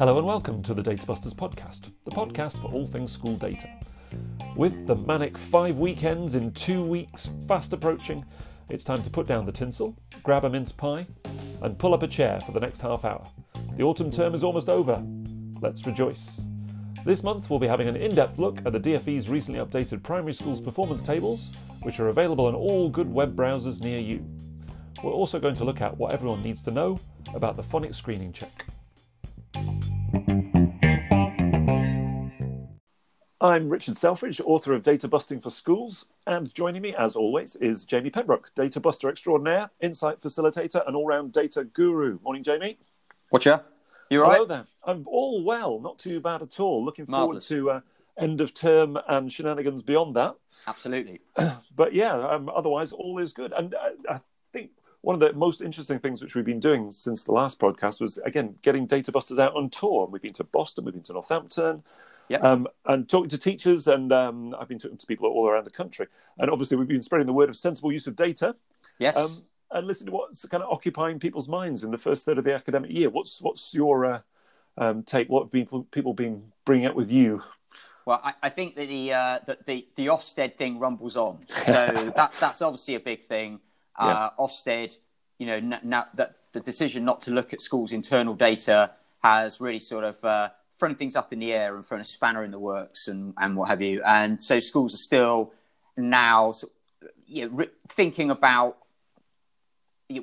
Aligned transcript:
Hello 0.00 0.18
and 0.18 0.26
welcome 0.26 0.64
to 0.64 0.74
the 0.74 0.82
Data 0.82 1.06
Busters 1.06 1.32
podcast, 1.32 1.92
the 2.04 2.10
podcast 2.10 2.60
for 2.60 2.72
all 2.72 2.88
things 2.88 3.12
school 3.12 3.36
data. 3.36 3.68
With 4.56 4.88
the 4.88 4.96
manic 4.96 5.38
five 5.38 5.78
weekends 5.78 6.34
in 6.34 6.50
two 6.54 6.82
weeks 6.82 7.30
fast 7.46 7.72
approaching, 7.72 8.24
it's 8.68 8.82
time 8.82 9.00
to 9.04 9.10
put 9.10 9.28
down 9.28 9.46
the 9.46 9.52
tinsel, 9.52 9.96
grab 10.24 10.44
a 10.44 10.50
mince 10.50 10.72
pie, 10.72 11.06
and 11.62 11.78
pull 11.78 11.94
up 11.94 12.02
a 12.02 12.08
chair 12.08 12.40
for 12.40 12.50
the 12.50 12.58
next 12.58 12.80
half 12.80 13.04
hour. 13.04 13.24
The 13.76 13.84
autumn 13.84 14.10
term 14.10 14.34
is 14.34 14.42
almost 14.42 14.68
over. 14.68 15.00
Let's 15.60 15.86
rejoice. 15.86 16.46
This 17.04 17.22
month 17.22 17.48
we'll 17.48 17.60
be 17.60 17.68
having 17.68 17.86
an 17.86 17.94
in 17.94 18.16
depth 18.16 18.40
look 18.40 18.58
at 18.66 18.72
the 18.72 18.80
DFE's 18.80 19.28
recently 19.28 19.60
updated 19.60 20.02
primary 20.02 20.34
schools 20.34 20.60
performance 20.60 21.00
tables, 21.00 21.50
which 21.82 22.00
are 22.00 22.08
available 22.08 22.46
on 22.46 22.56
all 22.56 22.88
good 22.88 23.12
web 23.12 23.36
browsers 23.36 23.80
near 23.80 24.00
you. 24.00 24.26
We're 25.02 25.12
also 25.12 25.40
going 25.40 25.54
to 25.54 25.64
look 25.64 25.80
at 25.80 25.96
what 25.96 26.12
everyone 26.12 26.42
needs 26.42 26.62
to 26.64 26.70
know 26.70 27.00
about 27.34 27.56
the 27.56 27.62
phonics 27.62 27.94
screening 27.94 28.34
check. 28.34 28.66
I'm 33.40 33.70
Richard 33.70 33.96
Selfridge, 33.96 34.42
author 34.42 34.74
of 34.74 34.82
Data 34.82 35.08
Busting 35.08 35.40
for 35.40 35.48
Schools, 35.48 36.04
and 36.26 36.52
joining 36.52 36.82
me, 36.82 36.94
as 36.94 37.16
always, 37.16 37.56
is 37.56 37.86
Jamie 37.86 38.10
Pembroke, 38.10 38.50
Data 38.54 38.78
Buster 38.78 39.08
extraordinaire, 39.08 39.70
insight 39.80 40.20
facilitator, 40.20 40.86
and 40.86 40.94
all-round 40.94 41.32
data 41.32 41.64
guru. 41.64 42.18
Morning, 42.22 42.42
Jamie. 42.42 42.78
Watcha. 43.32 43.64
You're 44.10 44.26
all 44.26 44.32
Hello 44.32 44.44
there. 44.44 44.66
I'm 44.84 45.04
all 45.06 45.42
well, 45.42 45.80
not 45.80 45.98
too 45.98 46.20
bad 46.20 46.42
at 46.42 46.60
all. 46.60 46.84
Looking 46.84 47.06
Marvellous. 47.08 47.48
forward 47.48 47.64
to 47.64 47.70
uh, 47.70 47.80
end 48.22 48.42
of 48.42 48.52
term 48.52 48.98
and 49.08 49.32
shenanigans 49.32 49.82
beyond 49.82 50.16
that. 50.16 50.34
Absolutely. 50.66 51.20
But 51.74 51.94
yeah, 51.94 52.12
um, 52.12 52.50
otherwise 52.54 52.92
all 52.92 53.18
is 53.20 53.32
good. 53.32 53.54
And 53.56 53.74
uh, 53.74 54.14
I 54.14 54.20
one 55.02 55.14
of 55.14 55.20
the 55.20 55.32
most 55.32 55.62
interesting 55.62 55.98
things 55.98 56.22
which 56.22 56.34
we've 56.34 56.44
been 56.44 56.60
doing 56.60 56.90
since 56.90 57.24
the 57.24 57.32
last 57.32 57.58
podcast 57.58 58.00
was 58.00 58.18
again 58.18 58.56
getting 58.62 58.86
Data 58.86 59.12
Busters 59.12 59.38
out 59.38 59.54
on 59.54 59.70
tour. 59.70 60.06
We've 60.06 60.22
been 60.22 60.32
to 60.34 60.44
Boston, 60.44 60.84
we've 60.84 60.94
been 60.94 61.02
to 61.04 61.12
Northampton, 61.14 61.82
Yep. 62.28 62.44
um, 62.44 62.68
and 62.86 63.08
talking 63.08 63.28
to 63.30 63.38
teachers, 63.38 63.88
and 63.88 64.12
um, 64.12 64.54
I've 64.58 64.68
been 64.68 64.78
talking 64.78 64.98
to 64.98 65.06
people 65.06 65.28
all 65.28 65.48
around 65.48 65.64
the 65.64 65.70
country. 65.70 66.06
And 66.38 66.48
obviously, 66.48 66.76
we've 66.76 66.86
been 66.86 67.02
spreading 67.02 67.26
the 67.26 67.32
word 67.32 67.48
of 67.48 67.56
sensible 67.56 67.90
use 67.90 68.06
of 68.06 68.14
data. 68.14 68.54
Yes. 69.00 69.16
Um, 69.16 69.42
and 69.72 69.86
listen 69.86 70.06
to 70.06 70.12
what's 70.12 70.44
kind 70.46 70.62
of 70.62 70.70
occupying 70.70 71.18
people's 71.18 71.48
minds 71.48 71.82
in 71.82 71.90
the 71.90 71.98
first 71.98 72.24
third 72.24 72.38
of 72.38 72.44
the 72.44 72.54
academic 72.54 72.90
year. 72.90 73.10
What's 73.10 73.42
what's 73.42 73.74
your 73.74 74.04
uh, 74.06 74.20
um, 74.78 75.02
take? 75.02 75.28
What 75.28 75.44
have 75.44 75.52
people 75.52 75.84
people 75.84 76.14
been 76.14 76.52
bringing 76.64 76.86
up 76.86 76.94
with 76.94 77.10
you? 77.10 77.42
well, 78.06 78.20
I, 78.22 78.34
I 78.44 78.48
think 78.48 78.76
that 78.76 78.88
the, 78.88 79.12
uh, 79.12 79.38
that 79.46 79.66
the 79.66 79.86
the 79.96 80.06
Ofsted 80.06 80.56
thing 80.56 80.78
rumbles 80.78 81.16
on. 81.16 81.38
So 81.48 82.12
that's 82.16 82.36
that's 82.38 82.62
obviously 82.62 82.94
a 82.94 83.00
big 83.00 83.24
thing. 83.24 83.60
Uh, 83.96 84.30
Ofsted, 84.38 84.96
you 85.38 85.46
know, 85.46 85.56
n- 85.56 85.80
now 85.82 86.06
that 86.14 86.36
the 86.52 86.60
decision 86.60 87.04
not 87.04 87.20
to 87.22 87.30
look 87.30 87.52
at 87.52 87.60
schools' 87.60 87.92
internal 87.92 88.34
data 88.34 88.90
has 89.22 89.60
really 89.60 89.80
sort 89.80 90.04
of 90.04 90.24
uh, 90.24 90.48
thrown 90.78 90.94
things 90.94 91.16
up 91.16 91.32
in 91.32 91.38
the 91.38 91.52
air 91.52 91.76
and 91.76 91.84
thrown 91.84 92.00
a 92.00 92.04
spanner 92.04 92.42
in 92.44 92.50
the 92.50 92.58
works 92.58 93.08
and 93.08 93.34
and 93.38 93.56
what 93.56 93.68
have 93.68 93.82
you. 93.82 94.02
And 94.04 94.42
so 94.42 94.60
schools 94.60 94.94
are 94.94 95.04
still 95.10 95.52
now 95.96 96.52
you 97.26 97.46
know, 97.46 97.52
re- 97.56 97.68
thinking 97.88 98.30
about 98.30 98.76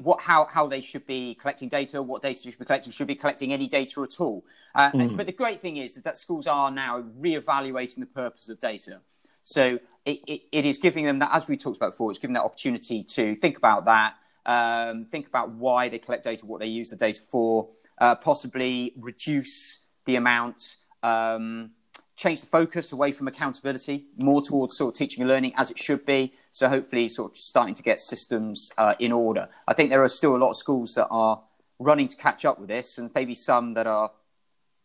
what 0.02 0.20
how 0.22 0.46
how 0.46 0.68
they 0.68 0.82
should 0.82 1.06
be 1.08 1.36
collecting 1.36 1.70
data, 1.70 2.02
what 2.02 2.22
data 2.22 2.40
they 2.44 2.50
should 2.52 2.60
be 2.60 2.66
collecting, 2.66 2.92
should 2.92 3.08
be 3.08 3.16
collecting 3.16 3.54
any 3.54 3.68
data 3.68 4.02
at 4.04 4.20
all. 4.20 4.44
Uh, 4.76 4.90
and- 4.94 5.18
But 5.18 5.26
the 5.28 5.32
great 5.32 5.62
thing 5.62 5.78
is 5.78 5.96
that 5.96 6.18
schools 6.18 6.46
are 6.48 6.70
now 6.72 7.02
reevaluating 7.22 8.00
the 8.00 8.06
purpose 8.08 8.50
of 8.50 8.60
data. 8.60 9.02
So 9.48 9.80
it, 10.04 10.20
it, 10.28 10.42
it 10.52 10.66
is 10.66 10.78
giving 10.78 11.06
them 11.06 11.20
that, 11.20 11.30
as 11.34 11.48
we 11.48 11.56
talked 11.56 11.78
about 11.78 11.92
before, 11.92 12.12
it's 12.12 12.20
giving 12.20 12.34
that 12.34 12.44
opportunity 12.44 13.02
to 13.02 13.34
think 13.38 13.58
about 13.58 13.86
that, 13.86 14.16
um, 14.46 15.06
think 15.06 15.26
about 15.26 15.52
why 15.52 15.88
they 15.88 16.00
collect 16.00 16.26
data, 16.26 16.46
what 16.46 16.60
they 16.60 16.68
use 16.68 16.90
the 16.90 16.98
data 16.98 17.22
for, 17.22 17.70
uh, 18.00 18.16
possibly 18.16 18.94
reduce 18.98 19.86
the 20.06 20.18
amount, 20.18 20.76
um, 21.02 21.72
change 22.18 22.42
the 22.42 22.48
focus 22.48 22.92
away 22.92 23.14
from 23.14 23.30
accountability, 23.30 24.08
more 24.22 24.42
towards 24.42 24.76
sort 24.76 24.94
of 24.94 24.98
teaching 24.98 25.22
and 25.22 25.30
learning 25.30 25.54
as 25.56 25.72
it 25.72 25.80
should 25.80 26.06
be. 26.06 26.34
So 26.52 26.68
hopefully, 26.68 27.08
sort 27.08 27.32
of 27.32 27.38
starting 27.38 27.76
to 27.76 27.84
get 27.84 28.02
systems 28.02 28.74
uh, 28.78 28.96
in 29.00 29.14
order. 29.14 29.48
I 29.66 29.74
think 29.74 29.92
there 29.92 30.04
are 30.04 30.10
still 30.10 30.36
a 30.36 30.42
lot 30.44 30.50
of 30.50 30.58
schools 30.58 30.94
that 30.96 31.08
are 31.08 31.42
running 31.80 32.10
to 32.10 32.18
catch 32.18 32.44
up 32.44 32.60
with 32.60 32.68
this, 32.68 32.98
and 32.98 33.10
maybe 33.16 33.34
some 33.34 33.76
that 33.76 33.88
are, 33.88 34.12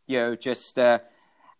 you 0.07 0.19
know, 0.19 0.37
just 0.37 0.79
uh, 0.79 1.01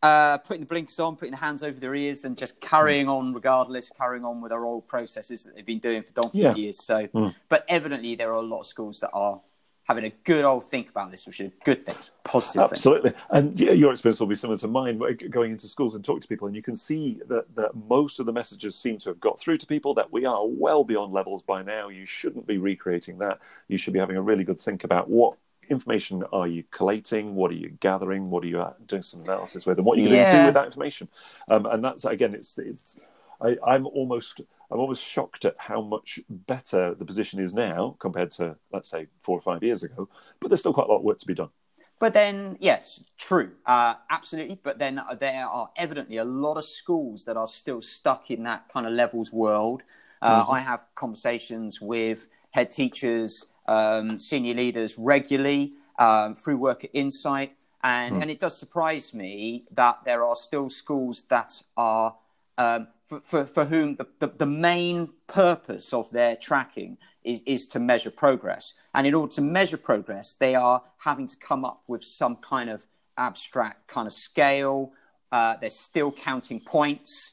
uh, 0.03 0.39
putting 0.39 0.61
the 0.63 0.67
blinkers 0.67 0.99
on, 0.99 1.17
putting 1.17 1.33
the 1.33 1.39
hands 1.39 1.63
over 1.63 1.79
their 1.79 1.95
ears, 1.95 2.25
and 2.25 2.37
just 2.37 2.61
carrying 2.61 3.09
on 3.09 3.33
regardless, 3.33 3.91
carrying 3.97 4.25
on 4.25 4.41
with 4.41 4.51
their 4.51 4.65
old 4.65 4.87
processes 4.89 5.45
that 5.45 5.55
they've 5.55 5.67
been 5.67 5.79
doing 5.79 6.03
for 6.03 6.13
donkey's 6.13 6.41
Yeah. 6.41 6.55
years. 6.55 6.83
So, 6.83 7.09
but 7.49 7.65
evidently, 7.69 8.15
there 8.17 8.31
are 8.31 8.37
a 8.37 8.43
lot 8.43 8.61
of 8.61 8.67
schools 8.67 9.01
that 9.01 9.11
are 9.13 9.41
having 9.89 10.05
a 10.05 10.11
good 10.25 10.45
old 10.45 10.65
think 10.65 10.89
about 10.89 11.11
this, 11.11 11.27
which 11.27 11.41
is 11.41 11.51
a 11.51 11.65
good 11.65 11.85
thing, 11.85 11.97
positive 12.23 12.63
thing. 12.63 12.71
Absolutely, 12.73 13.13
and 13.31 13.59
yeah, 13.59 13.73
your 13.73 13.91
experience 13.91 14.21
will 14.21 14.29
be 14.29 14.37
similar 14.37 14.57
to 14.59 14.69
mine. 14.69 15.01
Going 15.31 15.53
into 15.53 15.69
schools 15.69 15.95
and 15.95 16.05
talking 16.05 16.21
to 16.21 16.29
people, 16.29 16.47
and 16.47 16.57
you 16.57 16.63
can 16.63 16.77
see 16.77 17.21
that, 17.29 17.53
that 17.57 17.75
most 17.89 18.21
of 18.21 18.27
the 18.27 18.33
messages 18.33 18.77
seem 18.77 18.99
to 18.99 19.11
have 19.11 19.21
got 19.21 19.39
through 19.39 19.59
to 19.59 19.67
people. 19.67 19.95
That 19.95 20.13
we 20.13 20.25
are 20.25 20.47
well 20.47 20.85
beyond 20.85 21.13
levels 21.13 21.43
by 21.43 21.63
now. 21.63 21.89
You 21.89 22.07
shouldn't 22.07 22.47
be 22.47 22.59
recreating 22.59 23.19
that. 23.19 23.39
You 23.69 23.77
should 23.77 23.93
be 23.93 23.99
having 23.99 24.17
a 24.17 24.23
really 24.23 24.45
good 24.45 24.61
think 24.61 24.85
about 24.85 25.11
what 25.11 25.37
information 25.69 26.25
are 26.33 26.47
you 26.47 26.65
collating, 26.71 27.35
what 27.35 27.51
are 27.51 27.55
you 27.55 27.71
gathering, 27.81 28.31
what 28.31 28.45
are 28.45 28.49
you 28.49 28.59
uh, 28.59 28.75
doing 28.87 29.03
some 29.03 29.21
analysis 29.23 29.67
with, 29.67 29.79
and 29.79 29.87
what 29.87 29.99
are 29.99 30.03
you're 30.03 30.11
going 30.11 30.25
to 30.25 30.41
do 30.41 30.45
with 30.47 30.55
that 30.55 30.67
information. 30.67 31.09
Um, 31.49 31.67
and 31.67 31.85
that's 31.85 32.05
again, 32.05 32.35
it's 32.35 32.59
it's. 32.59 32.99
I, 33.41 33.57
I'm 33.67 33.87
almost 33.87 34.41
I'm 34.71 34.79
almost 34.79 35.05
shocked 35.05 35.45
at 35.45 35.55
how 35.59 35.81
much 35.81 36.21
better 36.29 36.95
the 36.95 37.05
position 37.05 37.41
is 37.41 37.53
now 37.53 37.97
compared 37.99 38.31
to 38.33 38.57
let's 38.73 38.89
say 38.89 39.07
four 39.21 39.37
or 39.37 39.43
five 39.43 39.63
years 39.63 39.83
ago. 39.83 40.09
But 40.41 40.49
there's 40.49 40.61
still 40.61 40.73
quite 40.73 40.87
a 40.87 40.91
lot 40.91 40.99
of 40.99 41.05
work 41.05 41.19
to 41.19 41.27
be 41.27 41.35
done. 41.35 41.51
But 41.99 42.15
then, 42.15 42.57
yes, 42.59 43.05
true, 43.17 43.53
uh, 43.65 43.95
absolutely. 44.11 44.59
But 44.61 44.79
then 44.81 44.99
uh, 44.99 45.15
there 45.15 45.47
are 45.47 45.71
evidently 45.77 46.17
a 46.17 46.25
lot 46.25 46.57
of 46.57 46.65
schools 46.65 47.25
that 47.27 47.37
are 47.37 47.47
still 47.47 47.81
stuck 47.81 48.31
in 48.31 48.43
that 48.43 48.69
kind 48.73 48.87
of 48.87 48.93
levels 48.93 49.33
world. 49.33 49.83
Uh, 50.21 50.45
I 50.49 50.61
have 50.61 50.87
conversations 50.95 51.81
with 51.81 52.29
head 52.51 52.71
teachers, 52.71 53.47
um, 53.67 54.19
senior 54.19 54.55
leaders 54.55 54.99
regularly 54.99 55.75
um, 55.99 56.35
through 56.35 56.57
work 56.57 56.87
Insight, 56.93 57.57
and, 57.85 58.23
and 58.23 58.31
it 58.31 58.39
does 58.39 58.57
surprise 58.57 59.13
me 59.13 59.65
that 59.73 59.99
there 60.05 60.25
are 60.25 60.37
still 60.37 60.69
schools 60.69 61.25
that 61.29 61.53
are 61.77 62.15
um, 62.59 62.89
for, 63.07 63.21
for, 63.21 63.47
for 63.47 63.65
whom 63.67 63.97
the, 63.97 64.07
the, 64.21 64.29
the 64.29 64.47
main 64.47 65.09
purpose 65.27 65.93
of 65.93 66.11
their 66.11 66.37
tracking 66.37 66.97
is, 67.25 67.43
is 67.47 67.67
to 67.67 67.79
measure 67.79 68.11
progress. 68.11 68.75
And 68.95 69.07
in 69.07 69.15
order 69.15 69.33
to 69.35 69.41
measure 69.41 69.77
progress, 69.77 70.35
they 70.35 70.55
are 70.55 70.83
having 70.99 71.27
to 71.27 71.37
come 71.37 71.65
up 71.65 71.83
with 71.87 72.05
some 72.05 72.37
kind 72.37 72.71
of 72.71 72.87
abstract 73.19 73.89
kind 73.89 74.07
of 74.07 74.13
scale. 74.13 74.93
Uh, 75.31 75.57
they're 75.61 75.71
still 75.71 76.13
counting 76.13 76.61
points, 76.61 77.33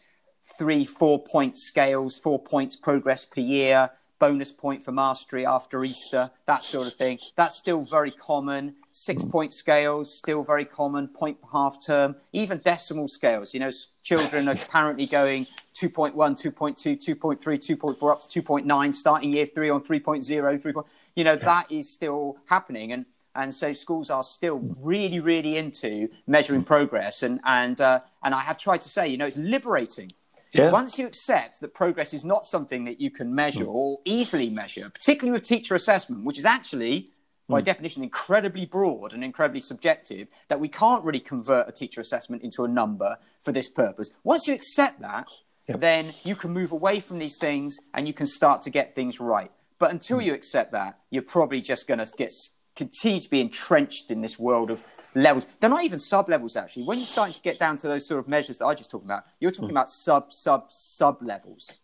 three, 0.58 0.86
four 0.86 1.24
point 1.24 1.58
scales, 1.58 2.18
four 2.18 2.40
points 2.40 2.76
progress 2.76 3.26
per 3.26 3.42
year, 3.42 3.92
bonus 4.20 4.52
point 4.52 4.84
for 4.84 4.92
mastery 4.92 5.46
after 5.46 5.84
Easter, 5.84 6.30
that 6.46 6.64
sort 6.64 6.88
of 6.88 6.94
thing. 6.94 7.18
That's 7.36 7.56
still 7.56 7.82
very 7.82 8.12
common. 8.12 8.76
Six 8.92 9.24
point 9.24 9.54
scales, 9.54 10.14
still 10.14 10.44
very 10.44 10.66
common. 10.66 11.08
Point 11.08 11.38
half 11.52 11.84
term, 11.84 12.16
even 12.34 12.60
decimal 12.60 13.08
scales. 13.08 13.54
You 13.54 13.62
know, 13.62 13.72
children 14.04 14.48
are 14.50 14.54
apparently 14.54 15.06
going 15.06 15.48
2.1, 15.76 16.14
2.2, 16.14 17.18
2.3, 17.18 17.40
2.4, 17.40 18.12
up 18.12 18.22
to 18.30 18.42
2.9, 18.42 18.94
starting 18.94 19.34
year 19.34 19.46
three 19.46 19.70
on 19.70 19.82
3.0, 19.82 20.62
3. 20.62 20.74
You 21.16 21.24
know, 21.24 21.36
that 21.38 21.72
is 21.72 21.90
still 21.90 22.38
happening. 22.48 22.92
And 22.92 23.06
and 23.36 23.54
so 23.54 23.74
schools 23.74 24.10
are 24.10 24.24
still 24.24 24.60
really, 24.82 25.20
really 25.20 25.56
into 25.56 26.10
measuring 26.28 26.64
progress. 26.64 27.24
And 27.24 27.40
and 27.46 27.80
uh, 27.80 28.02
and 28.24 28.34
I 28.34 28.42
have 28.42 28.58
tried 28.58 28.82
to 28.82 28.90
say, 28.90 29.08
you 29.08 29.18
know, 29.18 29.28
it's 29.28 29.38
liberating 29.38 30.12
Yeah. 30.52 30.72
once 30.72 30.98
you 30.98 31.06
accept 31.06 31.62
that 31.62 31.74
progress 31.74 32.14
is 32.14 32.26
not 32.26 32.46
something 32.46 32.86
that 32.86 33.00
you 33.00 33.12
can 33.12 33.34
measure 33.34 33.66
mm. 33.66 33.74
or 33.74 34.00
easily 34.06 34.50
measure, 34.50 34.90
particularly 34.90 35.32
with 35.32 35.44
teacher 35.44 35.76
assessment, 35.76 36.24
which 36.24 36.40
is 36.40 36.46
actually, 36.46 37.12
by 37.48 37.62
mm. 37.62 37.66
definition, 37.66 38.04
incredibly 38.04 38.66
broad 38.66 39.14
and 39.14 39.24
incredibly 39.24 39.60
subjective, 39.60 40.28
that 40.48 40.60
we 40.60 40.68
can't 40.68 41.04
really 41.04 41.20
convert 41.20 41.70
a 41.70 41.72
teacher 41.72 42.02
assessment 42.02 42.42
into 42.42 42.64
a 42.64 42.68
number 42.68 43.18
for 43.42 43.52
this 43.52 43.70
purpose. 43.70 44.10
Once 44.24 44.48
you 44.48 44.54
accept 44.54 45.02
that, 45.02 45.30
Yep. 45.68 45.82
then 45.82 46.14
you 46.24 46.36
can 46.36 46.52
move 46.52 46.72
away 46.72 47.00
from 47.00 47.20
these 47.20 47.38
things 47.38 47.78
and 47.94 48.08
you 48.08 48.14
can 48.14 48.26
start 48.26 48.64
to 48.64 48.72
get 48.72 48.96
things 48.96 49.20
right. 49.20 49.52
But 49.78 49.92
until 49.92 50.18
mm. 50.18 50.26
you 50.26 50.34
accept 50.34 50.72
that, 50.72 50.98
you're 51.12 51.22
probably 51.22 51.62
just 51.62 51.88
going 51.88 52.00
to 52.00 52.12
get 52.18 52.32
continue 52.76 53.20
to 53.20 53.30
be 53.30 53.42
entrenched 53.42 54.10
in 54.10 54.22
this 54.22 54.40
world 54.40 54.72
of 54.72 54.84
levels. 55.16 55.48
They're 55.60 55.70
not 55.70 55.84
even 55.84 56.00
sub 56.00 56.30
levels 56.30 56.56
actually. 56.56 56.84
When 56.84 56.98
you're 56.98 57.08
starting 57.08 57.34
to 57.34 57.42
get 57.42 57.60
down 57.60 57.78
to 57.78 57.88
those 57.88 58.06
sort 58.06 58.20
of 58.20 58.28
measures 58.28 58.58
that 58.60 58.66
I 58.66 58.74
just 58.74 58.92
talked 58.92 59.06
about, 59.06 59.24
you're 59.40 59.52
talking 59.52 59.72
about 59.72 59.90
sub 59.90 60.32
sub 60.32 60.72
sub 60.72 61.22
levels. 61.22 61.80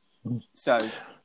So 0.54 0.78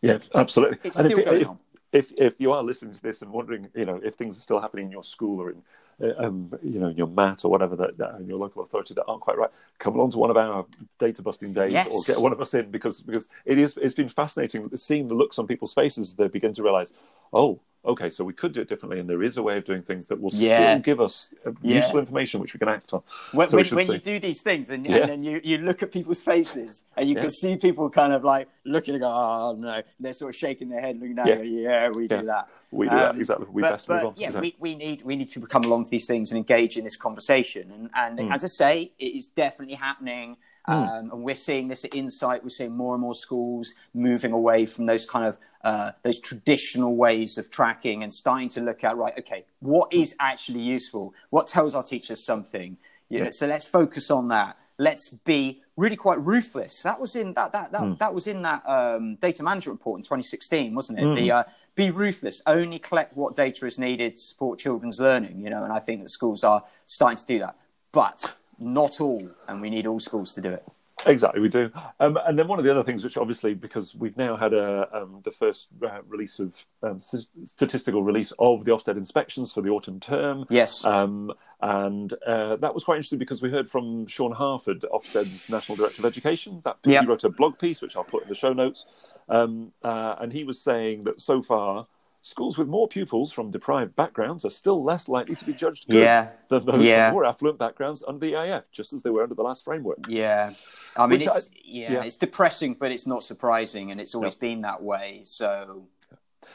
Yes, 0.02 0.30
absolutely. 0.34 0.78
It's 0.84 0.96
and 0.96 1.06
still 1.06 1.18
if, 1.18 1.24
going 1.24 1.40
if, 1.40 1.48
on. 1.48 1.58
if 1.92 2.12
if 2.18 2.34
you 2.40 2.52
are 2.52 2.62
listening 2.62 2.94
to 2.94 3.02
this 3.02 3.22
and 3.22 3.32
wondering, 3.32 3.68
you 3.74 3.84
know, 3.84 4.00
if 4.02 4.14
things 4.14 4.36
are 4.36 4.40
still 4.40 4.60
happening 4.60 4.86
in 4.86 4.92
your 4.92 5.04
school 5.04 5.40
or 5.40 5.50
in, 5.50 5.62
uh, 6.02 6.14
um, 6.26 6.52
you 6.62 6.78
know, 6.80 6.88
in 6.88 6.96
your 6.96 7.06
mat 7.06 7.44
or 7.44 7.50
whatever 7.50 7.76
that, 7.76 7.98
that 7.98 8.14
in 8.20 8.26
your 8.26 8.38
local 8.38 8.62
authority 8.62 8.94
that 8.94 9.04
aren't 9.06 9.20
quite 9.20 9.36
right, 9.36 9.50
come 9.78 9.94
along 9.94 10.10
to 10.12 10.18
one 10.18 10.30
of 10.30 10.36
our 10.36 10.64
data 10.98 11.22
busting 11.22 11.52
days 11.52 11.72
Yes. 11.72 11.88
or 11.92 12.00
get 12.06 12.20
one 12.22 12.32
of 12.32 12.40
us 12.40 12.54
in 12.54 12.70
because 12.70 13.02
because 13.02 13.28
it 13.44 13.58
is 13.58 13.76
it's 13.76 13.94
been 13.94 14.08
fascinating 14.08 14.74
seeing 14.76 15.08
the 15.08 15.14
looks 15.14 15.38
on 15.38 15.46
people's 15.46 15.74
faces 15.74 16.08
as 16.10 16.14
they 16.14 16.28
begin 16.28 16.52
to 16.54 16.62
realise, 16.62 16.92
oh, 17.32 17.60
okay, 17.84 18.10
so 18.10 18.24
we 18.24 18.32
could 18.32 18.52
do 18.52 18.60
it 18.60 18.68
differently, 18.68 19.00
and 19.00 19.08
there 19.08 19.22
is 19.22 19.36
a 19.36 19.42
way 19.42 19.56
of 19.56 19.64
doing 19.64 19.82
things 19.82 20.06
that 20.08 20.20
will 20.20 20.30
Yeah. 20.32 20.72
still 20.72 20.80
give 20.80 21.00
us 21.00 21.32
uh, 21.46 21.52
Yeah. 21.62 21.76
useful 21.76 22.00
information 22.00 22.40
which 22.40 22.52
we 22.54 22.58
can 22.58 22.68
act 22.68 22.92
on. 22.92 23.02
when, 23.32 23.48
so 23.48 23.56
when, 23.56 23.66
when 23.70 23.86
you 23.86 23.98
do 23.98 24.20
these 24.20 24.42
things 24.42 24.70
and, 24.70 24.86
Yeah. 24.86 24.96
and 24.96 25.08
then 25.10 25.22
you, 25.24 25.40
you 25.42 25.58
look 25.58 25.82
at 25.82 25.90
people's 25.90 26.22
faces 26.22 26.84
and 26.96 27.08
you 27.08 27.14
Yeah. 27.14 27.22
can 27.22 27.30
see 27.30 27.56
people 27.56 27.88
kind 27.88 28.12
of 28.12 28.22
like 28.22 28.48
looking 28.64 28.94
and 28.94 29.00
go, 29.02 29.08
oh 29.08 29.56
no, 29.58 29.82
they're 29.98 30.12
sort 30.12 30.34
of 30.34 30.36
shaking 30.38 30.68
their 30.68 30.80
head, 30.80 30.98
looking 31.00 31.14
down, 31.14 31.28
Yeah. 31.28 31.42
yeah, 31.42 31.60
yeah 31.70 31.88
we 31.88 32.02
Yeah. 32.10 32.20
do 32.20 32.26
that. 32.26 32.48
We 32.72 32.88
do 32.88 32.94
that, 32.96 33.10
Um, 33.10 33.18
exactly. 33.18 33.46
We 33.50 33.62
but, 33.62 33.70
best 33.72 33.88
move 33.88 34.04
on. 34.04 34.14
Yeah, 34.16 34.26
Exactly. 34.28 34.54
we, 34.60 34.72
we 34.72 34.76
need 34.76 35.02
we 35.02 35.16
need 35.16 35.28
people 35.28 35.42
to 35.42 35.52
come 35.52 35.64
along 35.64 35.84
to 35.84 35.90
these 35.90 36.06
things 36.06 36.30
and 36.30 36.38
engage 36.38 36.76
in 36.76 36.84
this 36.84 36.96
conversation. 36.96 37.72
And, 37.72 37.90
and 37.94 38.28
Hmm. 38.28 38.32
as 38.32 38.44
I 38.44 38.48
say, 38.48 38.92
it 38.98 39.14
is 39.16 39.26
definitely 39.26 39.74
happening. 39.74 40.36
Um, 40.70 41.10
and 41.12 41.22
we're 41.24 41.34
seeing 41.34 41.68
this 41.68 41.84
at 41.84 41.94
Insight. 41.94 42.42
We're 42.42 42.48
seeing 42.50 42.76
more 42.76 42.94
and 42.94 43.00
more 43.02 43.14
schools 43.14 43.74
moving 43.94 44.32
away 44.32 44.66
from 44.66 44.86
those 44.86 45.04
kind 45.06 45.24
of 45.26 45.38
uh, 45.62 45.92
those 46.02 46.18
traditional 46.18 46.96
ways 46.96 47.36
of 47.36 47.50
tracking 47.50 48.02
and 48.02 48.12
starting 48.12 48.48
to 48.50 48.60
look 48.62 48.82
at 48.84 48.96
right. 48.96 49.12
Okay, 49.18 49.44
what 49.60 49.92
is 49.92 50.14
actually 50.18 50.60
useful? 50.60 51.12
What 51.30 51.46
tells 51.48 51.74
our 51.74 51.82
teachers 51.82 52.22
something? 52.24 52.76
You 53.10 53.18
know, 53.18 53.24
Yeah. 53.24 53.30
so 53.30 53.46
let's 53.46 53.64
focus 53.66 54.10
on 54.10 54.28
that. 54.28 54.56
Let's 54.78 55.10
be 55.10 55.62
really 55.76 55.96
quite 55.96 56.18
ruthless. 56.24 56.82
That 56.84 56.98
was 56.98 57.14
in 57.14 57.34
that 57.34 57.52
that 57.52 57.72
that, 57.72 57.80
Hmm. 57.82 57.94
that 57.98 58.14
was 58.14 58.26
in 58.26 58.40
that 58.42 58.62
um, 58.66 59.16
data 59.16 59.42
management 59.42 59.78
report 59.78 59.98
in 59.98 60.04
2016, 60.04 60.74
wasn't 60.74 60.98
it? 61.00 61.04
Hmm. 61.04 61.12
The 61.14 61.30
uh, 61.32 61.44
be 61.74 61.90
ruthless. 61.90 62.40
Only 62.46 62.78
collect 62.78 63.14
what 63.14 63.36
data 63.36 63.66
is 63.66 63.78
needed 63.78 64.16
to 64.16 64.22
support 64.22 64.58
children's 64.58 64.98
learning. 64.98 65.40
You 65.40 65.50
know, 65.50 65.64
and 65.64 65.72
I 65.72 65.80
think 65.80 66.00
that 66.02 66.08
schools 66.08 66.42
are 66.44 66.64
starting 66.86 67.18
to 67.18 67.26
do 67.26 67.38
that, 67.40 67.56
but 67.92 68.34
not 68.60 69.00
all, 69.00 69.28
and 69.48 69.60
we 69.60 69.70
need 69.70 69.86
all 69.86 69.98
schools 70.00 70.34
to 70.34 70.40
do 70.40 70.50
it. 70.50 70.64
Exactly, 71.06 71.40
we 71.40 71.48
do. 71.48 71.70
Um, 71.98 72.18
and 72.26 72.38
then 72.38 72.46
one 72.46 72.58
of 72.58 72.64
the 72.66 72.70
other 72.70 72.84
things, 72.84 73.02
which 73.04 73.16
obviously, 73.16 73.54
because 73.54 73.94
we've 73.94 74.18
now 74.18 74.36
had 74.36 74.52
a, 74.52 74.86
um, 74.92 75.20
the 75.24 75.30
first 75.30 75.68
uh, 75.82 76.00
release 76.06 76.38
of 76.40 76.52
um, 76.82 77.00
statistical 77.00 78.02
release 78.02 78.32
of 78.38 78.66
the 78.66 78.70
Ofsted 78.72 78.98
inspections 78.98 79.50
for 79.50 79.62
the 79.62 79.70
autumn 79.70 79.98
term. 79.98 80.44
Yes. 80.50 80.84
Um, 80.84 81.32
and 81.62 82.12
uh, 82.26 82.56
that 82.56 82.74
was 82.74 82.84
quite 82.84 82.96
interesting 82.96 83.18
because 83.18 83.40
we 83.40 83.50
heard 83.50 83.70
from 83.70 84.06
Sean 84.06 84.32
Harford, 84.32 84.84
Ofsted's 84.92 85.48
National 85.48 85.76
Director 85.76 86.02
of 86.02 86.04
Education. 86.04 86.60
That 86.64 86.76
Yeah. 86.84 87.00
he 87.00 87.06
wrote 87.06 87.24
a 87.24 87.30
blog 87.30 87.58
piece, 87.58 87.80
which 87.80 87.96
I'll 87.96 88.04
put 88.04 88.24
in 88.24 88.28
the 88.28 88.34
show 88.34 88.52
notes. 88.52 88.84
Um, 89.30 89.72
uh, 89.82 90.16
and 90.20 90.32
he 90.32 90.44
was 90.44 90.60
saying 90.60 91.04
that 91.04 91.20
so 91.20 91.40
far, 91.40 91.86
schools 92.22 92.58
with 92.58 92.68
more 92.68 92.86
pupils 92.86 93.32
from 93.32 93.50
deprived 93.50 93.96
backgrounds 93.96 94.44
are 94.44 94.50
still 94.50 94.82
less 94.84 95.08
likely 95.08 95.34
to 95.36 95.44
be 95.46 95.52
judged 95.54 95.88
good 95.88 96.02
Yeah. 96.02 96.28
than 96.48 96.66
those 96.66 96.82
Yeah. 96.82 97.06
from 97.06 97.14
more 97.14 97.24
affluent 97.24 97.58
backgrounds 97.58 98.04
under 98.06 98.20
the 98.26 98.34
AF, 98.34 98.70
just 98.70 98.92
as 98.92 99.02
they 99.02 99.10
were 99.10 99.22
under 99.22 99.34
the 99.34 99.42
last 99.42 99.64
framework. 99.64 99.98
Yeah, 100.08 100.52
I 100.96 101.06
mean, 101.06 101.18
Which 101.20 101.26
it's 101.26 101.48
I- 101.50 101.56
yeah, 101.64 101.92
yeah. 101.92 102.02
it's 102.04 102.16
depressing, 102.16 102.74
but 102.74 102.92
it's 102.92 103.06
not 103.06 103.24
surprising, 103.24 103.90
and 103.90 104.00
it's 104.00 104.14
always 104.14 104.34
Yeah. 104.34 104.40
been 104.40 104.60
that 104.62 104.82
way. 104.82 105.22
So, 105.24 105.86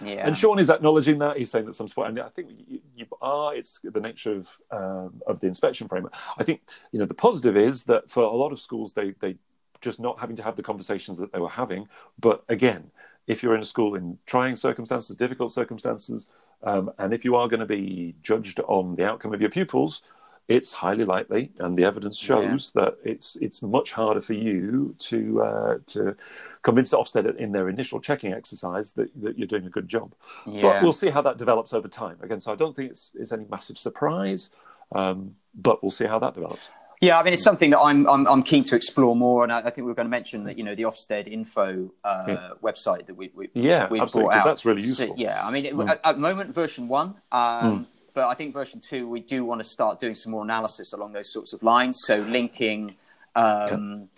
yeah, 0.01 0.27
And 0.27 0.37
Sean 0.37 0.59
is 0.59 0.69
acknowledging 0.69 1.19
that. 1.19 1.37
He's 1.37 1.49
saying 1.49 1.65
that 1.65 1.73
some 1.73 1.87
support, 1.87 2.09
and 2.09 2.19
I 2.19 2.29
think 2.29 2.49
you, 2.67 2.81
you 2.95 3.05
are. 3.21 3.55
It's 3.55 3.79
the 3.83 3.99
nature 4.01 4.33
of 4.33 4.49
um, 4.71 5.21
of 5.25 5.39
the 5.39 5.47
inspection 5.47 5.87
framework. 5.87 6.13
I 6.37 6.43
think 6.43 6.61
you 6.91 6.99
know 6.99 7.05
the 7.05 7.13
positive 7.13 7.55
is 7.57 7.85
that 7.85 8.09
for 8.09 8.23
a 8.23 8.31
lot 8.35 8.51
of 8.51 8.59
schools, 8.59 8.93
they 8.93 9.11
they 9.19 9.37
just 9.81 9.99
not 9.99 10.19
having 10.19 10.35
to 10.35 10.43
have 10.43 10.55
the 10.55 10.63
conversations 10.63 11.17
that 11.17 11.31
they 11.31 11.39
were 11.39 11.49
having. 11.49 11.87
But 12.19 12.43
again, 12.49 12.91
if 13.27 13.41
you're 13.41 13.55
in 13.55 13.61
a 13.61 13.65
school 13.65 13.95
in 13.95 14.17
trying 14.25 14.55
circumstances, 14.55 15.15
difficult 15.15 15.51
circumstances, 15.51 16.29
um, 16.63 16.91
and 16.97 17.13
if 17.13 17.25
you 17.25 17.35
are 17.35 17.47
going 17.47 17.59
to 17.59 17.65
be 17.65 18.15
judged 18.23 18.59
on 18.61 18.95
the 18.95 19.05
outcome 19.05 19.33
of 19.33 19.41
your 19.41 19.49
pupils, 19.49 20.01
it's 20.47 20.71
highly 20.71 21.05
likely, 21.05 21.51
and 21.57 21.75
the 21.75 21.83
evidence 21.85 22.17
shows 22.17 22.71
that 22.75 22.97
it's 23.03 23.35
it's 23.37 23.63
much 23.63 23.91
harder 23.93 24.21
for 24.21 24.33
you 24.33 24.93
to 24.99 25.41
uh, 25.41 25.77
to 25.87 26.15
convince 26.61 26.93
Ofsted 26.93 27.35
in 27.37 27.51
their 27.51 27.67
initial 27.67 27.99
checking 27.99 28.31
exercise 28.31 28.91
that, 28.93 29.09
that 29.23 29.39
you're 29.39 29.47
doing 29.47 29.65
a 29.65 29.71
good 29.71 29.87
job. 29.87 30.13
But 30.61 30.83
we'll 30.83 30.93
see 30.93 31.09
how 31.09 31.21
that 31.23 31.37
develops 31.37 31.73
over 31.73 31.87
time. 31.87 32.17
Again, 32.21 32.39
so 32.39 32.51
I 32.53 32.55
don't 32.55 32.75
think 32.75 32.91
it's 32.91 33.11
it's 33.15 33.31
any 33.31 33.45
massive 33.49 33.79
surprise, 33.79 34.51
um, 34.93 35.35
but 35.55 35.81
we'll 35.81 35.89
see 35.89 36.05
how 36.05 36.19
that 36.19 36.35
develops. 36.35 36.69
Yeah, 37.01 37.19
I 37.19 37.23
mean, 37.23 37.33
it's 37.33 37.43
something 37.43 37.71
that 37.71 37.79
I'm 37.79 38.07
I'm, 38.07 38.25
I'm 38.27 38.43
keen 38.43 38.63
to 38.65 38.75
explore 38.75 39.15
more, 39.15 39.43
and 39.43 39.51
I, 39.51 39.59
I 39.59 39.69
think 39.69 39.85
we 39.85 39.91
are 39.91 39.95
going 39.95 40.05
to 40.07 40.09
mention 40.11 40.45
that 40.45 40.57
you 40.57 40.63
know 40.63 40.75
the 40.75 40.83
Ofsted 40.83 41.27
info 41.27 41.91
uh, 42.03 42.23
Yeah. 42.27 42.49
website 42.63 43.05
that 43.07 43.15
we, 43.15 43.31
we 43.35 43.49
Yeah, 43.53 43.87
we've 43.89 44.01
absolutely, 44.01 44.29
brought 44.29 44.39
out. 44.39 44.45
that's 44.45 44.65
really 44.65 44.81
So, 44.81 44.87
useful. 45.03 45.15
yeah, 45.17 45.45
I 45.45 45.51
mean, 45.51 45.65
it, 45.65 45.73
Mm. 45.75 45.89
at, 45.89 45.99
at 46.03 46.15
the 46.15 46.21
moment 46.21 46.53
version 46.53 46.87
one, 46.87 47.15
um, 47.31 47.85
but 48.13 48.27
I 48.27 48.33
think 48.33 48.53
version 48.53 48.79
two 48.79 49.07
we 49.09 49.19
do 49.19 49.43
want 49.43 49.59
to 49.61 49.65
start 49.67 49.99
doing 49.99 50.15
some 50.15 50.31
more 50.31 50.43
analysis 50.43 50.93
along 50.93 51.11
those 51.13 51.31
sorts 51.31 51.53
of 51.53 51.63
lines. 51.63 52.01
So 52.05 52.17
linking. 52.17 52.95
Um, 53.35 54.09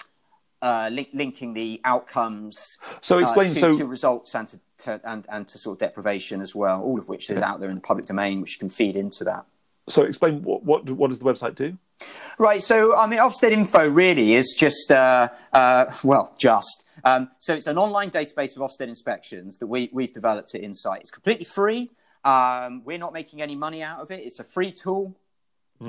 uh, 0.60 0.90
link, 0.92 1.10
linking 1.14 1.54
the 1.54 1.80
outcomes 1.86 2.78
So 3.02 3.20
explain. 3.20 3.52
uh, 3.52 3.54
to, 3.54 3.60
so 3.60 3.78
to 3.78 3.86
results 3.86 4.34
and 4.34 4.48
to, 4.48 4.60
to 4.80 5.02
and, 5.04 5.26
and 5.30 5.48
to 5.50 5.58
sort 5.60 5.76
of 5.76 5.80
deprivation 5.80 6.42
as 6.42 6.56
well, 6.56 6.82
all 6.82 6.98
of 7.00 7.08
which 7.08 7.30
is 7.30 7.38
out 7.44 7.60
there 7.60 7.70
in 7.70 7.76
the 7.76 7.82
public 7.82 8.08
domain, 8.08 8.42
which 8.42 8.58
can 8.58 8.68
feed 8.70 8.96
into 8.96 9.24
that. 9.26 9.46
so 9.88 10.02
explain 10.02 10.42
what, 10.42 10.64
what 10.64 10.90
what 10.90 11.10
does 11.12 11.20
the 11.20 11.26
website 11.26 11.54
do? 11.54 11.78
Right. 12.38 12.62
So, 12.62 12.96
I 12.96 13.08
mean, 13.08 13.20
Ofsted 13.20 13.52
Info 13.52 13.88
really 13.88 14.36
is 14.36 14.56
just, 14.58 14.92
uh, 14.92 15.30
uh, 15.54 15.86
well, 16.04 16.34
just. 16.38 16.86
Um, 17.04 17.30
so 17.40 17.54
it's 17.56 17.68
an 17.68 17.78
online 17.78 18.12
database 18.12 18.56
of 18.56 18.62
Ofsted 18.62 18.88
inspections 18.88 19.58
that 19.58 19.68
we, 19.68 19.90
we've 19.92 20.14
developed 20.14 20.54
at 20.56 20.62
Insight. 20.62 21.02
It's 21.02 21.12
completely 21.12 21.46
free. 21.46 21.92
Um, 22.24 22.84
we're 22.84 22.98
not 22.98 23.14
making 23.14 23.42
any 23.42 23.56
money 23.56 23.82
out 23.82 24.00
of 24.00 24.12
it. 24.12 24.24
It's 24.24 24.40
a 24.40 24.44
free 24.44 24.72
tool. 24.72 25.16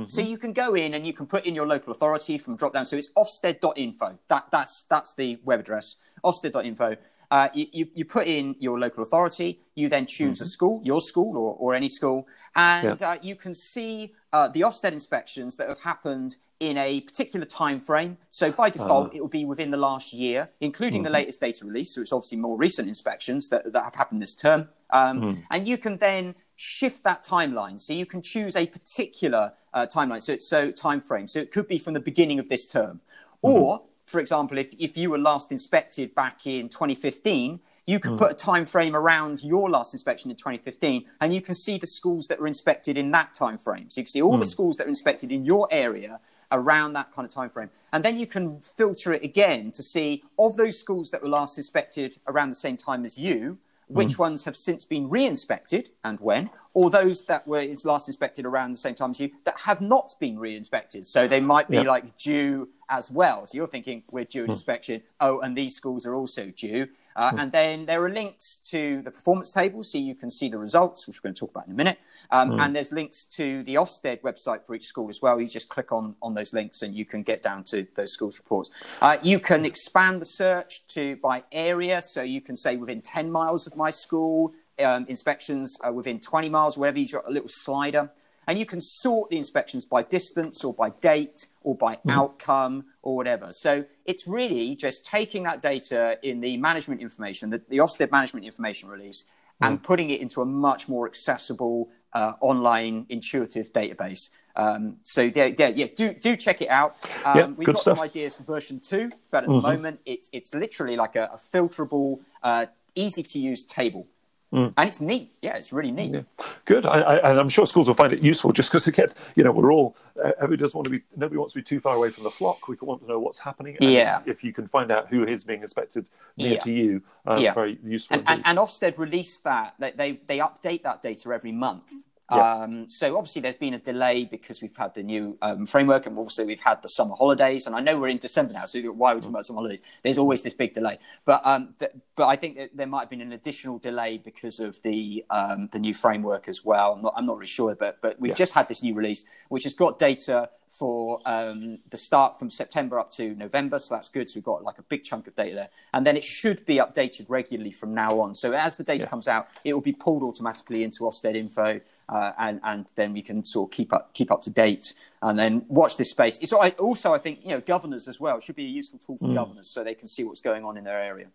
So 0.06 0.20
you 0.20 0.37
can 0.37 0.52
go 0.52 0.75
in 0.75 0.93
and 0.93 1.06
you 1.06 1.14
can 1.14 1.26
put 1.26 1.46
in 1.46 1.55
your 1.55 1.66
local 1.66 1.93
authority 1.93 2.37
from 2.37 2.56
drop 2.56 2.75
down. 2.75 2.84
So 2.84 2.96
it's 2.99 3.11
Ofsted.info. 3.16 4.19
That, 4.28 4.46
that's, 4.50 4.84
that's 4.90 5.14
the 5.14 5.38
web 5.44 5.61
address, 5.61 5.96
Ofsted.info. 6.22 6.96
Uh, 7.30 7.48
you, 7.54 7.66
you, 7.72 7.86
you 7.94 8.04
put 8.04 8.26
in 8.26 8.56
your 8.58 8.78
local 8.78 9.02
authority, 9.02 9.60
you 9.75 9.88
then 9.88 10.06
choose 10.06 10.40
a 10.40 10.44
school, 10.46 10.80
your 10.82 11.00
school 11.00 11.36
or, 11.36 11.54
or 11.58 11.75
any 11.75 11.88
school, 11.88 12.26
and 12.56 13.02
uh, 13.02 13.16
you 13.20 13.36
can 13.36 13.52
see 13.52 14.14
uh, 14.32 14.48
the 14.48 14.62
Ofsted 14.62 14.92
inspections 14.92 15.56
that 15.56 15.69
have 15.69 15.80
happened 15.80 16.36
in 16.60 16.76
a 16.78 17.00
particular 17.02 17.46
time 17.46 17.78
frame. 17.80 18.16
So 18.30 18.50
by 18.50 18.70
default, 18.70 19.14
it 19.14 19.20
will 19.20 19.28
be 19.28 19.44
within 19.44 19.70
the 19.70 19.76
last 19.76 20.12
year, 20.12 20.48
including 20.60 21.02
the 21.04 21.10
latest 21.10 21.40
data 21.40 21.64
release. 21.64 21.94
So 21.94 22.00
it's 22.00 22.12
obviously 22.12 22.38
more 22.38 22.56
recent 22.56 22.88
inspections 22.88 23.48
that, 23.50 23.72
that 23.72 23.84
have 23.84 23.94
happened 23.94 24.20
this 24.22 24.34
term. 24.34 24.69
Um, 24.90 25.44
And 25.50 25.69
you 25.69 25.78
can 25.78 25.98
then 25.98 26.34
shift 26.56 27.04
that 27.04 27.22
timeline. 27.25 27.78
So 27.78 27.92
you 27.92 28.06
can 28.06 28.22
choose 28.22 28.56
a 28.56 28.66
particular 28.66 29.52
uh, 29.72 29.86
timeline, 29.86 30.20
so, 30.20 30.32
it's 30.32 30.48
so 30.48 30.72
time 30.72 31.00
frame. 31.00 31.28
So 31.28 31.38
it 31.38 31.52
could 31.52 31.69
be 31.69 31.78
from 31.78 31.94
the 31.94 32.00
beginning 32.00 32.40
of 32.40 32.48
this 32.48 32.66
term. 32.66 33.00
Or, 33.42 33.82
for 34.08 34.20
example, 34.20 34.56
if, 34.56 34.75
if 34.78 34.96
you 34.96 35.10
were 35.10 35.19
last 35.19 35.52
inspected 35.52 36.14
back 36.14 36.46
in 36.46 36.70
2015, 36.70 37.60
you 37.87 38.00
could 38.00 38.12
hmm. 38.12 38.16
put 38.16 38.32
a 38.32 38.34
time 38.34 38.64
frame 38.64 38.96
around 38.96 39.44
your 39.44 39.69
last 39.69 39.93
inspection 39.93 40.31
in 40.31 40.37
2015, 40.37 41.05
and 41.20 41.34
you 41.34 41.43
can 41.43 41.55
see 41.55 41.76
the 41.76 41.87
schools 41.87 42.26
that 42.28 42.40
were 42.40 42.47
inspected 42.47 42.97
in 42.97 43.11
that 43.11 43.35
time 43.35 43.59
frame. 43.59 43.90
So 43.90 44.00
you 44.00 44.04
can 44.06 44.11
see 44.11 44.23
all 44.23 44.38
the 44.38 44.44
hmm. 44.44 44.49
schools 44.49 44.78
that 44.78 44.87
were 44.87 44.90
inspected 44.90 45.30
in 45.30 45.44
your 45.44 45.68
area 45.71 46.21
around 46.50 46.94
that 46.94 47.12
kind 47.12 47.28
of 47.28 47.35
time 47.35 47.50
frame. 47.50 47.68
And 47.92 48.02
then 48.02 48.18
you 48.18 48.26
can 48.26 48.62
filter 48.62 49.12
it 49.12 49.23
again 49.23 49.73
to 49.73 49.82
see 49.82 50.25
of 50.38 50.56
those 50.56 50.78
schools 50.78 51.11
that 51.11 51.23
were 51.23 51.28
last 51.28 51.59
inspected 51.59 52.16
around 52.26 52.49
the 52.49 52.54
same 52.54 52.78
time 52.78 53.04
as 53.04 53.18
you, 53.18 53.59
hmm. 53.88 53.94
which 53.94 54.18
ones 54.18 54.44
have 54.44 54.56
since 54.56 54.87
been 54.87 55.11
re-inspected 55.11 55.90
and 56.02 56.18
when, 56.18 56.49
or 56.75 56.90
those 56.90 57.22
that 57.22 57.46
were 57.46 57.64
last 57.84 58.08
inspected 58.08 58.44
around 58.46 58.72
the 58.72 58.78
same 58.78 58.94
time 58.94 59.10
as 59.10 59.20
you 59.20 59.30
that 59.44 59.58
have 59.60 59.80
not 59.80 60.12
been 60.20 60.38
re-inspected. 60.38 61.06
So 61.06 61.26
they 61.26 61.40
might 61.40 61.68
be 61.68 61.76
Yeah. 61.76 61.82
like 61.82 62.16
due 62.18 62.68
as 62.90 63.10
well. 63.10 63.46
So 63.46 63.56
you're 63.56 63.66
thinking 63.66 64.02
we're 64.10 64.25
due 64.25 64.44
an 64.44 64.50
inspection. 64.50 65.02
Oh, 65.20 65.40
and 65.40 65.54
these 65.56 65.75
schools 65.75 66.06
are 66.06 66.14
also 66.14 66.46
due. 66.56 66.88
Uh, 67.16 67.32
And 67.37 67.52
then 67.52 67.84
there 67.84 68.02
are 68.02 68.08
links 68.10 68.56
to 68.70 69.02
the 69.02 69.10
performance 69.10 69.52
table, 69.52 69.82
so 69.82 69.98
you 69.98 70.14
can 70.14 70.30
see 70.30 70.48
the 70.48 70.56
results, 70.58 71.06
which 71.06 71.18
we're 71.22 71.28
going 71.28 71.34
to 71.34 71.40
talk 71.40 71.50
about 71.50 71.66
in 71.66 71.72
a 71.72 71.76
minute. 71.76 71.98
Um, 72.30 72.58
And 72.58 72.75
there's 72.75 72.90
links 72.92 73.25
to 73.37 73.62
the 73.64 73.75
Ofsted 73.75 74.22
website 74.22 74.64
for 74.64 74.75
each 74.75 74.87
school 74.87 75.10
as 75.10 75.20
well. 75.20 75.38
You 75.40 75.46
just 75.46 75.68
click 75.68 75.92
on 75.92 76.16
on 76.22 76.32
those 76.34 76.52
links, 76.54 76.80
and 76.82 76.94
you 76.94 77.04
can 77.04 77.22
get 77.22 77.42
down 77.42 77.64
to 77.64 77.87
those 77.94 78.12
schools' 78.12 78.38
reports. 78.38 78.70
Uh, 79.02 79.18
you 79.22 79.38
can 79.38 79.64
expand 79.66 80.20
the 80.22 80.26
search 80.26 80.87
to 80.88 81.16
by 81.16 81.44
area, 81.52 82.00
so 82.02 82.22
you 82.22 82.40
can 82.40 82.56
say 82.56 82.76
within 82.76 83.02
10 83.02 83.30
miles 83.30 83.66
of 83.66 83.76
my 83.76 83.90
school. 83.90 84.54
Um, 84.80 85.06
inspections 85.08 85.76
uh, 85.87 85.92
within 85.92 86.20
20 86.20 86.49
miles, 86.49 86.78
wherever 86.78 86.99
you've 86.99 87.11
got 87.11 87.26
a 87.26 87.30
little 87.30 87.49
slider. 87.49 88.11
And 88.47 88.58
you 88.58 88.64
can 88.64 88.80
sort 88.80 89.28
the 89.28 89.37
inspections 89.37 89.85
by 89.85 90.02
distance 90.02 90.64
or 90.64 90.73
by 90.73 90.90
date 90.90 91.49
or 91.62 91.75
by 91.75 91.99
outcome 92.08 92.85
or 93.02 93.14
whatever. 93.16 93.49
So 93.52 93.85
it's 94.06 94.26
really 94.26 94.75
just 94.75 95.04
taking 95.04 95.42
that 95.42 95.61
data 95.61 96.16
in 96.23 96.40
the 96.40 96.56
management 96.56 97.02
information, 97.02 97.50
the, 97.50 97.61
the 97.68 97.76
Ofsted 97.78 98.11
management 98.11 98.47
information 98.47 98.88
release, 98.88 99.26
and 99.61 99.82
putting 99.82 100.08
it 100.11 100.20
into 100.20 100.40
a 100.40 100.47
much 100.47 100.88
more 100.88 101.06
accessible 101.06 101.90
uh, 102.14 102.32
online 102.40 103.04
intuitive 103.11 103.70
database. 103.73 104.30
Um, 104.56 104.97
so 105.04 105.23
yeah, 105.23 105.50
yeah, 105.58 105.68
yeah, 105.68 105.87
do 105.94 106.14
do 106.14 106.37
check 106.37 106.62
it 106.62 106.68
out. 106.68 106.97
Um, 107.25 107.37
Yeah, 107.37 107.47
we've 107.47 107.66
got 107.66 107.78
stuff. 107.78 107.97
some 107.97 108.04
ideas 108.04 108.37
for 108.37 108.44
version 108.44 108.80
two, 108.80 109.11
but 109.30 109.44
at 109.44 109.49
the 109.49 109.61
moment 109.61 110.00
it's 110.06 110.30
it's 110.32 110.54
literally 110.54 110.97
like 110.97 111.16
a, 111.16 111.28
a 111.32 111.37
filterable, 111.37 112.20
uh, 112.42 112.66
easy 112.94 113.23
to 113.23 113.38
use 113.38 113.64
table. 113.64 114.06
Mm. 114.52 114.73
And 114.76 114.88
it's 114.88 115.00
neat. 115.00 115.33
Yeah, 115.43 115.57
it's 115.57 115.73
really 115.73 115.90
neat. 115.90 116.12
Yeah. 116.14 116.23
Good. 116.64 116.87
I, 116.87 117.00
I, 117.00 117.31
and 117.31 117.38
I'm 117.38 117.49
sure 117.49 117.67
schools 117.67 117.87
will 117.87 117.95
find 117.95 118.12
it 118.12 118.23
useful 118.23 118.52
just 118.52 118.71
because, 118.71 118.87
again, 118.87 119.09
you 119.37 119.45
know, 119.45 119.52
we're 119.52 119.73
all, 119.73 119.97
uh, 120.23 120.33
everybody 120.38 120.57
doesn't 120.62 120.76
want 120.76 120.87
to 120.87 120.90
be, 120.90 121.02
nobody 121.17 121.37
wants 121.37 121.52
to 121.52 121.59
be 121.59 121.62
too 121.62 121.81
far 121.81 121.97
away 121.97 122.11
from 122.11 122.25
the 122.25 122.31
flock. 122.31 122.67
We 122.67 122.76
want 122.81 123.02
to 123.02 123.09
know 123.09 123.19
what's 123.19 123.38
happening. 123.38 123.76
Yeah. 123.81 124.23
If 124.25 124.43
you 124.43 124.52
can 124.52 124.67
find 124.67 124.90
out 124.90 125.09
who 125.09 125.25
is 125.25 125.45
being 125.45 125.62
inspected 125.62 126.09
near 126.38 126.55
yeah. 126.55 126.61
to 126.61 126.73
you, 126.73 127.02
uh, 127.26 127.38
yeah. 127.38 127.52
very 127.52 127.78
useful. 127.85 128.17
And, 128.19 128.25
and, 128.28 128.43
and, 128.47 128.59
Ofsted 128.59 128.97
released 128.97 129.45
that. 129.45 129.75
They, 129.78 130.21
they 130.26 130.38
update 130.38 130.83
that 130.83 131.02
data 131.02 131.31
every 131.31 131.52
month. 131.52 131.93
Yeah. 132.30 132.62
Um, 132.62 132.88
so 132.88 133.16
obviously 133.16 133.40
there's 133.42 133.56
been 133.56 133.75
a 133.75 133.78
delay 133.78 134.26
because 134.26 134.61
we've 134.61 134.76
had 134.76 134.94
the 134.94 135.02
new 135.02 135.38
um, 135.40 135.64
framework 135.64 136.04
and 136.04 136.18
also 136.18 136.44
we've 136.44 136.61
had 136.61 136.82
the 136.82 136.88
summer 136.88 137.14
holidays. 137.14 137.66
And 137.66 137.75
I 137.75 137.80
know 137.80 137.99
we're 137.99 138.08
in 138.08 138.18
December 138.18 138.52
now, 138.52 138.66
so 138.66 138.80
why 138.92 139.12
are 139.12 139.14
we 139.14 139.20
talking 139.20 139.35
about 139.35 139.47
summer 139.47 139.58
holidays? 139.58 139.82
There's 140.02 140.18
always 140.18 140.42
this 140.42 140.52
big 140.52 140.75
delay. 140.75 140.99
But 141.25 141.40
um, 141.44 141.75
th- 141.78 141.92
but 142.16 142.26
I 142.26 142.37
think 142.37 142.58
that 142.58 142.76
there 142.76 142.87
might 142.87 143.00
have 143.00 143.11
been 143.11 143.23
an 143.23 143.32
additional 143.32 143.78
delay 143.78 144.18
because 144.18 144.61
of 144.61 144.80
the 144.82 145.25
um, 145.30 145.68
the 145.73 145.78
new 145.78 145.94
framework 145.94 146.49
as 146.49 146.64
well. 146.64 146.94
I'm 146.94 147.00
not, 147.00 147.14
I'm 147.16 147.25
not 147.25 147.37
really 147.37 147.47
sure, 147.47 147.75
but 147.75 147.99
but 148.02 148.20
we've 148.20 148.30
yeah. 148.30 148.35
just 148.35 148.52
had 148.52 148.68
this 148.68 148.82
new 148.82 148.94
release 148.94 149.25
which 149.49 149.64
has 149.64 149.73
got 149.73 149.99
data 149.99 150.50
for 150.68 151.20
um, 151.26 151.78
the 151.90 151.97
start 151.97 152.38
from 152.38 152.50
September 152.50 152.99
up 152.99 153.11
to 153.12 153.35
November. 153.35 153.78
So 153.78 153.94
that's 153.94 154.08
good. 154.08 154.28
So 154.28 154.35
we've 154.37 154.44
got 154.44 154.62
like 154.62 154.78
a 154.78 154.82
big 154.82 155.04
chunk 155.04 155.26
of 155.26 155.35
data 155.35 155.54
there. 155.54 155.68
And 155.94 156.06
then 156.06 156.16
it 156.16 156.25
should 156.25 156.64
be 156.66 156.76
updated 156.76 157.26
regularly 157.28 157.70
from 157.70 157.94
now 157.94 158.20
on. 158.20 158.35
So 158.35 158.52
as 158.52 158.76
the 158.76 158.85
data 158.85 159.04
yeah. 159.04 159.08
comes 159.08 159.28
out, 159.28 159.49
it 159.64 159.73
will 159.73 159.80
be 159.80 159.92
pulled 159.92 160.23
automatically 160.23 160.85
into 160.85 161.04
Ofsted 161.04 161.37
info. 161.37 161.80
Uh, 162.08 162.32
and 162.38 162.60
and 162.64 162.86
then 162.94 163.12
we 163.12 163.20
can 163.20 163.44
sort 163.44 163.70
of 163.70 163.76
keep 163.76 163.92
up 163.92 164.14
keep 164.14 164.32
up 164.32 164.42
to 164.42 164.50
date 164.50 164.94
and 165.22 165.38
then 165.38 165.64
watch 165.68 165.96
this 165.96 166.10
space. 166.10 166.38
It's 166.38 166.52
also 166.52 167.12
I 167.12 167.18
think 167.18 167.40
you 167.42 167.50
know 167.50 167.60
governors 167.60 168.08
as 168.08 168.18
well. 168.18 168.38
It 168.38 168.42
should 168.42 168.56
be 168.56 168.64
a 168.64 168.68
useful 168.68 168.98
tool 168.98 169.18
for 169.18 169.28
mm. 169.28 169.34
governors 169.34 169.68
so 169.70 169.84
they 169.84 169.94
can 169.94 170.08
see 170.08 170.24
what's 170.24 170.40
going 170.40 170.64
on 170.64 170.76
in 170.76 170.84
their 170.84 170.98
area. 170.98 171.26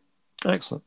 Excellent, 0.46 0.84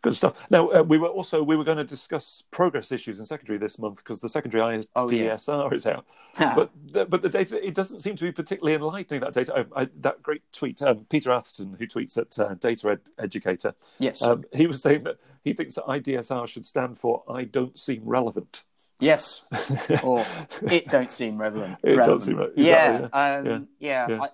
good 0.00 0.16
stuff. 0.16 0.34
Now 0.48 0.68
uh, 0.68 0.82
we 0.82 0.96
were 0.96 1.08
also 1.08 1.42
we 1.42 1.56
were 1.56 1.64
going 1.64 1.76
to 1.76 1.84
discuss 1.84 2.44
progress 2.50 2.92
issues 2.92 3.18
in 3.18 3.26
secondary 3.26 3.58
this 3.58 3.78
month 3.78 3.96
because 3.96 4.20
the 4.20 4.28
secondary 4.28 4.62
IDSR 4.62 4.86
oh, 4.94 5.10
yeah. 5.10 5.74
is 5.74 5.86
out, 5.86 6.06
but 6.38 6.70
the, 6.92 7.04
but 7.04 7.20
the 7.20 7.28
data 7.28 7.64
it 7.64 7.74
doesn't 7.74 8.00
seem 8.00 8.16
to 8.16 8.24
be 8.24 8.32
particularly 8.32 8.74
enlightening. 8.74 9.20
That 9.20 9.34
data, 9.34 9.66
I, 9.74 9.82
I, 9.82 9.88
that 10.00 10.22
great 10.22 10.42
tweet, 10.52 10.80
um, 10.82 11.04
Peter 11.10 11.30
Atherton, 11.30 11.76
who 11.78 11.86
tweets 11.86 12.16
at 12.16 12.38
uh, 12.38 12.54
Data 12.54 12.90
Ed- 12.90 13.10
Educator, 13.18 13.74
yes, 13.98 14.22
um, 14.22 14.44
he 14.54 14.66
was 14.66 14.80
saying 14.80 15.02
that 15.04 15.18
he 15.44 15.52
thinks 15.52 15.74
that 15.74 15.84
IDSR 15.84 16.48
should 16.48 16.64
stand 16.64 16.98
for 16.98 17.22
I 17.28 17.44
don't 17.44 17.78
seem 17.78 18.02
relevant. 18.04 18.64
Yes, 18.98 19.42
or 20.02 20.24
it 20.70 20.88
don't 20.88 21.12
seem 21.12 21.36
relevant. 21.36 21.78
It 21.82 21.96
relevant. 21.96 22.22
seem 22.22 22.36
relevant. 22.36 22.58
Yeah, 22.58 23.08
yeah. 23.12 23.36
Um, 23.36 23.68
yeah. 23.78 24.06
yeah. 24.08 24.22
I, 24.22 24.28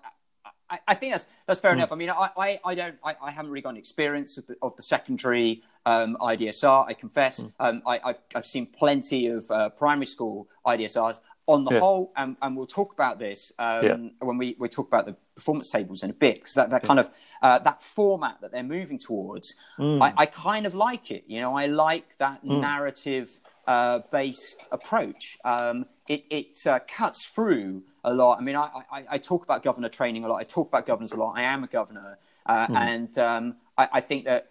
I, 0.70 0.78
I, 0.88 0.94
think 0.94 1.12
that's 1.12 1.26
that's 1.46 1.60
fair 1.60 1.72
mm. 1.72 1.76
enough. 1.76 1.92
I 1.92 1.96
mean, 1.96 2.10
I, 2.10 2.30
I, 2.36 2.60
I 2.64 2.74
don't, 2.74 2.96
I, 3.04 3.16
I, 3.20 3.30
haven't 3.32 3.50
really 3.50 3.62
got 3.62 3.70
an 3.70 3.76
experience 3.76 4.38
of 4.38 4.46
the, 4.46 4.56
of 4.62 4.76
the 4.76 4.82
secondary 4.82 5.62
um, 5.84 6.16
IDSR. 6.20 6.86
I 6.86 6.94
confess, 6.94 7.40
mm. 7.40 7.52
um, 7.58 7.82
I, 7.86 8.00
have 8.04 8.20
I've 8.36 8.46
seen 8.46 8.66
plenty 8.66 9.26
of 9.26 9.50
uh, 9.50 9.70
primary 9.70 10.06
school 10.06 10.48
IDSRs. 10.66 11.20
On 11.48 11.64
the 11.64 11.72
yeah. 11.72 11.80
whole, 11.80 12.12
and, 12.16 12.36
and 12.40 12.56
we'll 12.56 12.68
talk 12.68 12.92
about 12.92 13.18
this 13.18 13.52
um, 13.58 14.12
when 14.20 14.38
we, 14.38 14.54
we 14.60 14.68
talk 14.68 14.86
about 14.86 15.06
the 15.06 15.16
performance 15.34 15.70
tables 15.70 16.04
in 16.04 16.10
a 16.10 16.12
bit, 16.12 16.36
because 16.36 16.54
that, 16.54 16.70
that 16.70 16.84
kind 16.84 17.00
of 17.00 17.10
uh, 17.42 17.58
that 17.58 17.82
format 17.82 18.40
that 18.42 18.52
they're 18.52 18.62
moving 18.62 18.96
towards, 18.96 19.56
mm. 19.76 20.00
I, 20.00 20.14
I, 20.16 20.26
kind 20.26 20.66
of 20.66 20.74
like 20.76 21.10
it. 21.10 21.24
You 21.26 21.40
know, 21.40 21.56
I 21.56 21.66
like 21.66 22.16
that 22.18 22.44
mm. 22.44 22.60
narrative 22.60 23.40
uh, 23.66 24.00
based 24.10 24.64
approach. 24.70 25.38
Um, 25.44 25.86
it 26.08 26.24
it 26.30 26.66
uh, 26.66 26.80
cuts 26.86 27.26
through 27.26 27.82
a 28.04 28.12
lot. 28.12 28.38
I 28.38 28.42
mean, 28.42 28.56
I, 28.56 28.82
I, 28.90 29.04
I, 29.10 29.18
talk 29.18 29.44
about 29.44 29.62
governor 29.62 29.88
training 29.88 30.24
a 30.24 30.28
lot. 30.28 30.36
I 30.36 30.44
talk 30.44 30.68
about 30.68 30.86
governors 30.86 31.12
a 31.12 31.16
lot. 31.16 31.34
I 31.36 31.42
am 31.42 31.62
a 31.62 31.68
governor, 31.68 32.18
uh, 32.46 32.66
mm. 32.66 32.76
and 32.76 33.18
um, 33.18 33.56
I, 33.78 33.88
I, 33.92 34.00
think 34.00 34.24
that 34.24 34.50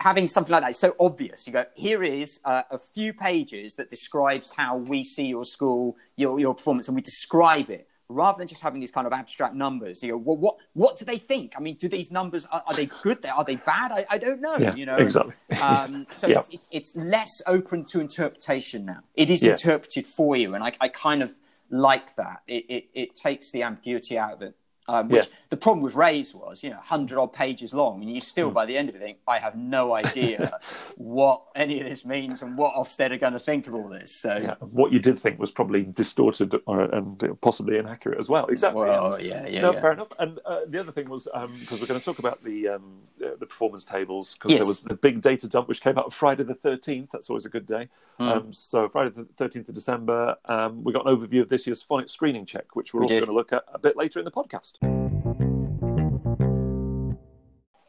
having 0.00 0.26
something 0.26 0.52
like 0.52 0.62
that 0.62 0.70
is 0.70 0.78
so 0.78 0.96
obvious. 0.98 1.46
You 1.46 1.52
go, 1.52 1.64
here 1.74 2.02
is 2.02 2.40
uh, 2.44 2.62
a 2.70 2.78
few 2.78 3.12
pages 3.12 3.76
that 3.76 3.90
describes 3.90 4.52
how 4.52 4.76
we 4.76 5.04
see 5.04 5.26
your 5.26 5.44
school, 5.44 5.96
your 6.16 6.40
your 6.40 6.54
performance, 6.54 6.88
and 6.88 6.96
we 6.96 7.02
describe 7.02 7.70
it 7.70 7.86
rather 8.12 8.38
than 8.38 8.48
just 8.48 8.62
having 8.62 8.80
these 8.80 8.90
kind 8.90 9.06
of 9.06 9.12
abstract 9.12 9.54
numbers. 9.54 10.02
You 10.02 10.12
go, 10.12 10.16
well, 10.18 10.36
what 10.36 10.56
what 10.74 10.96
do 10.96 11.04
they 11.04 11.18
think? 11.18 11.54
I 11.56 11.60
mean, 11.60 11.76
do 11.76 11.88
these 11.88 12.10
numbers 12.10 12.46
are, 12.46 12.62
are 12.66 12.74
they 12.74 12.86
good? 12.86 13.24
Are 13.26 13.44
they 13.44 13.56
bad? 13.56 13.92
I, 13.92 14.06
I 14.10 14.18
don't 14.18 14.40
know. 14.40 14.56
Yeah, 14.58 14.74
you 14.74 14.86
know, 14.86 14.94
exactly. 14.94 15.34
Um, 15.62 16.06
so 16.10 16.26
yeah. 16.26 16.38
it's, 16.38 16.48
it's, 16.48 16.68
it's, 16.72 16.96
less 16.96 17.40
open 17.46 17.84
to 17.86 18.00
interpretation 18.00 18.84
now. 18.84 19.00
It 19.14 19.30
is 19.30 19.42
yeah. 19.42 19.52
interpreted 19.52 20.08
for 20.08 20.34
you, 20.34 20.54
and 20.54 20.64
I, 20.64 20.72
I 20.80 20.88
kind 20.88 21.22
of 21.22 21.32
like 21.70 22.16
that. 22.16 22.42
It, 22.48 22.64
it, 22.68 22.84
it 22.94 23.14
takes 23.14 23.52
the 23.52 23.62
ambiguity 23.62 24.18
out 24.18 24.32
of 24.34 24.42
it. 24.42 24.56
Um, 24.88 25.08
which 25.08 25.26
yeah. 25.26 25.32
the 25.50 25.56
problem 25.56 25.82
with 25.82 25.94
Raise 25.94 26.34
was, 26.34 26.64
you 26.64 26.70
know, 26.70 26.78
hundred 26.78 27.18
odd 27.18 27.32
pages 27.32 27.72
long, 27.72 28.02
and 28.02 28.12
you 28.12 28.20
still 28.20 28.50
mm. 28.50 28.54
by 28.54 28.66
the 28.66 28.76
end 28.76 28.88
of 28.88 28.96
it 28.96 29.02
think, 29.02 29.18
I 29.26 29.38
have 29.38 29.56
no 29.56 29.94
idea 29.94 30.58
what 30.96 31.42
any 31.54 31.80
of 31.80 31.88
this 31.88 32.04
means 32.04 32.42
and 32.42 32.56
what 32.56 32.74
Ofsted 32.74 33.10
are 33.10 33.18
going 33.18 33.32
to 33.32 33.38
think 33.38 33.66
of 33.66 33.74
all 33.74 33.88
this. 33.88 34.14
So 34.14 34.36
yeah. 34.36 34.54
what 34.60 34.92
you 34.92 34.98
did 34.98 35.18
think 35.18 35.38
was 35.38 35.50
probably 35.50 35.82
distorted 35.82 36.60
or, 36.66 36.82
and 36.82 37.40
possibly 37.40 37.78
inaccurate 37.78 38.18
as 38.18 38.28
well. 38.28 38.46
Exactly. 38.46 38.82
Well, 38.82 39.20
yeah, 39.20 39.46
yeah, 39.46 39.60
no, 39.60 39.72
yeah. 39.72 39.80
fair 39.80 39.92
enough. 39.92 40.08
And 40.18 40.38
uh, 40.44 40.60
the 40.66 40.78
other 40.80 40.92
thing 40.92 41.08
was 41.08 41.24
because 41.24 41.72
um, 41.72 41.80
we're 41.80 41.86
going 41.86 42.00
to 42.00 42.04
talk 42.04 42.18
about 42.18 42.42
the 42.42 42.68
um, 42.68 43.02
the 43.18 43.46
performance 43.46 43.84
tables 43.84 44.34
because 44.34 44.50
yes. 44.50 44.60
there 44.60 44.68
was 44.68 44.80
the 44.80 44.94
big 44.94 45.20
data 45.20 45.48
dump 45.48 45.68
which 45.68 45.80
came 45.80 45.98
out 45.98 46.12
Friday 46.12 46.44
the 46.44 46.54
thirteenth. 46.54 47.10
That's 47.10 47.30
always 47.30 47.46
a 47.46 47.50
good 47.50 47.66
day. 47.66 47.88
Mm. 48.20 48.54
so 48.54 48.88
Friday 48.88 49.10
the 49.10 49.24
thirteenth 49.36 49.68
of 49.68 49.74
December, 49.74 50.36
um, 50.44 50.84
we 50.84 50.92
got 50.92 51.06
an 51.06 51.16
overview 51.16 51.40
of 51.40 51.48
this 51.48 51.66
year's 51.66 51.84
phonics 51.84 52.10
screening 52.10 52.46
check, 52.46 52.76
which 52.76 52.94
we're 52.94 53.00
we 53.00 53.04
also 53.04 53.14
did. 53.14 53.20
going 53.20 53.30
to 53.30 53.34
look 53.34 53.52
at 53.52 53.64
a 53.72 53.78
bit 53.78 53.96
later 53.96 54.18
in 54.18 54.24
the 54.24 54.30
podcast. 54.30 54.74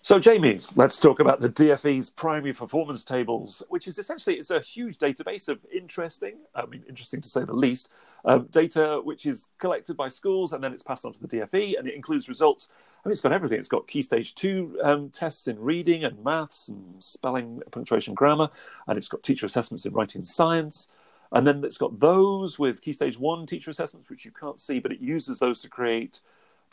So, 0.05 0.19
Jamie, 0.19 0.59
let's 0.75 0.99
talk 0.99 1.21
about 1.21 1.39
the 1.39 1.47
DFE's 1.47 2.09
primary 2.09 2.51
performance 2.51 3.05
tables, 3.05 3.63
which 3.69 3.87
is 3.87 3.97
essentially 3.97 4.35
it's 4.35 4.49
a 4.49 4.59
huge 4.59 4.97
database 4.97 5.47
of 5.47 5.65
interesting, 5.73 6.39
I 6.53 6.65
mean, 6.65 6.83
interesting 6.89 7.21
to 7.21 7.29
say 7.29 7.45
the 7.45 7.53
least, 7.53 7.87
um, 8.25 8.47
data 8.51 8.99
which 9.01 9.25
is 9.25 9.47
collected 9.59 9.95
by 9.95 10.09
schools 10.09 10.51
and 10.51 10.61
then 10.61 10.73
it's 10.73 10.83
passed 10.83 11.05
on 11.05 11.13
to 11.13 11.21
the 11.21 11.27
DFE, 11.29 11.79
and 11.79 11.87
it 11.87 11.95
includes 11.95 12.27
results. 12.27 12.67
I 12.73 13.07
mean, 13.07 13.13
it's 13.13 13.21
got 13.21 13.31
everything. 13.31 13.59
It's 13.59 13.69
got 13.69 13.87
key 13.87 14.01
stage 14.01 14.35
two 14.35 14.77
um, 14.83 15.09
tests 15.09 15.47
in 15.47 15.57
reading 15.57 16.03
and 16.03 16.21
maths 16.21 16.67
and 16.67 17.01
spelling, 17.01 17.61
punctuation, 17.71 18.13
grammar, 18.13 18.49
and 18.87 18.97
it's 18.97 19.07
got 19.07 19.23
teacher 19.23 19.45
assessments 19.45 19.85
in 19.85 19.93
writing 19.93 20.21
science. 20.21 20.89
And 21.31 21.47
then 21.47 21.63
it's 21.63 21.77
got 21.77 22.01
those 22.01 22.59
with 22.59 22.81
key 22.81 22.91
stage 22.91 23.17
one 23.17 23.45
teacher 23.45 23.71
assessments, 23.71 24.09
which 24.09 24.25
you 24.25 24.31
can't 24.31 24.59
see, 24.59 24.79
but 24.79 24.91
it 24.91 24.99
uses 24.99 25.39
those 25.39 25.61
to 25.61 25.69
create 25.69 26.19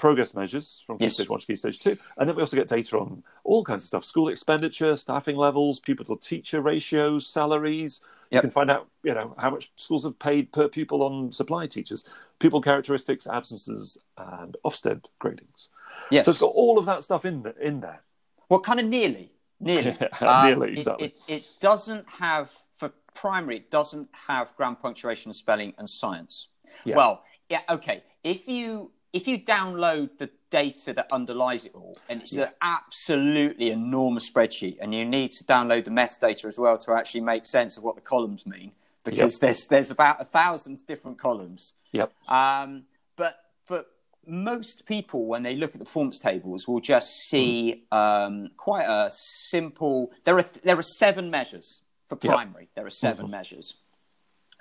progress 0.01 0.35
measures 0.35 0.83
from 0.87 0.97
key 0.97 1.05
yes. 1.05 1.15
stage 1.15 1.29
one 1.29 1.39
to 1.39 1.47
key 1.47 1.55
stage 1.55 1.79
two. 1.79 1.97
And 2.17 2.27
then 2.27 2.35
we 2.35 2.41
also 2.41 2.57
get 2.57 2.69
data 2.69 2.99
on 2.99 3.23
all 3.45 3.63
kinds 3.63 3.83
of 3.83 3.89
stuff 3.89 4.05
school 4.05 4.31
expenditure, 4.31 4.97
staffing 4.97 5.37
levels, 5.37 5.79
pupil 5.79 6.07
to 6.07 6.17
teacher 6.17 6.63
ratios, 6.63 7.27
salaries. 7.27 8.01
Yep. 8.31 8.39
You 8.39 8.41
can 8.41 8.51
find 8.51 8.71
out, 8.71 8.89
you 9.03 9.13
know, 9.13 9.35
how 9.37 9.51
much 9.51 9.73
schools 9.77 10.05
have 10.05 10.19
paid 10.19 10.53
per 10.53 10.69
pupil 10.69 11.03
on 11.03 11.33
supply 11.33 11.67
teachers, 11.67 12.07
pupil 12.39 12.63
characteristics, 12.63 13.27
absences, 13.27 13.99
and 14.17 14.57
Ofsted 14.65 15.05
gradings. 15.21 15.69
Yes. 16.11 16.25
So 16.25 16.31
it's 16.31 16.41
got 16.41 16.47
all 16.55 16.79
of 16.79 16.87
that 16.87 17.05
stuff 17.05 17.27
in, 17.27 17.43
the, 17.43 17.55
in 17.61 17.81
there. 17.81 18.01
Well, 18.49 18.61
kind 18.61 18.81
of 18.81 18.87
nearly. 18.87 19.33
Nearly. 19.59 19.99
um, 20.23 20.47
nearly, 20.47 20.79
exactly. 20.79 21.09
It, 21.09 21.17
it, 21.29 21.33
it 21.35 21.45
doesn't 21.61 22.09
have, 22.09 22.51
for 22.79 22.93
primary, 23.15 23.57
it 23.57 23.71
doesn't 23.71 24.09
have 24.29 24.57
grammar 24.57 24.77
punctuation, 24.81 25.35
spelling, 25.35 25.75
and 25.77 25.91
science. 25.91 26.49
Yeah. 26.85 26.97
Well, 26.97 27.25
yeah, 27.51 27.61
okay. 27.69 28.05
If 28.23 28.49
you 28.49 28.93
if 29.13 29.27
you 29.27 29.39
download 29.39 30.19
the 30.19 30.31
data 30.51 30.93
that 30.93 31.07
underlies 31.13 31.67
it 31.67 31.73
all, 31.75 31.97
and 32.09 32.23
it's 32.23 32.33
yeah. 32.33 32.45
an 32.45 32.51
absolutely 32.63 33.71
enormous 33.71 34.31
spreadsheet, 34.31 34.79
and 34.81 34.95
you 34.95 35.05
need 35.05 35.33
to 35.33 35.45
download 35.45 35.85
the 35.85 35.91
metadata 35.91 36.45
as 36.45 36.59
well 36.59 36.79
to 36.79 36.93
actually 36.93 37.23
make 37.23 37.45
sense 37.47 37.77
of 37.77 37.83
what 37.83 37.95
the 37.95 38.01
columns 38.01 38.47
mean, 38.47 38.73
because 39.05 39.35
yep. 39.35 39.41
there's 39.41 39.65
there's 39.67 39.91
about 39.91 40.21
a 40.21 40.25
thousand 40.25 40.87
different 40.87 41.19
columns. 41.19 41.75
Yep. 41.93 42.13
Um, 42.29 42.85
but 43.17 43.45
but 43.69 43.87
most 44.27 44.87
people, 44.87 45.27
when 45.27 45.43
they 45.43 45.57
look 45.57 45.75
at 45.75 45.79
the 45.79 45.85
performance 45.85 46.21
tables, 46.21 46.69
will 46.69 46.81
just 46.81 47.09
see 47.29 47.85
mm. 47.93 47.97
um, 47.97 48.51
quite 48.57 48.87
a 48.87 49.11
simple. 49.11 50.13
There 50.25 50.37
are 50.37 50.45
there 50.63 50.79
are 50.79 50.83
seven 50.83 51.31
measures 51.31 51.81
for 52.07 52.17
primary. 52.17 52.65
Yep. 52.65 52.75
There 52.75 52.87
are 52.87 52.91
7 52.91 53.25
mm-hmm. 53.25 53.31
measures, 53.31 53.77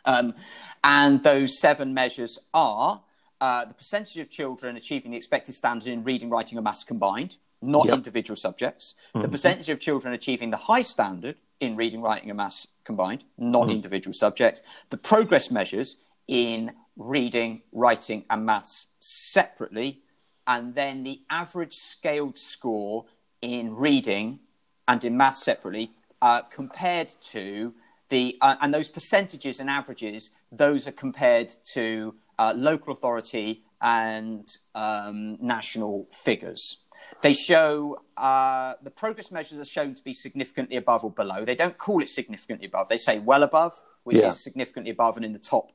um, 0.05 0.35
and 0.83 1.23
those 1.23 1.59
seven 1.59 1.93
measures 1.93 2.39
are 2.53 3.01
uh, 3.41 3.65
the 3.65 3.73
percentage 3.73 4.17
of 4.17 4.29
children 4.29 4.75
achieving 4.75 5.11
the 5.11 5.17
expected 5.17 5.55
standard 5.55 5.89
in 5.89 6.03
reading, 6.03 6.29
writing, 6.29 6.57
and 6.57 6.63
maths 6.63 6.83
combined, 6.83 7.37
not 7.61 7.87
yep. 7.87 7.95
individual 7.95 8.35
subjects. 8.35 8.95
Mm-hmm. 9.09 9.21
The 9.21 9.29
percentage 9.29 9.69
of 9.69 9.79
children 9.79 10.13
achieving 10.13 10.49
the 10.49 10.57
high 10.57 10.81
standard 10.81 11.37
in 11.59 11.75
reading, 11.75 12.01
writing, 12.01 12.29
and 12.29 12.37
maths 12.37 12.67
combined, 12.83 13.23
not 13.37 13.63
mm-hmm. 13.63 13.71
individual 13.71 14.13
subjects. 14.13 14.61
The 14.89 14.97
progress 14.97 15.51
measures 15.51 15.97
in 16.27 16.71
reading, 16.97 17.61
writing, 17.71 18.25
and 18.29 18.45
maths 18.45 18.87
separately, 18.99 19.99
and 20.45 20.73
then 20.73 21.03
the 21.03 21.21
average 21.29 21.75
scaled 21.75 22.37
score 22.37 23.05
in 23.41 23.75
reading 23.75 24.39
and 24.87 25.03
in 25.03 25.15
maths 25.15 25.43
separately, 25.43 25.91
uh, 26.21 26.41
compared 26.41 27.09
to 27.21 27.73
the 28.09 28.37
uh, 28.41 28.55
and 28.61 28.73
those 28.73 28.89
percentages 28.89 29.59
and 29.59 29.69
averages. 29.69 30.31
Those 30.51 30.87
are 30.87 30.91
compared 30.91 31.53
to 31.73 32.15
uh, 32.39 32.53
local 32.55 32.93
authority 32.93 33.63
and 33.81 34.47
um, 34.73 35.37
national 35.41 36.07
figures. 36.11 36.77
They 37.21 37.33
show 37.33 38.01
uh, 38.17 38.73
the 38.83 38.89
progress 38.91 39.31
measures 39.31 39.59
are 39.59 39.69
shown 39.69 39.93
to 39.93 40.03
be 40.03 40.13
significantly 40.13 40.77
above 40.77 41.03
or 41.03 41.11
below. 41.11 41.45
They 41.45 41.55
don't 41.55 41.77
call 41.77 42.01
it 42.01 42.09
significantly 42.09 42.67
above. 42.67 42.89
They 42.89 42.97
say 42.97 43.19
well 43.19 43.43
above, 43.43 43.73
which 44.03 44.17
Yeah. 44.17 44.29
is 44.29 44.43
significantly 44.43 44.91
above 44.91 45.17
and 45.17 45.25
in 45.25 45.33
the 45.33 45.39
top 45.39 45.71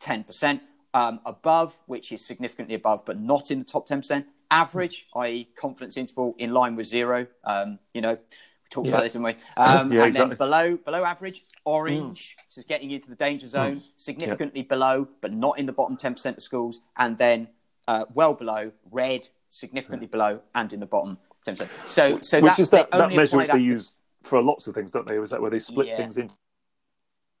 10%. 0.00 0.60
Um, 0.94 1.20
above, 1.26 1.78
which 1.86 2.10
is 2.12 2.26
significantly 2.26 2.74
above 2.74 3.04
but 3.04 3.20
not 3.20 3.50
in 3.50 3.58
the 3.58 3.64
top 3.64 3.88
10%. 3.88 4.24
Average, 4.50 5.06
i.e., 5.16 5.48
confidence 5.54 5.96
interval 5.96 6.34
in 6.38 6.52
line 6.52 6.74
with 6.76 6.86
zero. 6.86 7.26
Um, 7.44 7.78
you 7.92 8.00
know, 8.00 8.18
talked 8.70 8.86
Yeah. 8.86 8.94
about 8.94 9.02
this, 9.04 9.12
didn't 9.12 9.24
we? 9.24 9.34
Um, 9.56 9.92
Yeah, 9.92 10.00
and 10.00 10.08
exactly. 10.08 10.28
then 10.30 10.36
below, 10.38 10.76
below 10.76 11.04
average, 11.04 11.42
orange, 11.64 12.36
this 12.48 12.58
is 12.58 12.64
getting 12.64 12.90
into 12.90 13.08
the 13.08 13.16
danger 13.16 13.46
zone, 13.46 13.82
significantly 13.96 14.62
below 14.62 15.08
but 15.20 15.32
not 15.32 15.58
in 15.58 15.66
the 15.66 15.72
bottom 15.72 15.96
10% 15.96 16.36
of 16.36 16.42
schools. 16.42 16.80
And 16.96 17.16
then 17.18 17.48
uh, 17.86 18.04
well 18.12 18.34
below, 18.34 18.72
red, 18.90 19.28
significantly 19.48 20.06
below 20.06 20.40
and 20.54 20.72
in 20.72 20.80
the 20.80 20.86
bottom 20.86 21.18
10%. 21.46 21.68
So, 21.86 22.18
so 22.20 22.40
Which 22.40 22.50
that's, 22.50 22.58
is 22.58 22.70
that, 22.70 22.90
that 22.90 23.12
measure 23.12 23.36
which 23.38 23.48
they 23.48 23.54
to- 23.58 23.64
use 23.64 23.94
for 24.22 24.42
lots 24.42 24.66
of 24.66 24.74
things, 24.74 24.92
don't 24.92 25.06
they? 25.06 25.16
Is 25.18 25.30
that 25.30 25.40
where 25.40 25.50
they 25.50 25.58
split 25.58 25.86
Yeah. 25.88 25.96
things 25.96 26.18
into 26.18 26.34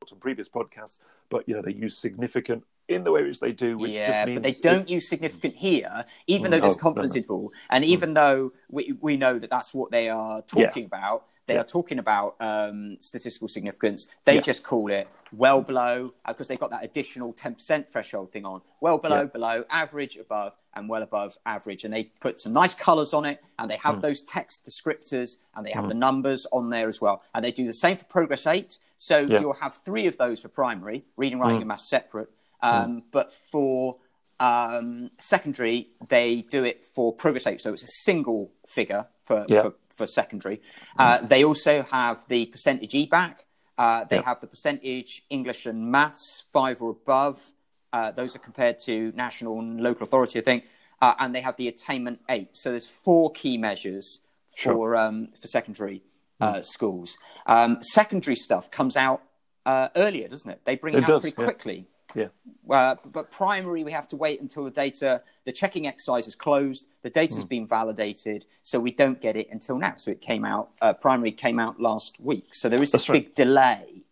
some 0.06 0.18
previous 0.18 0.48
podcasts, 0.48 1.00
but 1.28 1.46
you 1.48 1.54
know 1.54 1.60
they 1.60 1.72
use 1.72 1.98
significant 1.98 2.64
in 2.88 3.04
the 3.04 3.12
way 3.12 3.22
which 3.22 3.38
they 3.38 3.52
do, 3.52 3.76
which 3.76 3.92
yeah, 3.92 4.06
just 4.08 4.26
means 4.26 4.36
but 4.36 4.42
they 4.42 4.52
don't 4.52 4.88
use 4.88 5.06
significant 5.08 5.54
here, 5.54 6.04
even 6.26 6.50
though 6.50 6.58
there's 6.58 6.72
Oh, 6.74 6.78
confidence 6.78 7.12
no, 7.14 7.18
no. 7.18 7.20
interval, 7.20 7.52
and 7.70 7.84
even 7.84 8.14
though 8.14 8.52
we, 8.70 8.94
we 9.00 9.16
know 9.16 9.38
that 9.38 9.50
that's 9.50 9.72
what 9.74 9.90
they 9.90 10.08
are 10.08 10.42
talking 10.42 10.84
about. 10.86 11.24
They 11.46 11.54
Yeah. 11.54 11.60
are 11.60 11.64
talking 11.64 11.98
about 11.98 12.36
um, 12.40 12.98
statistical 13.00 13.48
significance. 13.48 14.06
They 14.26 14.34
Yeah. 14.34 14.42
just 14.42 14.62
call 14.62 14.90
it 14.92 15.08
well 15.32 15.62
below 15.62 16.12
because 16.26 16.46
they've 16.46 16.60
got 16.60 16.68
that 16.72 16.84
additional 16.84 17.32
10% 17.32 17.88
threshold 17.90 18.30
thing 18.30 18.44
on. 18.44 18.60
Well 18.82 18.98
below, 18.98 19.20
Yeah. 19.20 19.24
below, 19.24 19.64
average, 19.70 20.18
above, 20.18 20.54
and 20.74 20.90
well 20.90 21.02
above 21.02 21.38
average. 21.46 21.84
And 21.86 21.94
they 21.94 22.04
put 22.20 22.38
some 22.38 22.52
nice 22.52 22.74
colors 22.74 23.14
on 23.14 23.24
it, 23.24 23.42
and 23.58 23.70
they 23.70 23.76
have 23.78 23.94
Hmm. 23.96 24.00
those 24.02 24.20
text 24.20 24.66
descriptors, 24.66 25.38
and 25.54 25.64
they 25.66 25.70
have 25.70 25.88
the 25.88 25.94
numbers 25.94 26.46
on 26.52 26.68
there 26.68 26.86
as 26.86 27.00
well. 27.00 27.22
And 27.34 27.42
they 27.42 27.50
do 27.52 27.64
the 27.66 27.72
same 27.72 27.96
for 27.96 28.04
Progress 28.04 28.46
8. 28.46 28.78
So 28.98 29.20
Yeah. 29.26 29.40
you'll 29.40 29.54
have 29.54 29.72
three 29.72 30.06
of 30.06 30.18
those 30.18 30.40
for 30.40 30.48
primary, 30.48 31.06
reading, 31.16 31.38
writing, 31.38 31.56
Hmm. 31.56 31.62
and 31.62 31.68
maths 31.68 31.88
separate. 31.88 32.28
Um, 32.62 33.02
But 33.10 33.32
for 33.50 33.96
um, 34.40 35.10
secondary, 35.18 35.88
they 36.08 36.42
do 36.42 36.64
it 36.64 36.84
for 36.84 37.12
progress 37.12 37.46
eight, 37.46 37.60
so 37.60 37.72
it's 37.72 37.82
a 37.84 37.88
single 38.04 38.52
figure 38.66 39.06
for 39.24 39.44
Yeah. 39.48 39.62
for, 39.62 39.74
for 39.88 40.06
secondary. 40.06 40.60
Uh, 40.98 41.18
they 41.26 41.44
also 41.44 41.82
have 41.82 42.24
the 42.28 42.46
percentage 42.46 42.94
E 42.94 43.06
back. 43.06 43.46
Uh, 43.76 44.04
they 44.04 44.16
Yeah. 44.16 44.22
have 44.24 44.40
the 44.40 44.46
percentage 44.46 45.22
English 45.30 45.66
and 45.66 45.90
maths 45.90 46.44
five 46.52 46.80
or 46.82 46.90
above. 46.90 47.52
Uh, 47.92 48.10
those 48.12 48.36
are 48.36 48.38
compared 48.40 48.78
to 48.86 49.12
national 49.16 49.58
and 49.60 49.80
local 49.80 50.02
authority, 50.04 50.38
I 50.38 50.42
think. 50.42 50.64
Uh, 51.00 51.14
and 51.20 51.34
they 51.34 51.40
have 51.40 51.56
the 51.56 51.68
attainment 51.68 52.20
eight. 52.28 52.50
So 52.56 52.70
there's 52.70 52.88
four 52.88 53.30
key 53.32 53.56
measures 53.56 54.20
Sure. 54.56 54.72
for 54.74 54.96
um, 54.96 55.28
for 55.40 55.46
secondary 55.46 56.02
uh, 56.40 56.62
schools. 56.62 57.16
Um, 57.46 57.78
secondary 57.82 58.34
stuff 58.36 58.70
comes 58.70 58.96
out 58.96 59.22
uh, 59.66 59.88
earlier, 59.96 60.26
doesn't 60.28 60.50
it? 60.50 60.60
They 60.64 60.74
bring 60.76 60.94
it, 60.94 60.98
It 60.98 61.04
out 61.04 61.08
does, 61.08 61.22
pretty 61.22 61.36
yeah. 61.40 61.44
quickly. 61.44 61.86
Yeah, 62.14 62.28
Uh, 62.68 62.96
but 63.12 63.30
primary, 63.30 63.84
we 63.84 63.92
have 63.92 64.08
to 64.08 64.16
wait 64.16 64.40
until 64.40 64.64
the 64.64 64.70
data, 64.70 65.22
the 65.44 65.52
checking 65.52 65.86
exercise 65.86 66.26
is 66.26 66.34
closed, 66.34 66.86
the 67.02 67.10
data's 67.10 67.42
Hmm. 67.42 67.48
been 67.48 67.66
validated, 67.66 68.46
so 68.62 68.80
we 68.80 68.90
don't 68.92 69.20
get 69.20 69.36
it 69.36 69.48
until 69.50 69.78
now. 69.78 69.94
So 69.96 70.10
it 70.10 70.20
came 70.20 70.44
out, 70.44 70.70
uh, 70.80 70.94
primary 70.94 71.32
came 71.32 71.58
out 71.58 71.80
last 71.80 72.18
week. 72.18 72.54
So 72.54 72.68
there 72.68 72.82
is 72.82 72.92
this 72.92 73.08
right. 73.08 73.24
big 73.24 73.34
delay. 73.34 74.04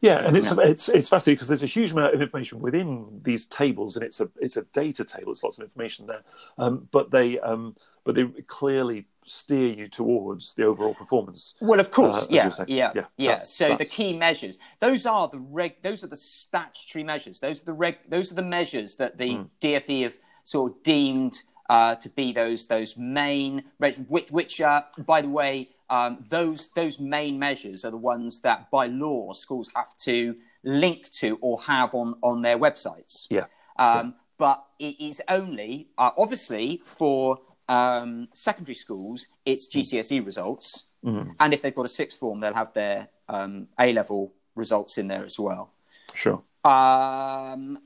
yeah, 0.00 0.26
and 0.26 0.36
it's 0.36 0.50
it's 0.50 0.88
it's 0.88 1.08
fascinating 1.08 1.36
because 1.36 1.48
there's 1.48 1.62
a 1.62 1.66
huge 1.66 1.92
amount 1.92 2.14
of 2.14 2.22
information 2.22 2.60
within 2.60 3.20
these 3.22 3.46
tables, 3.46 3.96
and 3.96 4.04
it's 4.04 4.20
a 4.20 4.28
it's 4.40 4.56
a 4.56 4.62
data 4.62 5.04
table. 5.04 5.32
It's 5.32 5.44
lots 5.44 5.58
of 5.58 5.64
information 5.64 6.06
there, 6.06 6.22
um, 6.58 6.88
but 6.90 7.10
they 7.10 7.38
um, 7.38 7.76
but 8.04 8.14
they 8.14 8.24
clearly 8.46 9.06
steer 9.28 9.72
you 9.72 9.88
towards 9.88 10.54
the 10.54 10.64
overall 10.64 10.94
performance. 10.94 11.54
Well, 11.60 11.80
of 11.80 11.90
course, 11.90 12.24
Uh, 12.24 12.26
yeah, 12.30 12.50
yeah, 12.66 12.92
Yeah, 12.94 13.04
yeah. 13.16 13.28
that's- 13.32 13.50
So 13.54 13.76
the 13.76 13.84
key 13.84 14.16
measures, 14.16 14.58
those 14.80 15.06
are 15.06 15.28
the 15.28 15.38
reg, 15.38 15.82
those 15.82 16.02
are 16.04 16.08
the 16.08 16.16
statutory 16.16 17.04
measures. 17.04 17.40
Those 17.40 17.62
are 17.62 17.66
the 17.66 17.72
reg, 17.72 17.98
those 18.08 18.32
are 18.32 18.34
the 18.36 18.42
measures 18.42 18.96
that 18.96 19.18
the 19.18 19.36
Hmm. 19.36 19.42
DFE 19.60 20.02
have 20.02 20.16
sort 20.44 20.72
of 20.72 20.82
deemed 20.82 21.42
uh, 21.70 21.94
to 21.96 22.08
be 22.08 22.32
those 22.32 22.66
those 22.66 22.96
main, 22.96 23.62
which 23.76 24.30
which 24.30 24.58
uh, 24.58 24.80
by 25.06 25.20
the 25.20 25.28
way, 25.28 25.68
um, 25.90 26.24
those 26.30 26.68
those 26.68 26.98
main 26.98 27.38
measures 27.38 27.84
are 27.84 27.90
the 27.90 27.96
ones 27.98 28.40
that 28.40 28.70
by 28.70 28.86
law 28.86 29.34
schools 29.34 29.70
have 29.74 29.94
to 29.98 30.34
link 30.64 31.10
to 31.10 31.38
or 31.42 31.60
have 31.62 31.94
on 31.94 32.14
on 32.22 32.40
their 32.40 32.58
websites. 32.58 33.26
Yeah, 33.28 33.46
Um, 33.78 34.14
But 34.38 34.64
it 34.78 34.98
is 35.00 35.20
only, 35.28 35.88
uh, 35.98 36.12
obviously, 36.16 36.80
for 36.84 37.38
um, 37.68 38.28
secondary 38.34 38.74
schools, 38.74 39.26
it's 39.44 39.68
GCSE 39.68 40.12
E 40.12 40.20
results. 40.20 40.84
And 41.04 41.54
if 41.54 41.62
they've 41.62 41.74
got 41.74 41.84
a 41.86 41.88
sixth 41.88 42.18
form, 42.18 42.40
they'll 42.40 42.52
have 42.54 42.72
their 42.74 43.08
um, 43.28 43.68
A 43.78 43.92
level 43.92 44.32
results 44.56 44.98
in 44.98 45.06
there 45.08 45.24
as 45.24 45.38
well. 45.38 45.70
sure. 46.12 46.42
Um, 46.64 47.78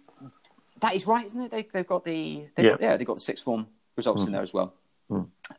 that 0.81 0.95
is 0.95 1.07
right, 1.07 1.25
isn't 1.27 1.41
it? 1.41 1.51
They, 1.51 1.63
they've 1.63 1.87
got 1.87 2.05
the 2.05 2.49
they've 2.57 2.71
got, 2.71 2.81
Yeah. 2.81 2.91
yeah, 2.91 2.97
they've 2.97 3.07
got 3.07 3.17
the 3.17 3.21
sixth 3.23 3.45
form 3.45 3.67
results 3.97 4.25
in 4.25 4.33
there 4.33 4.43
as 4.43 4.53
well. 4.53 4.75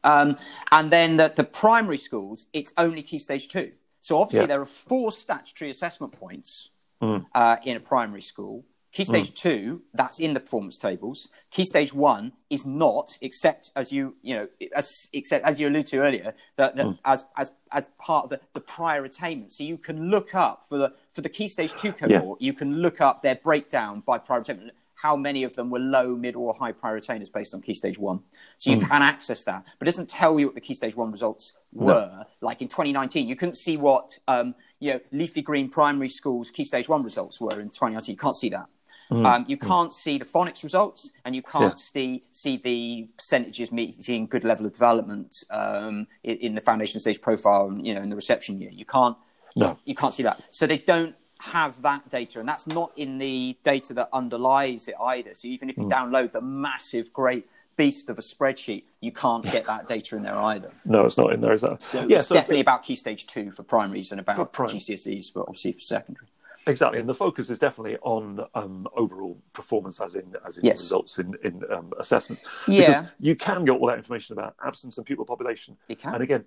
Um, 0.03 0.38
and 0.71 0.91
then 0.91 1.17
the, 1.17 1.31
the 1.33 1.43
primary 1.43 1.99
schools, 1.99 2.47
it's 2.53 2.73
only 2.77 3.03
key 3.03 3.19
stage 3.19 3.47
two. 3.47 3.71
So 4.01 4.19
obviously 4.19 4.41
Yeah. 4.41 4.47
there 4.47 4.62
are 4.62 4.65
four 4.65 5.12
statutory 5.12 5.69
assessment 5.69 6.12
points 6.13 6.71
uh, 7.01 7.57
in 7.63 7.77
a 7.77 7.79
primary 7.79 8.21
school. 8.23 8.65
Key 8.93 9.06
stage 9.06 9.32
mm. 9.32 9.36
two, 9.36 9.82
that's 9.95 10.19
in 10.19 10.36
the 10.36 10.39
performance 10.39 10.77
tables. 10.77 11.29
Key 11.49 11.65
stage 11.65 11.95
one 11.95 12.32
is 12.51 12.63
not, 12.63 13.17
except 13.21 13.71
as 13.75 13.91
you 13.91 14.15
you 14.21 14.36
know, 14.36 14.47
as 14.75 15.10
except 15.13 15.43
as 15.45 15.60
you 15.60 15.67
alluded 15.67 15.88
to 15.88 15.97
earlier, 15.97 16.36
that, 16.58 16.75
that 16.75 16.86
mm. 16.86 16.99
as 17.03 17.25
as 17.36 17.51
as 17.71 17.88
part 17.97 18.25
of 18.25 18.29
the, 18.29 18.39
the 18.53 18.60
prior 18.60 19.03
attainment. 19.03 19.51
So 19.51 19.63
you 19.63 19.79
can 19.79 20.12
look 20.12 20.36
up 20.36 20.65
for 20.69 20.77
the 20.77 20.93
for 21.12 21.21
the 21.21 21.29
key 21.29 21.47
stage 21.47 21.73
two 21.73 21.91
cohort, 21.91 22.39
you 22.39 22.53
can 22.53 22.84
look 22.84 23.01
up 23.01 23.23
their 23.23 23.34
breakdown 23.34 24.03
by 24.06 24.19
prior 24.19 24.41
attainment. 24.41 24.73
How 24.93 25.15
many 25.15 25.43
of 25.43 25.56
them 25.56 25.71
were 25.71 25.79
low, 25.79 26.15
middle, 26.15 26.43
or 26.43 26.53
high 26.53 26.71
prior 26.71 26.95
attainers 26.95 27.32
based 27.32 27.56
on 27.56 27.62
key 27.63 27.73
stage 27.73 27.97
one? 27.97 28.19
So 28.58 28.69
you 28.69 28.77
mm. 28.77 28.88
can 28.88 29.01
access 29.01 29.43
that, 29.45 29.65
but 29.79 29.88
it 29.88 29.91
doesn't 29.91 30.08
tell 30.08 30.39
you 30.39 30.45
what 30.45 30.56
the 30.56 30.62
key 30.62 30.75
stage 30.75 30.95
one 30.95 31.12
results 31.12 31.53
were. 31.73 32.25
Like 32.41 32.62
in 32.62 32.67
2019, 32.67 33.27
you 33.27 33.36
couldn't 33.36 33.58
see 33.58 33.75
what 33.75 34.19
um, 34.27 34.53
you 34.79 34.93
know 34.93 34.99
Leafy 35.12 35.41
Green 35.41 35.67
Primary 35.67 36.10
School's 36.10 36.51
key 36.51 36.63
stage 36.63 36.88
one 36.88 37.01
results 37.01 37.41
were 37.41 37.60
in 37.60 37.69
2019. 37.69 38.13
You 38.13 38.17
can't 38.17 38.36
see 38.36 38.49
that. 38.49 38.67
Um, 39.11 39.45
you 39.47 39.57
can't 39.57 39.93
see 39.93 40.17
the 40.17 40.25
phonics 40.25 40.63
results, 40.63 41.11
and 41.25 41.35
you 41.35 41.41
can't 41.43 41.73
Yeah. 41.73 41.75
see 41.75 42.23
see 42.31 42.57
the 42.57 43.07
percentages 43.17 43.71
meeting 43.71 44.25
good 44.27 44.43
level 44.43 44.65
of 44.65 44.73
development 44.73 45.43
um, 45.51 46.07
in, 46.23 46.37
in 46.37 46.55
the 46.55 46.61
foundation 46.61 46.99
stage 46.99 47.21
profile, 47.21 47.67
and, 47.67 47.85
you 47.85 47.93
know, 47.93 48.01
in 48.01 48.09
the 48.09 48.15
reception 48.15 48.59
year. 48.59 48.71
You 48.71 48.85
can't 48.85 49.15
No. 49.55 49.77
you 49.85 49.93
can't 49.95 50.13
see 50.13 50.23
that. 50.23 50.41
So 50.51 50.65
they 50.65 50.77
don't 50.79 51.15
have 51.39 51.81
that 51.81 52.09
data, 52.09 52.39
and 52.39 52.47
that's 52.47 52.65
not 52.65 52.91
in 52.95 53.17
the 53.17 53.57
data 53.63 53.93
that 53.93 54.09
underlies 54.13 54.87
it 54.87 54.95
either. 54.99 55.33
So 55.33 55.47
even 55.47 55.69
if 55.69 55.77
you 55.77 55.83
download 55.83 56.31
the 56.31 56.41
massive, 56.41 57.11
great 57.13 57.45
beast 57.75 58.09
of 58.09 58.17
a 58.17 58.21
spreadsheet, 58.21 58.83
you 59.01 59.11
can't 59.11 59.43
get 59.43 59.65
that 59.65 59.87
data 59.87 60.15
in 60.15 60.23
there 60.23 60.35
either. 60.35 60.71
No, 60.85 61.05
it's 61.05 61.17
not 61.17 61.33
in 61.33 61.41
there, 61.41 61.53
is 61.53 61.61
that? 61.61 61.81
So 61.81 62.05
yeah, 62.07 62.19
it's 62.19 62.27
so 62.27 62.35
definitely 62.35 62.61
about 62.61 62.83
key 62.83 62.95
stage 62.95 63.27
two 63.27 63.51
for 63.51 63.63
primaries 63.63 64.11
and 64.11 64.19
about 64.21 64.53
prim- 64.53 64.69
GCSEs, 64.69 65.33
but 65.33 65.41
obviously 65.41 65.73
for 65.73 65.81
secondary. 65.81 66.27
Exactly, 66.67 66.99
and 66.99 67.10
the 67.10 67.13
focus 67.13 67.49
is 67.49 67.60
definitely 67.60 67.97
on 68.02 68.45
um, 68.56 68.88
overall 68.95 69.38
performance, 69.54 69.99
as 69.99 70.15
in 70.15 70.36
as 70.45 70.58
in 70.58 70.65
Yes. 70.65 70.80
results 70.82 71.19
in 71.19 71.36
in 71.43 71.62
um, 71.71 71.91
assessments. 71.99 72.43
Yeah. 72.67 73.02
because 73.02 73.12
you 73.19 73.36
can 73.36 73.65
get 73.65 73.71
all 73.73 73.88
that 73.88 73.97
information 73.97 74.34
about 74.38 74.56
absence 74.65 74.97
and 74.97 75.06
pupil 75.06 75.26
population. 75.26 75.78
You 75.88 75.95
can. 75.95 76.13
and 76.15 76.23
again, 76.23 76.45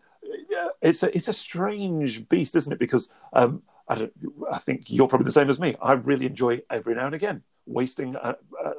it's 0.80 1.02
a 1.02 1.14
it's 1.14 1.28
a 1.28 1.32
strange 1.32 2.28
beast, 2.28 2.56
isn't 2.56 2.72
it? 2.72 2.78
Because 2.78 3.10
um, 3.32 3.62
I 3.88 3.94
don't, 3.96 4.12
I 4.50 4.58
think 4.58 4.84
you're 4.88 5.08
probably 5.08 5.26
the 5.26 5.32
same 5.32 5.50
as 5.50 5.60
me. 5.60 5.76
I 5.82 5.92
really 5.92 6.26
enjoy 6.26 6.62
every 6.70 6.94
now 6.94 7.06
and 7.06 7.14
again 7.14 7.42
wasting 7.66 8.14
a, 8.14 8.36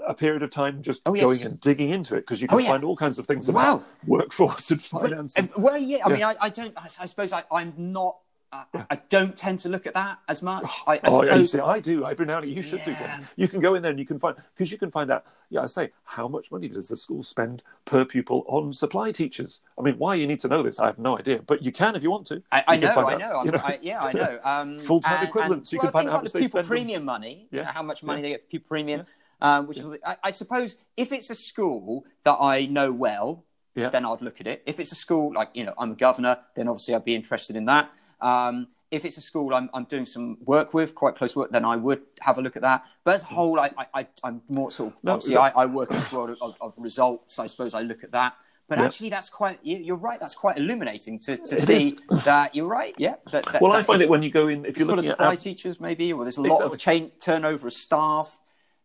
a, 0.08 0.14
period 0.14 0.42
of 0.44 0.50
time 0.50 0.82
just 0.82 1.02
Oh, 1.06 1.14
yes. 1.14 1.26
going 1.26 1.42
and 1.44 1.60
digging 1.60 1.90
into 1.90 2.16
it 2.16 2.22
because 2.22 2.42
you 2.42 2.48
can 2.48 2.56
Oh, 2.56 2.60
yeah. 2.60 2.70
find 2.70 2.86
all 2.86 2.96
kinds 2.96 3.20
of 3.20 3.28
things 3.28 3.50
Wow. 3.52 3.76
about 3.76 3.84
workforce 4.08 4.72
and 4.72 4.82
finance. 4.96 5.38
Uh, 5.38 5.48
Well, 5.58 5.78
yeah. 5.78 5.98
I 6.06 6.10
Yeah. 6.10 6.14
mean, 6.16 6.24
I, 6.24 6.36
I 6.40 6.50
don't. 6.50 6.74
I, 6.78 6.88
I 7.02 7.06
suppose 7.06 7.34
I, 7.34 7.44
I'm 7.52 7.74
not. 7.78 8.18
Uh, 8.52 8.64
I 8.90 8.96
don't 9.10 9.36
tend 9.36 9.60
to 9.60 9.70
look 9.70 9.86
at 9.86 9.94
that 9.96 10.20
as 10.30 10.42
much. 10.42 10.70
I, 10.88 10.94
I 10.96 11.00
Oh, 11.06 11.22
yeah, 11.24 11.36
you 11.36 11.44
suppose. 11.44 11.52
see, 11.52 11.60
I 11.60 11.80
do. 11.82 12.06
Every 12.06 12.26
now 12.26 12.38
and 12.38 12.48
then, 12.48 12.56
you 12.56 12.62
should 12.64 12.84
do. 12.86 12.92
Yeah. 12.92 13.18
Ken. 13.18 13.28
You 13.36 13.48
can 13.50 13.60
go 13.60 13.76
in 13.76 13.82
there 13.82 13.90
and 13.92 14.00
you 14.00 14.06
can 14.06 14.20
find 14.20 14.38
because 14.56 14.72
you 14.72 14.78
can 14.78 14.90
find 14.90 15.12
out. 15.12 15.26
Yeah, 15.50 15.62
I 15.62 15.66
say, 15.66 15.92
how 16.06 16.28
much 16.30 16.50
money 16.52 16.68
does 16.70 16.88
the 16.90 16.96
school 16.98 17.24
spend 17.24 17.64
per 17.86 18.06
pupil 18.06 18.46
on 18.48 18.72
supply 18.74 19.12
teachers? 19.12 19.60
I 19.78 19.82
mean, 19.82 19.96
why 19.98 20.16
you 20.16 20.28
need 20.28 20.40
to 20.42 20.48
know 20.48 20.64
this, 20.64 20.80
I 20.80 20.86
have 20.86 20.98
no 20.98 21.18
idea. 21.18 21.40
But 21.46 21.62
you 21.64 21.72
can 21.74 21.96
if 21.96 22.04
you 22.04 22.12
want 22.12 22.26
to. 22.28 22.42
I, 22.52 22.64
I 22.68 22.74
You 22.76 22.82
know, 22.82 22.88
I 22.88 23.14
out, 23.14 23.20
know, 23.20 23.40
I'm, 23.40 23.46
you 23.48 23.52
know. 23.52 23.62
I, 23.64 23.80
yeah, 23.82 24.02
I 24.04 24.14
know. 24.14 24.40
Um, 24.46 24.80
Full-time 24.80 25.20
and- 25.20 25.28
equivalents, 25.28 25.74
you 25.74 25.80
well, 25.80 25.88
can 25.88 25.92
find 25.94 26.08
out 26.08 26.12
how 26.12 26.18
like 26.18 26.24
much 26.26 26.32
the 26.34 26.40
pupil 26.40 26.50
spend 26.50 26.66
on- 26.66 26.70
premium 26.70 27.04
money. 27.06 27.48
you 27.52 27.60
Yeah. 27.60 27.66
know, 27.66 27.72
how 27.72 27.84
much 27.84 28.02
money 28.04 28.20
Yeah. 28.22 28.24
they 28.24 28.30
get 28.32 28.42
for 28.42 28.48
pupil 28.48 28.68
premium, 28.70 29.06
um, 29.42 29.68
which 29.68 29.80
is, 29.80 29.86
I, 30.06 30.16
I 30.24 30.32
suppose, 30.32 30.78
if 30.96 31.12
it's 31.12 31.30
a 31.30 31.36
school 31.36 32.06
that 32.24 32.38
I 32.40 32.66
know 32.66 32.92
well, 32.94 33.44
Yeah. 33.76 33.90
then 33.90 34.06
I'd 34.06 34.22
look 34.22 34.40
at 34.42 34.48
it. 34.48 34.64
If 34.66 34.80
it's 34.80 34.92
a 34.94 34.96
school 34.96 35.34
like 35.34 35.50
you 35.54 35.66
know, 35.66 35.74
I'm 35.78 35.92
a 35.92 35.96
governor, 35.96 36.38
then 36.56 36.68
obviously 36.70 36.96
I'd 36.96 37.04
be 37.06 37.16
interested 37.16 37.56
in 37.58 37.66
that. 37.66 37.90
Um, 38.22 38.68
if 38.90 39.04
it's 39.04 39.18
a 39.18 39.22
school 39.22 39.54
I'm, 39.54 39.70
I'm 39.74 39.84
doing 39.84 40.06
some 40.06 40.38
work 40.46 40.74
with, 40.74 40.96
quite 40.96 41.16
close 41.16 41.36
work, 41.36 41.52
then 41.52 41.66
I 41.66 41.76
would 41.76 42.02
have 42.22 42.38
a 42.38 42.42
look 42.42 42.56
at 42.56 42.62
that. 42.62 42.86
But 43.04 43.16
as 43.16 43.24
a 43.24 43.28
whole, 43.28 43.60
I, 43.60 43.70
I, 43.78 43.86
I, 43.94 44.08
I'm 44.24 44.42
more 44.48 44.72
sort 44.72 44.94
of 44.94 44.98
No, 45.04 45.14
obviously 45.14 45.36
I, 45.36 45.50
I 45.50 45.66
work 45.66 45.92
in 45.92 45.98
this 45.98 46.12
world 46.12 46.30
of, 46.30 46.38
of, 46.42 46.56
of 46.62 46.74
results. 46.78 47.38
I 47.38 47.48
suppose 47.48 47.74
I 47.74 47.82
look 47.82 48.04
at 48.06 48.12
that. 48.14 48.36
But 48.70 48.80
Yeah. 48.80 48.86
actually, 48.86 49.10
that's 49.10 49.30
quite. 49.30 49.60
you- 49.62 49.78
You're 49.78 49.96
right. 49.98 50.20
That's 50.20 50.36
quite 50.36 50.58
illuminating 50.58 51.20
to, 51.20 51.36
to 51.38 51.56
It 51.56 51.60
see 51.62 51.76
is. 51.76 51.96
that 52.26 52.56
you're 52.56 52.68
right. 52.68 52.94
Yeah. 52.98 53.16
That, 53.32 53.46
that, 53.52 53.62
Well, 53.62 53.72
I 53.74 53.84
find 53.84 54.02
if- 54.02 54.06
it 54.06 54.10
when 54.10 54.24
you 54.24 54.30
go 54.32 54.48
in, 54.48 54.66
if 54.66 54.78
you're 54.78 54.88
looking 54.88 55.06
at 55.06 55.18
supply 55.18 55.36
teachers, 55.36 55.80
maybe, 55.82 56.12
or 56.14 56.24
there's 56.24 56.38
a 56.38 56.42
lot 56.42 56.62
of 56.62 56.74
Exactly. 56.74 57.00
chain, 57.00 57.12
turnover 57.20 57.68
of 57.68 57.74
staff. 57.74 58.40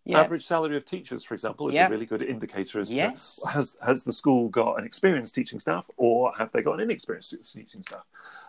Yeah. 0.04 0.20
average 0.20 0.44
salary 0.44 0.76
of 0.76 0.84
teachers, 0.84 1.22
for 1.22 1.34
example, 1.34 1.68
is 1.68 1.74
Yeah. 1.74 1.86
a 1.86 1.90
really 1.90 2.06
good 2.06 2.22
indicator 2.22 2.80
as 2.80 2.92
Yes. 2.92 3.36
to 3.42 3.48
has 3.48 3.76
has 3.82 4.02
the 4.04 4.12
school 4.12 4.48
got 4.48 4.78
an 4.78 4.84
experienced 4.84 5.34
teaching 5.34 5.60
staff 5.60 5.88
or 5.96 6.32
have 6.36 6.50
they 6.52 6.62
got 6.62 6.74
an 6.74 6.80
inexperienced 6.80 7.30
teaching 7.54 7.82
staff? 7.82 8.04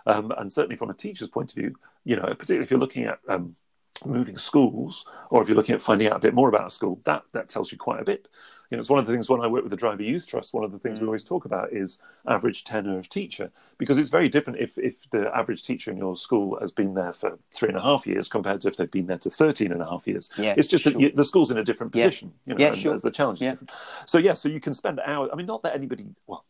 Um, 0.08 0.32
and 0.38 0.52
certainly 0.52 0.76
from 0.76 0.90
a 0.90 0.94
teacher's 0.96 1.30
point 1.30 1.52
of 1.52 1.56
view, 1.56 1.76
you 2.06 2.16
know, 2.16 2.26
particularly 2.28 2.64
if 2.64 2.72
you're 2.72 2.80
looking 2.80 3.04
at 3.06 3.20
um, 3.28 3.56
moving 4.04 4.38
schools 4.38 5.06
or 5.30 5.42
if 5.44 5.48
you're 5.48 5.56
looking 5.56 5.76
at 5.76 5.82
finding 5.82 6.08
out 6.08 6.16
a 6.16 6.20
bit 6.20 6.34
more 6.34 6.50
about 6.50 6.68
a 6.68 6.72
school, 6.72 7.00
that 7.04 7.24
that 7.34 7.50
tells 7.50 7.72
you 7.72 7.78
quite 7.78 8.02
a 8.02 8.06
bit. 8.06 8.28
You 8.70 8.78
know, 8.78 8.82
it's 8.82 8.90
one 8.90 9.00
of 9.00 9.06
the 9.06 9.12
things 9.12 9.30
when 9.30 9.42
I 9.42 9.48
work 9.48 9.64
with 9.64 9.72
the 9.72 9.78
Driver 9.78 10.04
Youth 10.04 10.26
Trust, 10.26 10.54
one 10.54 10.64
of 10.64 10.72
the 10.72 10.80
things 10.80 11.00
we 11.00 11.04
mm. 11.04 11.08
always 11.10 11.24
talk 11.24 11.46
about 11.46 11.72
is 11.72 12.00
average 12.28 12.64
tenure 12.64 12.98
of 12.98 13.08
teacher, 13.10 13.52
because 13.78 13.98
it's 13.98 14.10
very 14.10 14.30
different 14.30 14.60
if, 14.60 14.78
if 14.78 15.10
the 15.12 15.30
average 15.36 15.64
teacher 15.64 15.92
in 15.92 15.98
your 15.98 16.16
school 16.16 16.58
has 16.60 16.72
been 16.72 16.94
there 16.94 17.14
for 17.14 17.38
three 17.52 17.70
and 17.70 17.78
a 17.78 17.82
half 17.82 18.08
years 18.08 18.28
compared 18.28 18.62
to 18.62 18.70
if 18.70 18.78
they've 18.78 18.90
been 18.90 19.08
there 19.08 19.20
to 19.20 19.30
13 19.30 19.72
and 19.72 19.82
a 19.82 19.86
half 19.86 20.08
years. 20.08 20.30
Yeah, 20.38 20.56
it's 20.58 20.68
just 20.68 20.86
that 20.86 21.00
you, 21.00 21.12
the 21.12 21.24
school's 21.24 21.52
in 21.52 21.58
a 21.58 21.64
different 21.64 21.96
Yeah. 21.96 22.06
position. 22.06 22.34
You 22.46 22.56
know, 22.56 22.60
Yeah, 22.60 22.68
and 22.68 22.78
sure. 22.78 22.98
the 22.98 23.12
challenge 23.12 23.38
is 23.38 23.44
Yeah. 23.44 23.52
different. 23.52 23.72
So, 24.08 24.18
yeah, 24.18 24.34
so 24.34 24.50
you 24.50 24.60
can 24.60 24.74
spend 24.74 25.00
hours. 25.02 25.30
I 25.32 25.36
mean, 25.36 25.46
not 25.46 25.62
that 25.64 25.76
anybody, 25.76 26.08
well, 26.26 26.46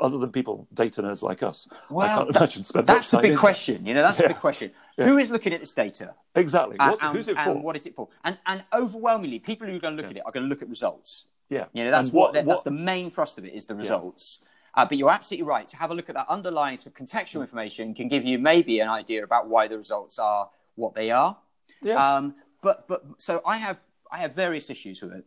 other 0.00 0.18
than 0.18 0.32
people, 0.32 0.66
data 0.74 1.02
nerds 1.02 1.22
like 1.22 1.42
us, 1.42 1.68
I 1.72 1.76
Well, 1.90 2.24
can't 2.24 2.32
that- 2.34 2.86
That's 2.86 3.10
the 3.10 3.18
big 3.18 3.38
question. 3.38 3.86
You 3.86 3.94
know, 3.94 4.02
that's 4.02 4.18
Yeah. 4.18 4.28
the 4.28 4.34
big 4.34 4.40
question. 4.40 4.70
Yeah. 4.96 5.06
Who 5.06 5.18
is 5.18 5.30
looking 5.30 5.52
at 5.52 5.60
this 5.60 5.72
data? 5.72 6.14
Exactly. 6.34 6.76
And- 6.78 7.00
who's 7.16 7.28
it 7.28 7.36
and 7.36 7.44
for? 7.44 7.62
what 7.62 7.74
is 7.76 7.86
it 7.86 7.94
for? 7.96 8.08
And 8.22 8.38
and 8.46 8.64
overwhelmingly, 8.72 9.40
people 9.40 9.66
who 9.66 9.76
are 9.76 9.80
going 9.80 9.96
to 9.96 10.02
look 10.02 10.10
at 10.10 10.16
it 10.16 10.22
are 10.24 10.30
going 10.30 10.44
to 10.44 10.48
look 10.48 10.62
at 10.62 10.68
results. 10.68 11.26
Yeah. 11.48 11.66
You 11.72 11.84
know, 11.84 11.90
that's 11.90 12.10
what, 12.10 12.34
what- 12.34 12.46
that's 12.46 12.62
the 12.62 12.70
main 12.70 13.10
thrust 13.10 13.38
of 13.38 13.44
it 13.44 13.54
is 13.54 13.66
the 13.66 13.74
results. 13.74 14.40
Uh, 14.76 14.84
but 14.84 14.98
you're 14.98 15.10
absolutely 15.12 15.46
right. 15.46 15.68
To 15.68 15.76
have 15.76 15.90
a 15.92 15.94
look 15.94 16.08
at 16.08 16.16
that 16.16 16.28
underlying 16.28 16.76
sort 16.76 16.98
of 16.98 17.06
contextual 17.06 17.40
information 17.42 17.94
can 17.94 18.08
give 18.08 18.24
you 18.24 18.38
maybe 18.40 18.80
an 18.80 18.88
idea 18.88 19.22
about 19.22 19.48
why 19.48 19.68
the 19.68 19.76
results 19.78 20.18
are 20.18 20.50
what 20.74 20.94
they 20.96 21.12
are. 21.12 21.36
Yeah. 21.80 21.94
Um, 22.16 22.34
but 22.60 22.88
but 22.88 23.04
so 23.18 23.40
I 23.46 23.56
have 23.58 23.78
I 24.10 24.18
have 24.18 24.34
various 24.34 24.70
issues 24.70 25.00
with 25.00 25.12
it. 25.12 25.24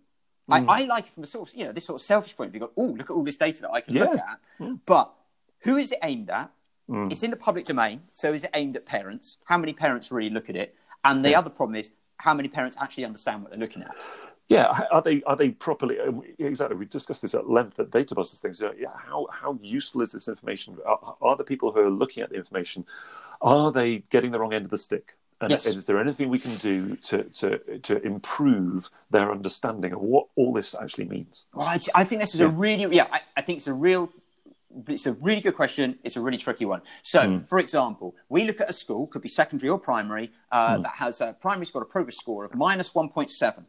Mm. 0.50 0.68
I, 0.70 0.82
I 0.82 0.86
like 0.86 1.06
it 1.06 1.12
from 1.12 1.24
a 1.24 1.28
sort 1.28 1.48
of 1.50 1.56
you 1.56 1.64
know 1.66 1.72
this 1.72 1.86
sort 1.86 2.02
of 2.02 2.06
selfish 2.06 2.36
point 2.36 2.48
of 2.50 2.52
view. 2.52 2.60
Go, 2.62 2.72
oh, 2.76 2.88
look 2.98 3.10
at 3.10 3.14
all 3.14 3.24
this 3.24 3.38
data 3.38 3.62
that 3.62 3.72
I 3.72 3.80
can 3.80 3.94
look 3.94 4.10
Yeah. 4.14 4.36
Mm. 4.60 4.74
at. 4.74 4.86
But 4.86 5.14
who 5.60 5.78
is 5.78 5.94
it 5.94 6.00
aimed 6.04 6.30
at? 6.30 6.52
It's 6.90 7.22
in 7.24 7.32
the 7.32 7.38
public 7.38 7.66
domain, 7.66 8.02
so 8.14 8.32
is 8.34 8.46
it 8.46 8.50
aimed 8.54 8.76
at 8.78 8.86
parents? 8.86 9.38
How 9.46 9.58
many 9.58 9.74
parents 9.74 10.10
really 10.10 10.30
look 10.30 10.50
at 10.50 10.56
it? 10.56 10.74
And 11.04 11.24
the 11.24 11.36
other 11.36 11.50
problem 11.50 11.76
is 11.76 11.92
how 12.18 12.34
many 12.34 12.48
parents 12.48 12.78
actually 12.80 13.04
understand 13.04 13.42
what 13.44 13.52
they're 13.52 13.60
looking 13.60 13.84
at. 13.84 13.94
Yeah, 14.50 14.86
are 14.92 15.02
they 15.02 15.22
are 15.24 15.36
they 15.36 15.50
properly 15.50 16.00
uh, 16.00 16.12
exactly? 16.40 16.78
We 16.78 16.86
discussed 16.86 17.22
this 17.22 17.34
at 17.34 17.50
length 17.50 17.80
at 17.80 17.90
DataBusters 17.90 18.40
things. 18.40 18.62
You 18.62 18.68
know, 18.68 18.74
Yeah, 18.78 18.94
how 18.96 19.28
how 19.32 19.60
useful 19.62 20.02
is 20.02 20.12
this 20.14 20.28
information? 20.28 20.78
Are, 20.86 21.16
are 21.22 21.36
the 21.36 21.44
people 21.44 21.72
who 21.72 21.82
are 21.82 21.90
looking 21.90 22.24
at 22.24 22.30
the 22.30 22.38
information 22.38 22.86
are 23.42 23.72
they 23.72 24.00
getting 24.10 24.32
the 24.32 24.40
wrong 24.40 24.54
end 24.54 24.66
of 24.66 24.72
the 24.72 24.78
stick? 24.78 25.16
And 25.40 25.52
Yes. 25.52 25.68
is 25.68 25.86
there 25.86 26.00
anything 26.00 26.30
we 26.30 26.40
can 26.40 26.56
do 26.56 26.96
to 26.96 27.24
to 27.24 27.80
to 27.80 28.02
improve 28.04 28.90
their 29.12 29.32
understanding 29.32 29.94
of 29.94 30.00
what 30.00 30.28
all 30.36 30.54
this 30.54 30.74
actually 30.74 31.06
means? 31.06 31.46
Well, 31.54 31.68
I, 31.68 31.80
I 31.94 32.04
think 32.06 32.22
this 32.22 32.34
is 32.34 32.40
a 32.40 32.48
really, 32.48 32.96
yeah, 32.96 33.08
I, 33.12 33.22
I 33.36 33.42
think 33.42 33.58
it's 33.58 33.68
a 33.68 33.74
real, 33.74 34.10
it's 34.88 35.06
a 35.06 35.14
really 35.14 35.42
good 35.42 35.56
question. 35.56 36.00
It's 36.04 36.16
a 36.16 36.22
really 36.22 36.40
tricky 36.40 36.66
one. 36.66 36.82
So, 37.04 37.44
for 37.48 37.60
example, 37.60 38.16
we 38.30 38.46
look 38.46 38.62
at 38.62 38.70
a 38.70 38.74
school, 38.74 39.06
could 39.08 39.22
be 39.22 39.30
secondary 39.30 39.70
or 39.70 39.78
primary, 39.78 40.32
uh, 40.52 40.78
that 40.80 40.94
has 40.96 41.22
a 41.22 41.34
primary's 41.40 41.70
got 41.70 41.84
a 41.84 41.86
progress 41.86 42.16
score 42.18 42.44
of 42.46 42.56
minus 42.56 42.94
1.7, 42.94 43.64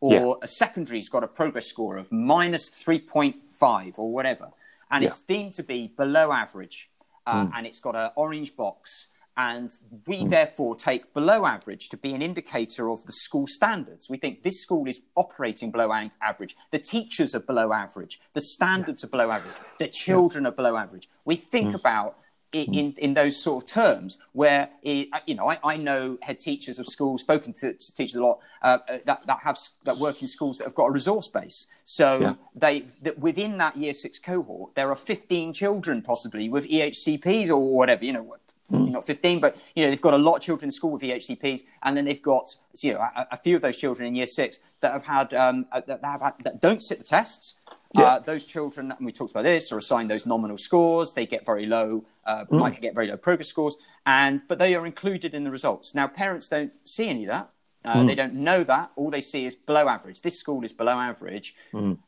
or 0.00 0.12
Yeah. 0.14 0.32
a 0.42 0.46
secondary's 0.46 1.08
got 1.08 1.22
a 1.22 1.28
progress 1.28 1.66
score 1.66 1.96
of 1.96 2.10
minus 2.10 2.70
3.5 2.70 3.98
or 3.98 4.10
whatever. 4.12 4.50
And 4.90 5.02
Yeah. 5.02 5.10
it's 5.10 5.20
deemed 5.20 5.54
to 5.54 5.62
be 5.62 5.88
below 5.88 6.32
average, 6.32 6.90
uh, 7.26 7.46
hmm. 7.46 7.52
and 7.54 7.66
it's 7.66 7.80
got 7.80 7.94
an 7.94 8.10
orange 8.16 8.56
box. 8.56 9.08
And 9.36 9.70
we 10.06 10.22
hmm. 10.22 10.28
therefore 10.28 10.74
take 10.74 11.14
below 11.14 11.46
average 11.46 11.88
to 11.90 11.96
be 11.96 12.12
an 12.14 12.20
indicator 12.20 12.90
of 12.90 13.04
the 13.04 13.12
school 13.12 13.46
standards. 13.46 14.10
We 14.10 14.18
think 14.18 14.42
this 14.42 14.60
school 14.60 14.88
is 14.88 15.00
operating 15.16 15.70
below 15.70 15.92
average. 16.20 16.56
The 16.72 16.78
teachers 16.78 17.34
are 17.34 17.40
below 17.40 17.72
average. 17.72 18.20
The 18.32 18.40
standards 18.40 19.04
are 19.04 19.08
below 19.08 19.30
average. 19.30 19.54
The 19.78 19.88
children 19.88 20.46
are 20.46 20.52
below 20.52 20.76
average. 20.76 21.08
We 21.24 21.36
think 21.36 21.70
hmm. 21.70 21.76
about 21.76 22.08
it 22.08 22.14
in, 22.52 22.94
in 22.98 23.14
those 23.14 23.36
sort 23.36 23.64
of 23.64 23.70
terms 23.70 24.18
where, 24.32 24.70
it, 24.82 25.08
you 25.26 25.34
know, 25.34 25.48
I, 25.48 25.58
I 25.62 25.76
know 25.76 26.18
head 26.22 26.40
teachers 26.40 26.78
of 26.78 26.86
schools, 26.86 27.20
spoken 27.20 27.52
to, 27.54 27.74
to 27.74 27.94
teachers 27.94 28.16
a 28.16 28.22
lot, 28.22 28.40
uh, 28.62 28.78
that, 29.04 29.26
that, 29.26 29.38
have, 29.42 29.58
that 29.84 29.98
work 29.98 30.20
in 30.22 30.28
schools 30.28 30.58
that 30.58 30.64
have 30.64 30.74
got 30.74 30.86
a 30.86 30.90
resource 30.90 31.28
base. 31.28 31.66
So 31.84 32.20
Yeah. 32.20 32.34
they 32.54 32.80
that 33.02 33.18
within 33.18 33.58
that 33.58 33.76
year 33.76 33.92
six 33.92 34.18
cohort, 34.18 34.74
there 34.74 34.90
are 34.90 34.96
15 34.96 35.52
children 35.52 36.02
possibly 36.02 36.48
with 36.48 36.66
EHCPs 36.68 37.48
or 37.50 37.76
whatever, 37.76 38.04
you 38.04 38.12
know, 38.12 38.22
what- 38.22 38.40
not 38.72 39.04
15, 39.04 39.40
but 39.40 39.56
you 39.74 39.82
know 39.82 39.90
they've 39.90 40.00
got 40.00 40.14
a 40.14 40.18
lot 40.18 40.36
of 40.36 40.42
children 40.42 40.68
in 40.68 40.72
school 40.72 40.92
with 40.92 41.02
EHCPs, 41.02 41.62
and 41.82 41.96
then 41.96 42.04
they've 42.04 42.22
got 42.22 42.54
you 42.80 42.94
know 42.94 43.00
a, 43.00 43.26
a 43.32 43.36
few 43.36 43.56
of 43.56 43.62
those 43.62 43.76
children 43.76 44.06
in 44.06 44.14
year 44.14 44.26
six 44.26 44.60
that 44.78 44.92
have 44.92 45.04
had 45.04 45.34
um, 45.34 45.66
uh, 45.72 45.80
that 45.88 46.04
have 46.04 46.20
had, 46.20 46.34
that 46.44 46.60
don't 46.60 46.80
sit 46.80 46.98
the 46.98 47.04
tests. 47.04 47.54
Yeah. 47.94 48.02
Uh, 48.02 48.18
those 48.20 48.44
children, 48.44 48.92
and 48.96 49.04
we 49.04 49.12
talked 49.12 49.32
about 49.32 49.42
this, 49.42 49.72
are 49.72 49.78
assigned 49.78 50.10
those 50.10 50.24
nominal 50.24 50.56
scores. 50.56 51.12
They 51.12 51.26
get 51.26 51.44
very 51.44 51.66
low, 51.66 52.04
uh, 52.24 52.44
might 52.50 52.80
get 52.80 52.94
very 52.94 53.08
low 53.08 53.16
progress 53.16 53.48
scores, 53.48 53.76
and 54.06 54.42
but 54.46 54.58
they 54.58 54.74
are 54.76 54.86
included 54.86 55.34
in 55.34 55.42
the 55.44 55.50
results. 55.50 55.92
Now, 55.94 56.06
parents 56.06 56.48
don't 56.48 56.72
see 56.84 57.08
any 57.08 57.24
of 57.24 57.30
that. 57.30 57.50
Uh, 57.84 58.04
They 58.04 58.14
don't 58.14 58.34
know 58.34 58.62
that. 58.64 58.92
All 58.94 59.10
they 59.10 59.22
see 59.22 59.44
is 59.46 59.56
below 59.56 59.88
average. 59.88 60.20
This 60.20 60.38
school 60.38 60.62
is 60.64 60.72
below 60.72 60.92
average. 60.92 61.54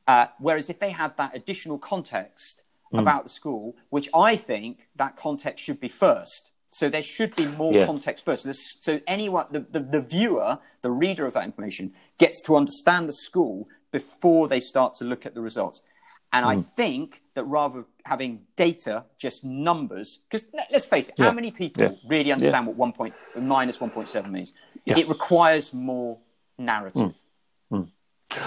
Uh, 0.06 0.26
whereas 0.38 0.70
if 0.70 0.78
they 0.78 0.90
had 0.90 1.16
that 1.16 1.34
additional 1.34 1.78
context 1.78 2.62
about 2.94 3.22
the 3.24 3.30
school, 3.30 3.74
which 3.88 4.08
I 4.14 4.36
think 4.36 4.88
that 4.96 5.16
context 5.16 5.64
should 5.64 5.80
be 5.80 5.88
first. 5.88 6.50
So 6.72 6.88
there 6.90 7.02
should 7.02 7.34
be 7.34 7.46
more 7.46 7.72
Yeah. 7.72 7.86
context 7.86 8.24
first. 8.24 8.42
So, 8.44 8.52
so 8.52 9.00
anyone, 9.06 9.46
the, 9.50 9.60
the, 9.60 9.80
the 9.80 10.00
viewer, 10.02 10.58
the 10.82 10.90
reader 10.90 11.24
of 11.26 11.32
that 11.32 11.44
information, 11.44 11.92
gets 12.18 12.40
to 12.42 12.54
understand 12.54 13.08
the 13.08 13.12
school 13.14 13.66
before 13.92 14.48
they 14.48 14.58
start 14.60 14.96
to 14.96 15.04
look 15.04 15.24
at 15.26 15.34
the 15.34 15.40
results. 15.40 15.82
And 16.32 16.46
I 16.46 16.56
hmm. 16.56 16.62
think 16.62 17.22
that 17.34 17.44
rather 17.44 17.84
having 18.06 18.40
data, 18.56 19.04
just 19.18 19.44
numbers, 19.44 20.20
because 20.28 20.46
let's 20.70 20.86
face 20.86 21.10
it, 21.10 21.14
Yeah. 21.18 21.26
how 21.26 21.32
many 21.32 21.50
people 21.50 21.82
Yeah. 21.84 21.92
really 22.08 22.32
understand 22.32 22.66
what 22.66 22.76
one 22.76 22.92
point 22.92 23.14
minus 23.38 23.80
one 23.80 23.90
point 23.90 24.08
seven 24.08 24.32
means? 24.32 24.54
Yes. 24.84 24.98
It 24.98 25.08
requires 25.08 25.72
more 25.74 26.18
narrative. 26.58 27.14
Hmm. 27.68 27.76
Hmm. 27.76 27.82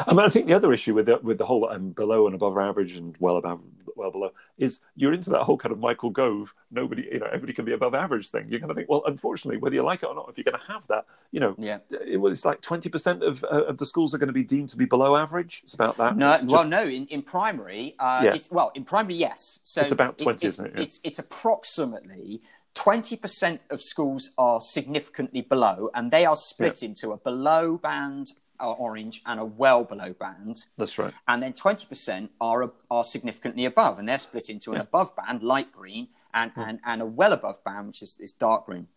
I 0.07 0.13
mean, 0.13 0.25
I 0.25 0.29
think 0.29 0.47
the 0.47 0.53
other 0.53 0.73
issue 0.73 0.95
with 0.95 1.05
the, 1.05 1.19
with 1.21 1.37
the 1.37 1.45
whole 1.45 1.69
um, 1.69 1.91
below 1.91 2.25
and 2.25 2.33
above 2.33 2.57
average 2.57 2.97
and 2.97 3.15
well 3.19 3.37
above, 3.37 3.61
well 3.95 4.11
below 4.11 4.31
is 4.57 4.79
you're 4.95 5.13
into 5.13 5.29
that 5.29 5.43
whole 5.43 5.57
kind 5.57 5.71
of 5.71 5.79
Michael 5.79 6.09
Gove, 6.09 6.53
nobody, 6.71 7.07
you 7.11 7.19
know, 7.19 7.25
everybody 7.27 7.53
can 7.53 7.65
be 7.65 7.73
above 7.73 7.93
average 7.93 8.29
thing. 8.29 8.47
You're 8.49 8.59
going 8.59 8.69
to 8.69 8.75
think, 8.75 8.89
well, 8.89 9.03
unfortunately, 9.05 9.57
whether 9.57 9.75
you 9.75 9.83
like 9.83 10.03
it 10.03 10.07
or 10.07 10.15
not, 10.15 10.27
if 10.29 10.37
you're 10.37 10.43
going 10.43 10.59
to 10.59 10.71
have 10.71 10.85
that, 10.87 11.05
you 11.31 11.39
know, 11.39 11.55
Yeah. 11.57 11.79
it, 11.89 12.17
well, 12.17 12.31
it's 12.31 12.45
like 12.45 12.61
20% 12.61 13.21
of, 13.25 13.43
uh, 13.43 13.63
of 13.65 13.77
the 13.77 13.85
schools 13.85 14.13
are 14.13 14.17
going 14.17 14.27
to 14.27 14.33
be 14.33 14.43
deemed 14.43 14.69
to 14.69 14.77
be 14.77 14.85
below 14.85 15.15
average. 15.15 15.61
It's 15.63 15.73
about 15.73 15.97
that. 15.97 16.15
No, 16.17 16.33
just- 16.33 16.47
well, 16.47 16.65
no. 16.67 16.83
In, 16.87 17.07
in 17.07 17.21
primary, 17.21 17.95
uh, 17.99 18.21
Yeah. 18.23 18.33
it's 18.33 18.49
well 18.51 18.71
in 18.75 18.83
primary, 18.85 19.15
yes. 19.15 19.59
So 19.63 19.81
It's 19.81 19.91
about 19.91 20.17
20, 20.17 20.33
it's, 20.47 20.55
isn't 20.55 20.65
it? 20.67 20.73
Yeah. 20.75 20.81
It's 20.83 20.99
it's 21.03 21.19
approximately 21.19 22.41
twenty 22.73 23.15
percent 23.15 23.61
of 23.69 23.81
schools 23.81 24.31
are 24.37 24.59
significantly 24.61 25.41
below, 25.41 25.89
and 25.93 26.11
they 26.11 26.25
are 26.25 26.35
split 26.35 26.83
into 26.83 27.11
a 27.11 27.17
below 27.17 27.77
band, 27.77 28.27
uh, 28.59 28.71
orange, 28.71 29.21
and 29.25 29.39
are 29.39 29.45
well 29.45 29.83
below 29.83 30.13
band. 30.13 30.65
That's 30.77 30.97
right. 30.97 31.13
And 31.27 31.43
then 31.43 31.53
twenty 31.53 31.85
percent 31.85 32.31
are 32.39 32.71
are 32.89 33.03
significantly 33.03 33.65
above, 33.65 33.99
and 33.99 34.07
they're 34.07 34.17
split 34.17 34.49
into 34.49 34.73
an 34.73 34.81
above 34.81 35.15
band, 35.15 35.43
light 35.43 35.71
green, 35.71 36.07
and, 36.33 36.51
and, 36.55 36.79
and 36.85 37.01
a 37.01 37.05
well 37.05 37.33
above 37.33 37.63
band, 37.63 37.87
which 37.87 38.01
is, 38.01 38.17
is 38.19 38.31
dark 38.31 38.65
green. 38.65 38.87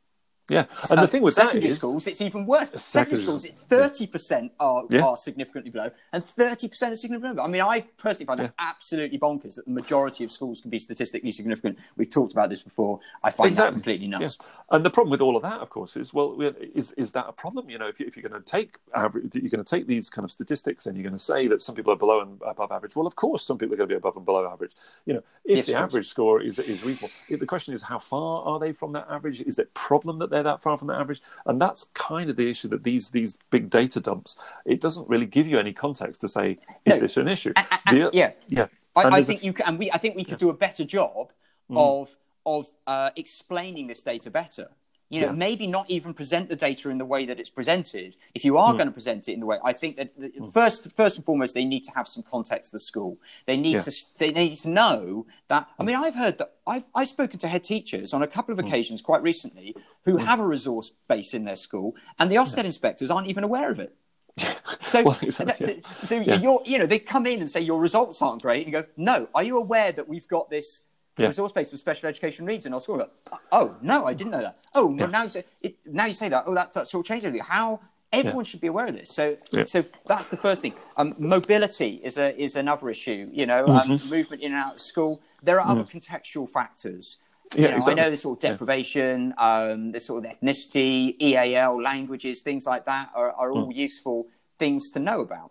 Yeah. 0.49 0.65
And 0.91 0.99
Uh, 0.99 1.03
the 1.03 1.09
thing 1.09 1.23
with 1.23 1.35
that 1.37 1.47
secondary 1.49 1.71
is, 1.71 1.77
schools, 1.79 2.07
it's 2.07 2.21
even 2.21 2.47
worse. 2.47 2.71
Secondary 2.71 3.21
Secondary 3.21 3.23
schools, 3.23 3.47
thirty 3.47 4.07
percent 4.07 4.53
are 4.59 4.85
Yeah. 4.89 5.05
are 5.05 5.17
significantly 5.17 5.71
below, 5.71 5.91
and 6.13 6.25
thirty 6.25 6.69
percent 6.69 6.93
are 6.93 6.97
significantly 6.97 7.35
below. 7.35 7.47
I 7.47 7.51
mean, 7.51 7.61
I 7.63 7.81
personally 7.99 8.27
find 8.27 8.39
that 8.41 8.55
absolutely 8.59 9.19
bonkers 9.19 9.57
that 9.57 9.67
the 9.67 9.71
majority 9.73 10.25
of 10.25 10.33
schools 10.33 10.61
can 10.61 10.71
be 10.71 10.79
statistically 10.79 11.31
significant. 11.31 11.79
We've 11.97 12.09
talked 12.11 12.33
about 12.33 12.49
this 12.49 12.61
before. 12.63 13.01
I 13.23 13.31
find 13.31 13.55
that 13.55 13.73
completely 13.73 14.07
nuts. 14.07 14.39
Yeah. 14.41 14.47
And 14.71 14.85
the 14.85 14.91
problem 14.91 15.11
with 15.11 15.23
all 15.23 15.35
of 15.35 15.43
that, 15.43 15.61
of 15.61 15.71
course, 15.71 15.97
is 15.97 16.13
well, 16.13 16.41
is 16.41 16.93
is 16.93 17.13
that 17.13 17.27
a 17.29 17.33
problem? 17.33 17.71
You 17.71 17.79
know, 17.79 17.89
if, 17.89 18.01
you, 18.01 18.07
if 18.07 18.17
you're 18.17 18.29
going 18.29 18.43
to 18.43 18.51
take 18.51 18.79
average, 18.95 19.35
you're 19.35 19.49
going 19.51 19.65
to 19.65 19.71
take 19.77 19.87
these 19.87 20.11
kind 20.11 20.25
of 20.25 20.31
statistics, 20.31 20.87
and 20.87 20.97
you're 20.97 21.05
going 21.05 21.15
to 21.15 21.19
say 21.19 21.47
that 21.49 21.63
some 21.63 21.75
people 21.75 21.93
are 21.93 21.97
below 21.97 22.21
and 22.21 22.41
above 22.47 22.71
average. 22.73 22.95
Well, 22.97 23.07
of 23.07 23.17
course, 23.17 23.43
some 23.45 23.57
people 23.59 23.75
are 23.75 23.79
going 23.79 23.89
to 23.89 23.95
be 23.95 23.99
above 23.99 24.17
and 24.17 24.27
below 24.27 24.47
average. 24.51 24.73
You 25.07 25.15
know, 25.15 25.23
if 25.45 25.57
Yes, 25.59 25.67
the 25.67 25.75
average 25.75 26.09
score 26.09 26.43
is 26.43 26.59
is 26.59 26.85
reasonable, 26.85 27.11
the 27.31 27.47
question 27.47 27.73
is 27.75 27.83
how 27.83 27.99
far 27.99 28.45
are 28.45 28.59
they 28.59 28.73
from 28.73 28.93
that 28.93 29.07
average? 29.11 29.41
Is 29.41 29.59
it 29.59 29.69
a 29.75 29.79
problem 29.79 30.19
that 30.19 30.29
they're 30.29 30.38
that 30.43 30.63
far 30.63 30.77
from 30.79 30.89
the 30.89 30.95
average? 30.95 31.21
And 31.47 31.61
that's 31.61 31.85
kind 31.95 32.29
of 32.31 32.37
the 32.37 32.49
issue 32.51 32.69
that 32.69 32.85
these 32.85 33.11
these 33.11 33.39
big 33.51 33.71
data 33.71 34.01
dumps. 34.01 34.37
It 34.65 34.81
doesn't 34.81 35.09
really 35.09 35.27
give 35.27 35.47
you 35.47 35.59
any 35.59 35.73
context 35.73 36.21
to 36.23 36.29
say 36.29 36.59
is 36.85 36.95
No. 36.97 37.01
this 37.01 37.17
an 37.17 37.29
issue? 37.29 37.53
And- 37.57 37.67
and- 37.87 37.97
The- 37.97 38.11
yeah. 38.13 38.33
yeah. 38.49 38.67
I, 38.97 39.01
I 39.03 39.11
there's 39.11 39.23
a- 39.23 39.27
think 39.27 39.45
you 39.45 39.53
can, 39.53 39.67
and 39.67 39.79
we, 39.79 39.91
I 39.91 39.99
think 39.99 40.17
we 40.17 40.25
could 40.25 40.39
do 40.39 40.51
a 40.51 40.55
better 40.55 40.85
job 40.85 41.33
Mm. 41.71 41.77
of 41.77 42.17
of 42.47 42.71
uh, 42.87 43.11
explaining 43.17 43.89
this 43.89 44.03
data 44.03 44.31
better. 44.31 44.71
You 45.11 45.21
know, 45.23 45.27
Yeah. 45.29 45.33
maybe 45.33 45.67
not 45.67 45.89
even 45.91 46.13
present 46.13 46.49
the 46.49 46.57
data 46.57 46.91
in 46.91 46.99
the 46.99 47.05
way 47.05 47.25
that 47.27 47.41
it's 47.41 47.49
presented. 47.51 48.17
If 48.35 48.45
you 48.45 48.59
are 48.59 48.73
Hmm. 48.73 48.77
going 48.79 48.89
to 48.89 48.93
present 48.93 49.29
it 49.29 49.33
in 49.33 49.41
the 49.41 49.47
way, 49.47 49.59
I 49.65 49.73
think 49.73 49.97
that 49.97 50.11
the, 50.19 50.31
first, 50.53 50.93
first 50.97 51.17
and 51.17 51.25
foremost, 51.25 51.55
they 51.55 51.65
need 51.65 51.85
to 51.85 51.91
have 51.93 52.07
some 52.07 52.23
context 52.23 52.69
of 52.69 52.73
the 52.81 52.85
school. 52.85 53.17
They 53.47 53.57
need 53.57 53.75
Yeah. 53.75 53.81
to, 53.81 53.93
they 54.19 54.33
need 54.33 54.55
to 54.57 54.69
know 54.69 55.27
that. 55.49 55.69
I 55.79 55.83
mean, 55.83 55.97
I've 55.97 56.15
heard 56.15 56.39
that 56.39 56.55
I've 56.67 56.85
I've 56.95 57.09
spoken 57.09 57.39
to 57.41 57.49
head 57.49 57.65
teachers 57.65 58.13
on 58.13 58.23
a 58.23 58.27
couple 58.27 58.55
Hmm. 58.55 58.61
of 58.61 58.67
occasions 58.67 59.01
quite 59.01 59.23
recently 59.23 59.75
who 60.05 60.19
have 60.19 60.41
a 60.41 60.47
resource 60.47 60.91
base 61.09 61.33
in 61.33 61.45
their 61.45 61.57
school, 61.57 61.95
and 62.19 62.31
the 62.31 62.37
Ofsted 62.37 62.65
inspectors 62.65 63.11
aren't 63.11 63.29
even 63.29 63.45
aware 63.45 63.71
of 63.71 63.81
it. 63.81 63.95
So, 64.87 65.03
Well, 65.03 65.19
exactly, 65.21 65.67
that- 65.67 65.77
yeah. 65.79 66.05
so 66.05 66.21
Yeah. 66.21 66.39
you're, 66.39 66.63
you 66.65 66.79
know, 66.79 66.87
they 66.87 66.99
come 66.99 67.27
in 67.27 67.41
and 67.41 67.51
say 67.51 67.61
your 67.61 67.79
results 67.81 68.23
aren't 68.23 68.41
great, 68.43 68.65
and 68.67 68.73
you 68.75 68.81
go, 68.83 68.89
no. 68.97 69.29
Are 69.35 69.43
you 69.43 69.59
aware 69.59 69.93
that 69.93 70.09
we've 70.09 70.27
got 70.29 70.49
this 70.51 70.83
Yeah. 71.19 71.29
resource 71.29 71.53
base 71.53 71.71
for 71.71 71.77
special 71.77 72.09
education 72.09 72.47
needs 72.47 72.67
in 72.67 72.73
our 72.75 72.81
school? 72.81 73.07
Oh 73.53 73.77
no, 73.83 74.07
I 74.07 74.15
didn't 74.15 74.31
know 74.33 74.41
that. 74.43 74.59
Oh, 74.75 74.89
no, 74.89 75.05
Yeah. 75.05 75.11
now 75.11 75.23
you 75.25 75.31
say 75.31 75.45
it, 75.63 75.77
now 75.87 76.07
you 76.07 76.13
say 76.13 76.29
that. 76.29 76.45
Oh, 76.47 76.55
that's, 76.55 76.75
that's 76.75 76.95
all 76.95 77.03
changed. 77.03 77.25
everything. 77.27 77.47
How 77.47 77.81
everyone 78.13 78.45
should 78.45 78.61
be 78.61 78.69
aware 78.69 78.87
of 78.87 78.95
this. 78.95 79.11
So, 79.11 79.37
Yeah. 79.53 79.65
so 79.65 79.85
that's 80.07 80.29
the 80.29 80.37
first 80.37 80.63
thing. 80.63 80.75
Um, 80.97 81.15
mobility 81.19 82.01
is 82.03 82.19
a 82.19 82.37
is 82.41 82.57
another 82.57 82.89
issue. 82.91 83.29
You 83.33 83.47
know, 83.47 83.65
Mm-hmm. 83.67 83.93
um, 83.93 84.11
movement 84.11 84.43
in 84.43 84.53
and 84.53 84.61
out 84.63 84.75
of 84.77 84.81
school. 84.81 85.21
There 85.43 85.61
are 85.61 85.67
other 85.69 85.85
contextual 85.85 86.49
factors. 86.49 87.19
Mm. 87.51 87.59
Yeah, 87.63 87.71
know, 87.71 87.77
exactly. 87.77 87.93
I 88.03 88.05
know 88.05 88.11
this 88.11 88.23
sort 88.23 88.39
of 88.39 88.45
Yeah. 88.45 88.51
deprivation, 88.51 89.35
um, 89.39 89.93
this 89.93 90.05
sort 90.07 90.25
of 90.25 90.31
ethnicity, 90.33 91.15
EAL, 91.21 91.81
languages, 91.83 92.43
things 92.43 92.67
like 92.67 92.85
that 92.87 93.11
are, 93.15 93.33
are 93.33 93.51
Mm. 93.51 93.57
all 93.67 93.73
useful 93.73 94.27
things 94.59 94.91
to 94.91 94.99
know 94.99 95.21
about. 95.21 95.51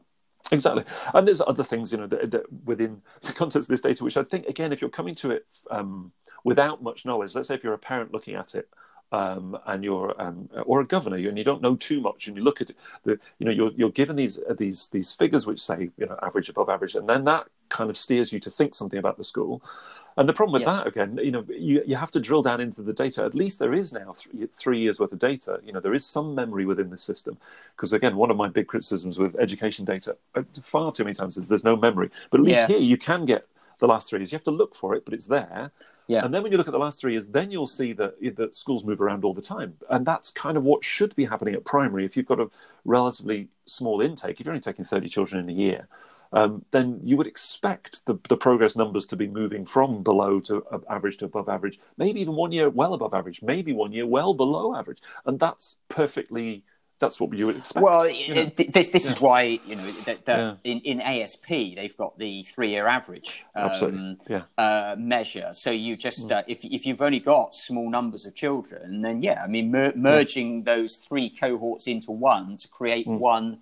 Exactly, 0.52 0.86
and 1.14 1.28
there's 1.28 1.42
other 1.42 1.64
things 1.64 1.92
you 1.92 1.98
know 1.98 2.08
that, 2.08 2.32
that 2.32 2.44
within 2.66 3.02
the 3.22 3.34
context 3.34 3.70
of 3.70 3.74
this 3.74 3.82
data, 3.82 4.04
which 4.04 4.16
I 4.16 4.24
think 4.24 4.46
again, 4.48 4.72
if 4.72 4.80
you're 4.80 4.90
coming 4.90 5.16
to 5.16 5.32
it 5.32 5.46
um, 5.70 6.12
without 6.46 6.82
much 6.82 7.06
knowledge, 7.06 7.36
let's 7.36 7.50
say 7.50 7.56
if 7.56 7.64
you're 7.64 7.74
a 7.74 7.78
parent 7.78 8.14
looking 8.14 8.36
at 8.36 8.56
it. 8.56 8.70
Um, 9.10 9.58
and 9.66 9.86
you're 9.86 10.22
um, 10.22 10.50
or 10.66 10.82
a 10.82 10.86
governor, 10.86 11.16
and 11.16 11.38
you 11.38 11.44
don't 11.46 11.62
know 11.62 11.78
too 11.78 12.02
much, 12.02 12.28
and 12.28 12.36
you 12.36 12.44
look 12.44 12.60
at 12.60 12.72
it, 12.72 12.76
the, 13.06 13.18
you 13.40 13.46
know, 13.46 13.54
you're 13.54 13.72
you're 13.72 13.90
given 13.90 14.18
these 14.18 14.38
uh, 14.38 14.54
these 14.54 14.90
these 14.90 15.14
figures 15.14 15.48
which 15.48 15.62
say 15.62 15.92
you 15.98 16.06
know 16.06 16.20
average, 16.22 16.50
above 16.50 16.68
average, 16.68 16.94
and 16.94 17.08
then 17.08 17.24
that 17.24 17.48
kind 17.70 17.90
of 17.90 17.98
steers 17.98 18.32
you 18.34 18.40
to 18.40 18.52
think 18.52 18.76
something 18.76 19.00
about 19.00 19.18
the 19.18 19.24
school. 19.24 19.62
And 20.20 20.28
the 20.28 20.34
problem 20.34 20.54
with 20.54 20.64
Yes. 20.64 20.78
that 20.78 20.88
again, 20.88 21.20
you 21.22 21.30
know, 21.30 21.46
you 21.48 21.84
you 21.86 21.96
have 21.96 22.10
to 22.12 22.20
drill 22.20 22.42
down 22.42 22.60
into 22.60 22.82
the 22.82 22.94
data. 22.94 23.24
At 23.24 23.36
least 23.36 23.60
there 23.60 23.74
is 23.74 23.94
now 23.94 24.14
three, 24.14 24.48
three 24.48 24.80
years 24.80 25.00
worth 25.00 25.14
of 25.14 25.20
data. 25.20 25.60
You 25.64 25.74
know, 25.74 25.80
there 25.80 25.94
is 25.94 26.06
some 26.06 26.34
memory 26.34 26.66
within 26.66 26.90
the 26.90 26.98
system. 26.98 27.38
Because 27.76 27.94
again, 27.94 28.16
one 28.16 28.32
of 28.32 28.38
my 28.38 28.50
big 28.50 28.68
criticisms 28.68 29.20
with 29.20 29.36
education 29.40 29.86
data 29.86 30.18
uh, 30.34 30.42
far 30.64 30.92
too 30.92 31.04
many 31.04 31.14
times 31.14 31.38
is 31.38 31.48
there's 31.48 31.64
no 31.64 31.76
memory. 31.76 32.10
But 32.32 32.40
at 32.40 32.46
least 32.48 32.62
Yeah. 32.62 32.68
here 32.68 32.80
you 32.80 32.98
can 32.98 33.26
get 33.26 33.46
the 33.80 33.88
last 33.88 34.10
three 34.10 34.20
years. 34.20 34.32
You 34.32 34.38
have 34.38 34.44
to 34.46 34.52
look 34.52 34.74
for 34.74 34.96
it, 34.96 35.06
but 35.06 35.14
it's 35.14 35.28
there. 35.28 35.72
Yeah. 36.08 36.24
And 36.26 36.34
then 36.34 36.42
when 36.42 36.52
you 36.52 36.58
look 36.58 36.70
at 36.70 36.72
the 36.72 36.80
last 36.80 37.00
three 37.00 37.12
years, 37.12 37.28
then 37.28 37.52
you'll 37.52 37.68
see 37.68 37.94
that 37.94 38.16
that 38.38 38.56
schools 38.56 38.84
move 38.86 39.02
around 39.02 39.24
all 39.26 39.34
the 39.36 39.42
time, 39.42 39.76
and 39.90 40.06
that's 40.06 40.32
kind 40.32 40.58
of 40.58 40.64
what 40.64 40.84
should 40.84 41.14
be 41.16 41.26
happening 41.26 41.54
at 41.54 41.66
primary. 41.66 42.06
If 42.06 42.16
you've 42.16 42.26
got 42.26 42.40
a 42.40 42.50
relatively 42.86 43.50
small 43.66 44.00
intake, 44.02 44.40
if 44.40 44.46
you're 44.46 44.54
only 44.54 44.62
taking 44.62 44.86
thirty 44.86 45.10
children 45.10 45.44
in 45.44 45.50
a 45.50 45.60
year, 45.66 45.88
um, 46.34 46.66
then 46.72 47.00
you 47.04 47.18
would 47.18 47.28
expect 47.28 48.06
the, 48.06 48.18
the 48.30 48.38
progress 48.38 48.76
numbers 48.76 49.06
to 49.08 49.16
be 49.16 49.28
moving 49.28 49.66
from 49.66 50.04
below 50.04 50.40
to 50.42 50.64
average 50.90 51.18
to 51.18 51.26
above 51.26 51.50
average, 51.50 51.80
maybe 51.98 52.22
even 52.22 52.36
one 52.36 52.52
year 52.52 52.70
well 52.70 52.94
above 52.94 53.14
average, 53.14 53.42
maybe 53.42 53.74
one 53.74 53.92
year 53.92 54.06
well 54.06 54.34
below 54.34 54.76
average, 54.76 55.02
and 55.26 55.40
that's 55.40 55.78
perfectly 55.90 56.64
that's 57.00 57.20
what 57.20 57.32
you 57.34 57.46
would 57.46 57.58
expect. 57.58 57.84
Well, 57.84 58.10
you 58.10 58.34
know? 58.34 58.52
this 58.56 58.90
this 58.90 59.06
is 59.08 59.22
why 59.22 59.60
you 59.66 59.76
know 59.76 59.92
that, 60.06 60.26
that 60.26 60.40
Yeah. 60.40 60.56
in, 60.64 60.80
in 60.82 61.02
ASP 61.02 61.48
they've 61.48 61.96
got 61.96 62.18
the 62.18 62.44
three 62.44 62.70
year 62.72 62.88
average 62.88 63.46
um. 63.56 64.18
Yeah. 64.28 64.44
uh, 64.58 64.96
measure. 64.98 65.50
So 65.54 65.72
you 65.72 65.96
just 65.96 66.32
uh, 66.32 66.44
if 66.48 66.66
if 66.66 66.86
you've 66.86 67.02
only 67.02 67.20
got 67.20 67.54
small 67.54 67.90
numbers 67.90 68.26
of 68.26 68.36
children, 68.36 69.02
then 69.02 69.22
yeah, 69.22 69.44
I 69.44 69.48
mean 69.48 69.72
mer- 69.72 69.94
merging 69.96 70.64
those 70.64 70.98
three 70.98 71.30
cohorts 71.30 71.88
into 71.88 72.12
one 72.12 72.58
to 72.58 72.68
create 72.68 73.08
one 73.08 73.60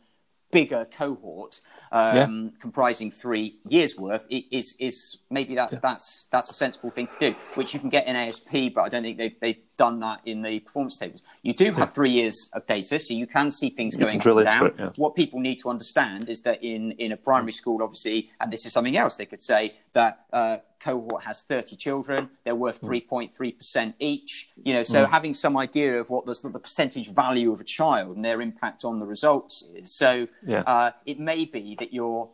bigger 0.55 0.87
cohort 0.97 1.59
um, 1.91 2.53
comprising 2.61 3.11
three 3.11 3.57
years 3.67 3.97
worth 3.97 4.25
is 4.29 4.73
is 4.79 5.17
maybe 5.29 5.53
that 5.53 5.81
that's 5.81 6.27
that's 6.31 6.49
a 6.49 6.53
sensible 6.53 6.89
thing 6.89 7.07
to 7.07 7.17
do, 7.19 7.31
which 7.55 7.73
you 7.73 7.79
can 7.81 7.89
get 7.89 8.07
in 8.07 8.15
ASP, 8.15 8.73
but 8.73 8.83
I 8.83 8.89
don't 8.89 9.03
think 9.03 9.17
they've 9.17 9.37
they've 9.41 9.61
done 9.77 9.99
that 9.99 10.21
in 10.25 10.41
the 10.41 10.59
performance 10.59 10.97
tables. 10.99 11.23
You 11.43 11.53
do 11.53 11.71
have 11.73 11.93
three 11.93 12.11
years 12.11 12.49
of 12.53 12.65
data, 12.65 12.99
so 12.99 13.13
you 13.13 13.27
can 13.27 13.51
see 13.51 13.69
things 13.69 13.95
going 13.95 14.19
drill 14.19 14.39
up 14.39 14.45
into 14.45 14.57
down. 14.57 14.67
it, 14.67 14.75
yeah. 14.79 14.89
What 14.97 15.15
people 15.15 15.39
need 15.39 15.59
to 15.59 15.69
understand 15.69 16.29
is 16.29 16.41
that 16.41 16.63
in 16.63 16.91
in 16.93 17.11
a 17.11 17.17
primary 17.17 17.51
school, 17.51 17.81
obviously, 17.83 18.29
and 18.39 18.51
this 18.51 18.65
is 18.65 18.73
something 18.73 18.97
else, 18.97 19.17
they 19.17 19.25
could 19.25 19.41
say 19.41 19.75
that 19.93 20.25
uh, 20.33 20.57
cohort 20.79 21.23
has 21.23 21.43
30 21.43 21.75
children, 21.77 22.29
they're 22.43 22.55
worth 22.55 22.79
Hmm. 22.79 22.87
3.3% 22.87 23.93
each. 23.99 24.49
You 24.63 24.73
know, 24.73 24.83
so 24.83 25.05
having 25.05 25.33
some 25.33 25.57
idea 25.57 25.99
of 25.99 26.09
what 26.09 26.25
the, 26.25 26.35
the 26.49 26.59
percentage 26.59 27.09
value 27.13 27.51
of 27.51 27.59
a 27.61 27.63
child 27.63 28.15
and 28.15 28.23
their 28.25 28.41
impact 28.41 28.83
on 28.85 28.99
the 28.99 29.05
results 29.05 29.63
is. 29.73 29.95
So 29.95 30.27
Yeah. 30.45 30.61
uh, 30.61 30.91
it 31.05 31.19
may 31.19 31.45
be 31.45 31.75
that 31.79 31.93
you're 31.93 32.29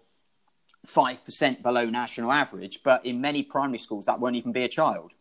five 0.85 1.23
percent 1.23 1.61
below 1.61 1.85
national 1.85 2.31
average, 2.31 2.81
but 2.83 3.05
in 3.05 3.21
many 3.21 3.43
primary 3.43 3.77
schools 3.77 4.05
that 4.05 4.19
won't 4.19 4.35
even 4.35 4.51
be 4.51 4.63
a 4.63 4.67
child. 4.67 5.11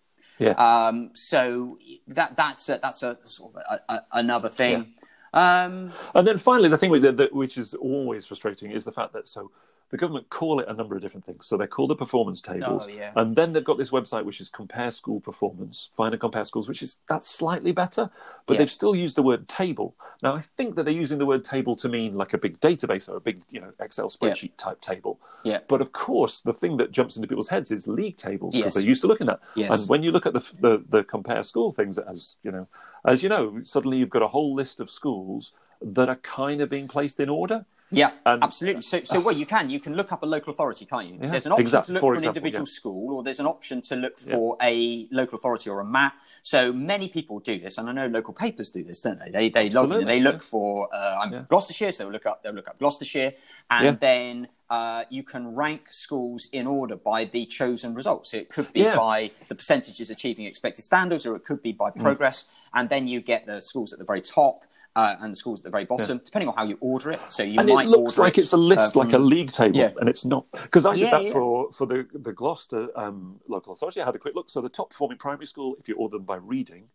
Yeah. 0.40 0.53
Um, 0.53 1.11
so 1.14 1.79
that 2.09 2.37
that's 2.37 2.68
a, 2.68 2.81
that's 2.83 3.03
a 3.03 3.18
sort 3.24 3.55
of 3.55 3.62
a, 3.70 3.92
a, 3.92 4.00
another 4.12 4.48
thing. 4.48 4.94
Um, 5.33 5.92
And 6.14 6.26
then 6.26 6.38
finally, 6.38 6.68
the 6.68 6.79
thing 6.79 6.90
with, 6.90 7.03
that, 7.16 7.33
which 7.33 7.57
is 7.57 7.74
always 7.74 8.26
frustrating 8.26 8.72
is 8.72 8.85
the 8.85 8.92
fact 8.92 9.12
that 9.12 9.29
so 9.29 9.53
the 9.90 9.96
government 9.96 10.29
call 10.31 10.61
it 10.61 10.68
a 10.68 10.72
number 10.72 10.94
of 10.94 11.03
different 11.03 11.26
things. 11.26 11.46
So 11.46 11.57
they 11.57 11.66
call 11.66 11.88
the 11.88 11.96
performance 11.96 12.40
tables, 12.40 12.87
Oh, 12.87 12.90
yeah. 12.90 13.12
and 13.16 13.35
then 13.35 13.53
they've 13.53 13.64
got 13.64 13.76
this 13.76 13.90
website 13.90 14.24
which 14.24 14.40
is 14.40 14.48
compare 14.48 14.90
school 14.92 15.20
performance, 15.20 15.90
find 15.96 16.14
and 16.14 16.20
compare 16.20 16.44
schools, 16.44 16.68
which 16.68 16.83
is 16.83 16.98
that's 17.09 17.29
slightly 17.29 17.72
better, 17.72 18.09
but 18.46 18.55
Yeah. 18.55 18.59
they've 18.59 18.70
still 18.70 18.94
used 18.94 19.16
the 19.16 19.22
word 19.22 19.48
table. 19.48 19.96
Now 20.22 20.35
I 20.35 20.40
think 20.40 20.76
that 20.76 20.85
they're 20.85 20.94
using 20.94 21.18
the 21.18 21.26
word 21.26 21.44
table 21.44 21.74
to 21.76 21.88
mean 21.88 22.14
like 22.14 22.33
a 22.35 22.38
big 22.38 22.61
database 22.61 23.09
or 23.09 23.16
a 23.16 23.20
big 23.20 23.42
you 23.50 23.61
know 23.61 23.72
Excel 23.81 24.09
spreadsheet 24.09 24.53
type 24.57 24.81
table. 24.81 25.18
Yeah. 25.44 25.59
But 25.68 25.81
of 25.81 25.92
course, 25.92 26.40
the 26.40 26.55
thing 26.55 26.76
that 26.76 26.92
jumps 26.92 27.16
into 27.16 27.26
people's 27.29 27.48
heads 27.48 27.70
is 27.70 27.88
league 27.88 28.16
tables 28.16 28.53
because 28.55 28.66
Yes. 28.66 28.74
they're 28.74 28.90
used 28.92 29.00
to 29.03 29.09
looking 29.09 29.29
at. 29.29 29.40
Yes. 29.57 29.81
And 29.81 29.88
when 29.88 30.03
you 30.05 30.12
look 30.12 30.26
at 30.26 30.33
the, 30.35 30.40
the 30.61 30.85
the 30.88 31.03
compare 31.05 31.42
school 31.42 31.72
things, 31.72 31.98
as 31.98 32.37
you 32.44 32.53
know, 32.53 32.68
as 33.05 33.22
you 33.22 33.29
know, 33.29 33.61
suddenly 33.64 33.98
you've 33.98 34.11
got 34.11 34.22
a 34.22 34.29
whole 34.29 34.55
list 34.55 34.79
of 34.81 34.88
schools 34.90 35.53
that 35.83 36.09
are 36.09 36.16
kind 36.16 36.61
of 36.61 36.68
being 36.68 36.87
placed 36.87 37.18
in 37.18 37.29
order. 37.29 37.64
Yeah, 37.92 38.12
absolutely. 38.24 38.83
So, 38.83 39.03
so 39.03 39.20
well, 39.20 39.35
you 39.37 39.46
can 39.46 39.68
you 39.68 39.81
can 39.81 39.94
look 39.94 40.12
up 40.12 40.22
a 40.22 40.26
local 40.26 40.53
authority, 40.53 40.85
can't 40.87 41.09
you? 41.09 41.18
Yeah, 41.20 41.31
there's 41.31 41.46
an 41.46 41.53
option 41.53 41.66
to 41.70 41.76
look 41.76 41.85
for 41.87 42.00
for, 42.00 42.12
an 42.12 42.16
example, 42.18 42.37
individual 42.38 42.66
yeah. 42.66 42.72
school, 42.72 43.14
or 43.16 43.22
there's 43.22 43.40
an 43.40 43.46
option 43.46 43.83
to 43.83 43.96
look 43.96 44.18
for 44.18 44.57
a 44.62 45.09
local 45.11 45.37
authority 45.38 45.70
or 45.70 45.81
a 45.81 45.85
map. 45.85 46.14
So 46.42 46.72
many 46.72 47.09
people 47.09 47.40
do 47.40 47.59
this, 47.59 47.79
and 47.79 47.88
I 47.88 47.92
know 47.92 48.07
local 48.07 48.33
papers 48.33 48.70
do 48.70 48.85
this, 48.85 49.03
don't 49.03 49.18
they? 49.18 49.31
They 49.31 49.48
they 49.48 49.70
log, 49.70 49.87
Absolutely, 49.87 50.05
they 50.05 50.20
look 50.20 50.37
yeah. 50.37 50.40
for 50.40 50.94
uh, 50.94 51.16
I'm 51.20 51.33
Yeah. 51.33 51.38
from 51.38 51.46
Gloucestershire, 51.50 51.92
so 51.92 52.05
they'll 52.05 52.12
look 52.12 52.26
up 52.26 52.42
they'll 52.42 52.53
look 52.53 52.68
up 52.68 52.79
Gloucestershire, 52.79 53.33
and 53.70 53.85
Yeah. 53.85 53.90
then 53.92 54.48
uh, 54.68 55.03
you 55.11 55.24
can 55.24 55.57
rank 55.57 55.88
schools 55.90 56.46
in 56.53 56.68
order 56.68 56.94
by 56.94 57.24
the 57.24 57.44
chosen 57.44 57.92
results. 57.92 58.31
So 58.31 58.37
it 58.37 58.48
could 58.48 58.72
be 58.72 58.83
Yeah. 58.83 58.94
by 58.94 59.33
the 59.48 59.57
percentages 59.57 60.11
achieving 60.11 60.44
expected 60.44 60.83
standards, 60.83 61.26
or 61.26 61.35
it 61.35 61.44
could 61.44 61.61
be 61.61 61.72
Mm. 61.72 61.79
by 61.79 61.90
progress, 61.90 62.44
and 62.72 62.88
then 62.88 63.09
you 63.09 63.20
get 63.20 63.46
the 63.46 63.61
schools 63.61 63.92
at 63.92 63.98
the 63.98 64.05
very 64.05 64.22
top. 64.22 64.62
Uh, 64.96 65.14
and 65.20 65.33
the 65.33 65.37
schools 65.37 65.61
at 65.61 65.64
the 65.64 65.70
very 65.70 65.85
bottom, 65.85 66.20
depending 66.24 66.48
on 66.48 66.55
how 66.57 66.64
you 66.64 66.76
order 66.81 67.12
it. 67.12 67.20
So 67.29 67.44
you 67.44 67.61
and 67.61 67.68
might 67.68 67.87
it 67.87 67.90
looks 67.90 68.18
like 68.18 68.38
it, 68.38 68.40
it's 68.42 68.53
a 68.53 68.57
list, 68.57 68.96
uh, 68.96 68.98
like 68.98 69.12
a 69.12 69.18
league 69.18 69.53
table, 69.53 69.79
Yeah. 69.79 69.92
and 70.00 70.09
it's 70.09 70.24
not. 70.24 70.46
Because 70.50 70.85
I 70.85 70.94
did 70.94 71.03
Yeah, 71.03 71.11
that 71.12 71.24
yeah. 71.26 71.33
for 71.33 71.72
for 71.72 71.87
the 71.87 72.09
the 72.12 72.33
Gloucester 72.33 72.88
um, 72.98 73.38
local 73.46 73.72
authority. 73.72 74.00
I 74.00 74.05
had 74.05 74.16
a 74.16 74.18
quick 74.18 74.35
look. 74.35 74.50
So 74.50 74.61
the 74.61 74.68
top 74.68 74.90
performing 74.90 75.18
primary 75.18 75.46
school, 75.46 75.76
if 75.79 75.88
you 75.88 75.94
order 75.94 76.16
them 76.16 76.24
by 76.24 76.37
reading, 76.37 76.88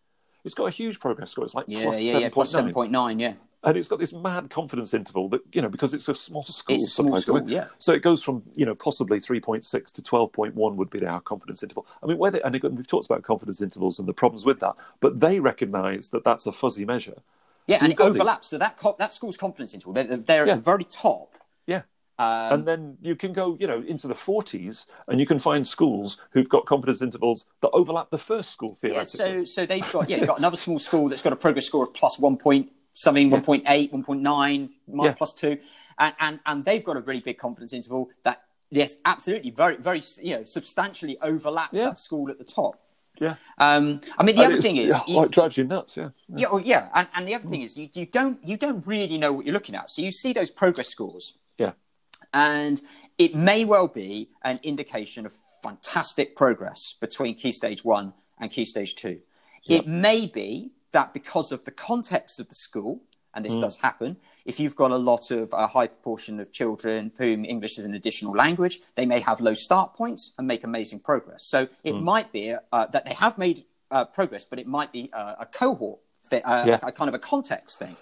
it's 0.44 0.54
got 0.54 0.66
a 0.66 0.72
huge 0.72 1.00
progress 1.00 1.32
score. 1.32 1.46
It's 1.46 1.56
like 1.56 1.66
Yeah, 1.70 1.84
plus 1.84 2.02
yeah, 2.02 2.18
yeah, 2.18 2.30
plus 2.30 2.54
7.9. 2.54 2.74
point. 2.74 3.20
Yeah, 3.22 3.34
and 3.64 3.78
it's 3.78 3.88
got 3.88 4.00
this 4.00 4.12
mad 4.14 4.50
confidence 4.50 4.94
interval 4.94 5.30
that 5.30 5.42
you 5.54 5.62
know 5.62 5.70
because 5.70 5.94
it's 5.94 6.10
a 6.10 6.16
small 6.16 6.44
school. 6.44 6.76
It's 6.76 6.88
a 6.88 6.90
small 6.90 7.16
school, 7.22 7.50
yeah. 7.50 7.68
So 7.78 7.94
it 7.94 8.02
goes 8.02 8.22
from 8.22 8.44
you 8.56 8.66
know 8.66 8.76
possibly 8.76 9.22
three 9.22 9.40
point 9.40 9.64
six 9.64 9.90
to 9.94 10.04
twelve 10.04 10.34
point 10.34 10.54
one 10.54 10.76
would 10.76 10.90
be 10.90 11.06
our 11.06 11.22
confidence 11.22 11.64
interval. 11.64 11.88
I 12.04 12.08
mean, 12.08 12.18
whether 12.18 12.40
and 12.46 12.54
we've 12.62 12.88
talked 12.88 13.06
about 13.06 13.24
confidence 13.24 13.62
intervals 13.62 14.00
and 14.00 14.08
the 14.08 14.14
problems 14.14 14.44
with 14.44 14.60
that, 14.60 14.76
but 15.00 15.22
they 15.22 15.40
recognise 15.40 16.10
that 16.10 16.26
that's 16.26 16.46
a 16.46 16.52
fuzzy 16.52 16.84
measure. 16.84 17.22
Yeah, 17.68 17.78
So 17.80 17.84
and 17.86 17.94
it 17.94 17.96
got 17.96 18.06
these- 18.12 18.16
overlaps. 18.22 18.48
So 18.50 18.58
that 18.58 18.78
co- 18.78 18.96
that 19.00 19.14
school's 19.14 19.38
confidence 19.38 19.74
interval, 19.74 19.94
they're, 19.94 20.18
they're 20.18 20.46
Yeah. 20.46 20.54
at 20.54 20.56
the 20.58 20.62
very 20.62 20.84
top. 20.84 21.34
Yeah. 21.68 21.82
Um, 22.18 22.54
and 22.54 22.68
then 22.68 22.98
you 23.02 23.16
can 23.16 23.34
go, 23.34 23.58
you 23.60 23.68
know, 23.68 23.82
into 23.86 24.08
the 24.08 24.14
40s, 24.14 24.86
and 25.08 25.20
you 25.20 25.26
can 25.26 25.38
find 25.40 25.68
schools 25.68 26.18
who've 26.32 26.48
got 26.48 26.66
confidence 26.66 27.02
intervals 27.02 27.48
that 27.62 27.70
overlap 27.72 28.10
the 28.10 28.18
first 28.18 28.52
school 28.52 28.78
yeah, 28.82 28.90
theoretically. 29.04 29.46
so 29.46 29.62
so 29.62 29.66
they've 29.66 29.92
got 29.92 30.10
yeah, 30.10 30.18
you've 30.18 30.28
got 30.28 30.40
another 30.40 30.56
small 30.58 30.80
school 30.80 31.10
that's 31.10 31.22
got 31.22 31.34
a 31.34 31.36
progress 31.36 31.66
score 31.66 31.84
of 31.84 31.94
plus 31.94 32.18
one 32.20 32.38
point 32.38 32.72
something, 32.98 33.30
1.8, 33.30 33.92
1.9, 33.92 34.70
Yeah. 35.04 35.12
plus 35.14 35.34
two, 35.34 35.58
and, 36.00 36.14
and 36.22 36.40
and 36.46 36.64
they've 36.64 36.84
got 36.84 36.96
a 36.96 37.02
really 37.02 37.20
big 37.20 37.38
confidence 37.38 37.74
interval 37.74 38.10
that 38.24 38.44
yes, 38.70 38.96
absolutely, 39.04 39.50
very 39.52 39.76
very 39.76 40.02
you 40.24 40.38
know 40.38 40.44
substantially 40.46 41.18
overlaps 41.22 41.74
Yeah. 41.74 41.86
that 41.90 42.00
school 42.00 42.30
at 42.30 42.38
the 42.38 42.46
top. 42.46 42.80
Yeah. 43.20 43.36
Um, 43.58 44.02
I 44.18 44.24
mean, 44.24 44.36
the 44.36 44.44
And 44.44 44.54
other 44.54 44.62
thing 44.62 44.78
is, 44.78 44.90
yeah, 44.94 45.02
you- 45.08 45.18
oh, 45.18 45.24
it 45.24 45.32
drives 45.32 45.58
you 45.58 45.64
nuts. 45.64 45.98
Yeah. 45.98 46.10
Yeah, 46.28 46.48
well, 46.52 46.60
yeah, 46.62 46.90
and, 46.94 47.08
and 47.16 47.28
the 47.28 47.36
other 47.36 47.48
thing 47.48 47.62
is 47.62 47.78
you, 47.78 47.90
you 47.94 48.06
don't 48.06 48.40
you 48.48 48.58
don't 48.58 48.86
really 48.86 49.18
know 49.18 49.32
what 49.34 49.46
you're 49.46 49.54
looking 49.54 49.76
at. 49.76 49.90
So 49.90 50.02
you 50.02 50.12
see 50.12 50.34
those 50.34 50.52
progress 50.52 50.90
scores, 50.90 51.38
Yeah. 51.58 51.74
and 52.34 52.82
it 53.18 53.36
may 53.36 53.66
well 53.66 53.88
be 53.88 54.30
an 54.44 54.60
indication 54.64 55.26
of 55.26 55.40
fantastic 55.64 56.36
progress 56.36 56.96
between 57.00 57.36
key 57.36 57.52
stage 57.52 57.84
one 57.86 58.14
and 58.40 58.52
key 58.52 58.66
stage 58.66 58.96
two. 58.96 59.20
It 59.68 59.88
may 59.88 60.28
be 60.28 60.72
that 60.92 61.14
because 61.14 61.52
of 61.52 61.66
the 61.66 61.72
context 61.72 62.40
of 62.40 62.50
the 62.50 62.56
school, 62.56 63.02
and 63.36 63.44
this 63.46 63.58
does 63.58 63.78
happen, 63.78 64.18
if 64.46 64.60
you've 64.60 64.76
got 64.76 64.92
a 64.92 64.98
lot 64.98 65.30
of 65.32 65.52
a 65.54 65.68
high 65.68 65.88
proportion 65.88 66.40
of 66.40 66.52
children 66.52 67.10
for 67.10 67.24
whom 67.26 67.44
English 67.46 67.78
is 67.78 67.84
an 67.86 67.94
additional 67.94 68.34
language, 68.34 68.80
they 68.96 69.06
may 69.06 69.20
have 69.20 69.42
low 69.42 69.54
start 69.54 69.94
points 69.94 70.34
and 70.38 70.48
make 70.48 70.64
amazing 70.64 71.00
progress. 71.00 71.44
So 71.46 71.68
it 71.84 71.94
might 71.96 72.32
be 72.32 72.56
uh, 72.72 72.86
that 72.88 73.06
they 73.06 73.14
have 73.14 73.38
made 73.38 73.66
uh, 73.92 74.06
progress, 74.06 74.46
but 74.46 74.58
it 74.60 74.68
might 74.68 74.92
be 74.92 75.10
uh, 75.14 75.36
a 75.40 75.46
cohort, 75.46 76.00
thi- 76.30 76.42
uh, 76.42 76.66
Yeah. 76.66 76.80
a 76.82 76.92
kind 76.92 77.10
of 77.10 77.14
a 77.14 77.20
context 77.20 77.78
thing. 77.78 77.96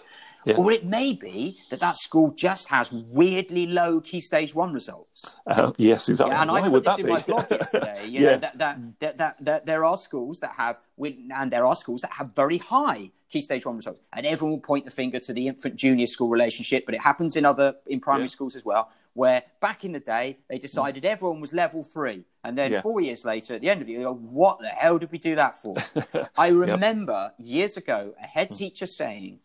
Yeah. 0.46 0.56
Or 0.58 0.72
it 0.72 0.86
may 0.86 1.14
be 1.14 1.58
that 1.70 1.80
that 1.80 1.96
school 1.98 2.32
just 2.32 2.68
has 2.70 2.92
weirdly 2.92 3.66
low 3.66 4.02
key 4.02 4.20
stage 4.20 4.54
one 4.54 4.74
results. 4.74 5.36
Uh, 5.48 5.72
yes, 5.78 6.10
exactly. 6.10 6.34
Yeah, 6.36 6.42
and 6.42 6.52
Why 6.52 6.60
I 6.60 6.68
would 6.68 6.84
put 6.84 6.84
this 6.84 6.96
that 6.96 7.00
in 7.00 7.06
be? 7.06 7.12
my 7.14 7.22
blog 7.22 7.50
yesterday. 7.52 8.06
You 8.08 8.20
Yeah. 8.22 8.32
know, 8.32 8.38
that, 8.40 8.58
that, 8.58 8.78
that, 9.00 9.18
that, 9.18 9.36
that 9.46 9.66
there 9.66 9.86
are 9.86 9.98
schools 9.98 10.40
that 10.42 10.52
have, 10.58 10.80
and 11.00 11.52
there 11.52 11.66
are 11.66 11.76
schools 11.76 12.02
that 12.02 12.12
have 12.14 12.36
very 12.36 12.58
high 12.58 13.12
key 13.30 13.42
stage 13.42 13.66
one 13.66 13.78
results. 13.78 14.00
And 14.12 14.26
everyone 14.26 14.52
will 14.54 14.60
point 14.62 14.86
the 14.86 14.92
finger 14.92 15.20
to 15.20 15.34
the 15.34 15.48
infant 15.48 15.76
junior 15.76 16.06
school 16.06 16.30
relationship, 16.30 16.86
but 16.86 16.94
it 16.94 17.02
happens 17.02 17.36
in 17.36 17.46
other, 17.46 17.76
in 17.88 18.00
primary 18.00 18.26
Yeah. 18.26 18.32
schools 18.32 18.56
as 18.56 18.64
well, 18.66 18.92
where 19.14 19.44
back 19.62 19.86
in 19.86 19.92
the 19.92 20.00
day, 20.00 20.38
they 20.50 20.58
decided 20.58 21.06
everyone 21.06 21.40
was 21.40 21.54
level 21.54 21.84
three. 21.84 22.26
And 22.44 22.58
then 22.58 22.82
four 22.82 23.00
years 23.00 23.24
later, 23.24 23.56
at 23.56 23.62
the 23.62 23.70
end 23.70 23.82
of 23.82 23.88
it, 23.88 23.94
you 23.94 24.00
go, 24.04 24.14
what 24.14 24.60
the 24.60 24.68
hell 24.68 25.00
did 25.00 25.12
we 25.12 25.18
do 25.18 25.36
that 25.36 25.56
for? 25.62 25.76
I 26.38 26.50
remember 26.50 27.32
years 27.40 27.78
ago 27.78 28.14
a 28.22 28.26
head 28.28 28.52
teacher 28.52 28.86
saying, 28.86 29.40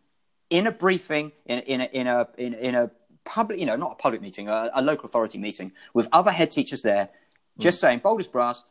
in 0.51 0.67
a 0.67 0.73
briefing 0.73 1.33
in, 1.47 1.59
in, 1.61 1.81
a, 1.81 1.85
in 1.85 2.07
a 2.07 2.29
in, 2.39 2.55
in 2.55 2.75
a 2.75 2.91
public 3.25 3.59
you 3.59 3.67
know 3.67 3.77
not 3.77 3.93
a 3.93 3.97
public 3.97 4.23
meeting 4.23 4.49
a, 4.49 4.71
a 4.75 4.83
local 4.83 5.05
authority 5.07 5.39
meeting 5.39 5.73
with 5.93 6.09
other 6.13 6.31
head 6.31 6.51
teachers 6.51 6.83
there 6.83 7.11
just 7.59 7.81
saying 7.81 7.99
bold 7.99 8.21
as 8.21 8.27
brass 8.27 8.65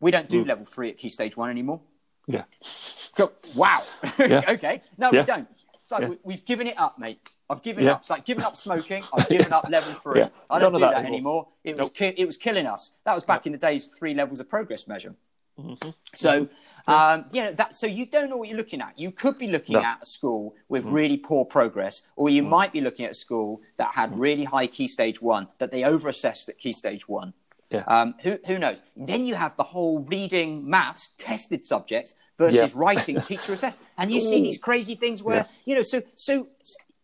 we 0.00 0.10
don't 0.10 0.28
do 0.28 0.44
level 0.44 0.64
three 0.64 0.90
at 0.90 0.98
key 0.98 1.08
stage 1.08 1.36
one 1.36 1.50
anymore 1.50 1.80
yeah. 2.26 2.44
Go, 3.16 3.30
wow 3.54 3.84
Yeah. 4.18 4.42
okay 4.48 4.80
no 4.98 5.12
Yeah. 5.12 5.20
we 5.20 5.26
don't 5.26 5.48
it's 5.80 5.90
like 5.92 6.02
Yeah. 6.02 6.08
we, 6.08 6.18
we've 6.24 6.44
given 6.44 6.66
it 6.66 6.78
up 6.78 6.98
mate 6.98 7.30
I've 7.50 7.60
given 7.62 7.86
up. 7.86 8.00
It's 8.00 8.08
like 8.08 8.24
giving 8.24 8.42
up 8.42 8.56
smoking. 8.56 9.02
I've 9.12 9.28
given 9.28 9.52
up 9.52 9.68
level 9.68 9.92
three. 9.92 10.22
I 10.48 10.58
don't 10.58 10.72
None 10.72 10.80
do 10.80 10.86
that, 10.86 10.94
anymore. 11.04 11.06
anymore. 11.06 11.48
It 11.62 11.78
was 11.78 11.90
ki- 11.90 12.14
it 12.16 12.26
was 12.26 12.38
killing 12.38 12.64
us. 12.66 12.92
That 13.04 13.14
was 13.14 13.22
back 13.22 13.44
in 13.44 13.52
the 13.52 13.58
days 13.58 13.84
three 13.84 14.14
levels 14.14 14.40
of 14.40 14.48
progress 14.48 14.88
measure. 14.88 15.14
Mm-hmm. 15.58 15.90
So, 16.14 16.48
um, 16.86 17.26
you 17.32 17.42
know, 17.44 17.52
that, 17.52 17.74
so 17.74 17.86
you 17.86 18.06
don't 18.06 18.28
know 18.28 18.36
what 18.36 18.48
you're 18.48 18.56
looking 18.56 18.80
at. 18.80 18.98
You 18.98 19.10
could 19.12 19.38
be 19.38 19.46
looking 19.46 19.74
No. 19.74 19.80
Mm. 19.80 19.84
at 19.84 20.02
a 20.02 20.06
school 20.06 20.54
with 20.68 20.84
really 20.84 21.16
poor 21.16 21.44
progress, 21.44 22.02
or 22.16 22.28
you 22.28 22.42
might 22.42 22.72
be 22.72 22.80
looking 22.80 23.04
at 23.04 23.12
a 23.12 23.14
school 23.14 23.60
that 23.76 23.94
had 23.94 24.18
really 24.18 24.44
high 24.44 24.66
key 24.66 24.88
stage 24.88 25.22
one, 25.22 25.48
that 25.58 25.70
they 25.70 25.82
overassessed 25.82 26.48
at 26.48 26.58
key 26.58 26.72
stage 26.72 27.08
one. 27.08 27.32
Yeah. 27.70 27.84
Um, 27.86 28.14
who, 28.22 28.38
who 28.46 28.58
knows? 28.58 28.82
Then 28.96 29.24
you 29.24 29.34
have 29.36 29.56
the 29.56 29.62
whole 29.62 30.00
reading, 30.00 30.68
maths, 30.68 31.10
tested 31.18 31.64
subjects 31.66 32.14
versus 32.36 32.56
Yeah. 32.56 32.68
writing, 32.74 33.20
teacher 33.20 33.52
assessed. 33.54 33.78
And 33.96 34.12
you 34.12 34.20
see 34.20 34.42
these 34.42 34.58
crazy 34.58 34.94
things 34.96 35.22
where, 35.22 35.36
Yeah. 35.36 35.46
you 35.64 35.74
know, 35.76 35.82
so, 35.82 36.02
so 36.14 36.48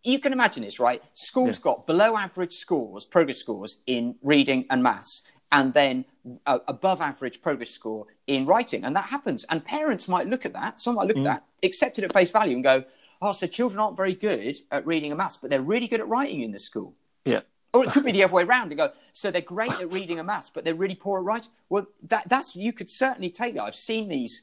you 0.05 0.19
can 0.19 0.33
imagine 0.33 0.63
this, 0.63 0.79
right? 0.79 1.03
Schools 1.15 1.59
Yeah. 1.59 1.63
got 1.63 1.87
below 1.87 2.17
average 2.17 2.55
scores, 2.57 3.05
progress 3.05 3.39
scores 3.39 3.79
in 3.87 4.17
reading 4.23 4.67
and 4.71 4.83
maths, 4.83 5.23
and 5.53 5.73
then 5.75 6.05
uh, 6.47 6.59
above 6.69 7.01
average 7.01 7.43
progress 7.43 7.71
score 7.71 8.07
in 8.27 8.47
writing. 8.47 8.85
And 8.85 8.95
that 8.97 9.07
happens. 9.07 9.45
And 9.51 9.65
parents 9.65 10.09
might 10.09 10.29
look 10.29 10.47
at 10.47 10.53
that, 10.53 10.81
some 10.81 10.95
might 10.95 11.09
look 11.09 11.17
Mm. 11.17 11.27
at 11.27 11.41
that, 11.41 11.45
accept 11.63 11.99
it 11.99 12.05
at 12.05 12.13
face 12.13 12.31
value 12.31 12.55
and 12.55 12.65
go, 12.65 12.85
oh, 13.23 13.33
so 13.33 13.47
children 13.47 13.81
aren't 13.81 13.97
very 13.97 14.15
good 14.15 14.57
at 14.71 14.87
reading 14.87 15.11
and 15.11 15.19
maths, 15.19 15.37
but 15.37 15.51
they're 15.51 15.61
really 15.61 15.89
good 15.89 16.01
at 16.01 16.09
writing 16.09 16.41
in 16.43 16.53
the 16.53 16.59
school. 16.59 16.95
Yeah. 17.25 17.41
Or 17.73 17.85
it 17.85 17.91
could 17.93 18.05
be 18.05 18.13
the 18.13 18.25
other 18.25 18.35
way 18.35 18.43
around 18.43 18.73
and 18.73 18.79
go, 18.79 18.91
so 19.13 19.31
they're 19.31 19.41
great 19.43 19.73
at 19.81 19.93
reading 19.93 20.19
and 20.19 20.27
maths, 20.27 20.51
but 20.51 20.65
they're 20.65 20.75
really 20.75 20.97
poor 20.97 21.21
at 21.21 21.25
writing. 21.25 21.51
Well, 21.69 21.87
that, 22.09 22.29
that's 22.29 22.57
you 22.57 22.73
could 22.73 22.91
certainly 22.91 23.31
take 23.31 23.55
that. 23.55 23.63
I've 23.63 23.77
seen 23.77 24.09
these 24.09 24.43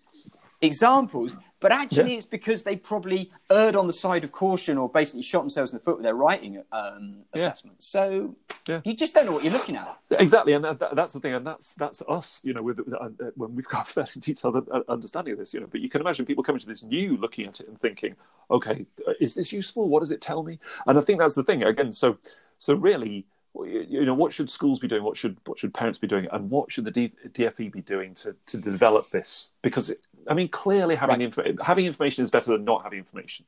examples, 0.62 1.38
but 1.60 1.72
actually 1.72 2.12
Yeah. 2.12 2.18
it's 2.18 2.26
because 2.26 2.64
they 2.64 2.76
probably 2.76 3.32
erred 3.50 3.76
on 3.76 3.88
the 3.88 3.94
side 3.94 4.24
of 4.24 4.32
caution 4.32 4.78
or 4.78 4.90
basically 4.90 5.22
shot 5.24 5.42
themselves 5.42 5.72
in 5.72 5.78
the 5.78 5.84
foot 5.84 5.98
with 5.98 6.04
their 6.04 6.16
writing 6.16 6.64
um, 6.72 7.24
Yeah. 7.34 7.42
assessment. 7.42 7.84
So 7.84 8.36
Yeah. 8.68 8.82
you 8.84 8.94
just 8.94 9.14
don't 9.14 9.26
know 9.26 9.32
what 9.32 9.44
you're 9.44 9.54
looking 9.54 9.76
at. 9.76 9.98
Exactly, 10.12 10.54
and 10.54 10.64
that, 10.66 10.80
that, 10.80 10.96
that's 10.96 11.14
the 11.14 11.20
thing, 11.20 11.34
and 11.34 11.46
that's 11.46 11.76
that's 11.76 12.02
us, 12.08 12.40
you 12.44 12.54
know, 12.54 12.62
with, 12.64 12.80
with 12.80 12.94
uh, 12.94 13.10
when 13.36 13.56
we've 13.56 13.68
got 13.68 13.88
a 13.88 13.92
fairly 13.92 14.12
detailed 14.20 14.68
uh, 14.72 14.82
understanding 14.88 15.34
of 15.34 15.40
this, 15.40 15.54
you 15.54 15.60
know. 15.60 15.68
But 15.68 15.82
you 15.82 15.90
can 15.90 16.02
imagine 16.02 16.26
people 16.26 16.44
coming 16.44 16.60
to 16.60 16.68
this 16.68 16.84
new, 16.84 17.18
looking 17.18 17.46
at 17.48 17.60
it 17.60 17.68
and 17.68 17.80
thinking, 17.80 18.16
okay, 18.52 18.86
uh, 19.08 19.14
is 19.20 19.34
this 19.36 19.52
useful? 19.52 19.88
What 19.90 20.02
does 20.02 20.12
it 20.12 20.22
tell 20.22 20.44
me? 20.44 20.60
And 20.86 20.98
I 20.98 21.02
think 21.02 21.20
that's 21.20 21.36
the 21.36 21.44
thing 21.44 21.64
again. 21.64 21.92
So, 21.92 22.18
so 22.60 22.74
really, 22.76 23.26
you 23.66 24.06
know, 24.06 24.14
what 24.14 24.32
should 24.34 24.50
schools 24.50 24.80
be 24.80 24.88
doing? 24.88 25.04
What 25.04 25.18
should 25.18 25.38
what 25.46 25.58
should 25.58 25.74
parents 25.74 25.98
be 25.98 26.08
doing? 26.08 26.28
And 26.32 26.50
what 26.52 26.72
should 26.72 26.86
the 26.86 26.92
D, 26.92 27.12
DFE 27.30 27.72
be 27.72 27.82
doing 27.82 28.14
to 28.16 28.36
to 28.48 28.58
develop 28.58 29.10
this? 29.10 29.50
Because 29.64 29.90
it, 29.90 30.02
I 30.30 30.34
mean, 30.34 30.50
clearly 30.50 30.96
having 30.96 31.22
inf- 31.22 31.40
having 31.62 31.86
information 31.86 32.24
is 32.24 32.32
better 32.32 32.52
than 32.52 32.66
not 32.66 32.84
having 32.84 33.00
information. 33.00 33.46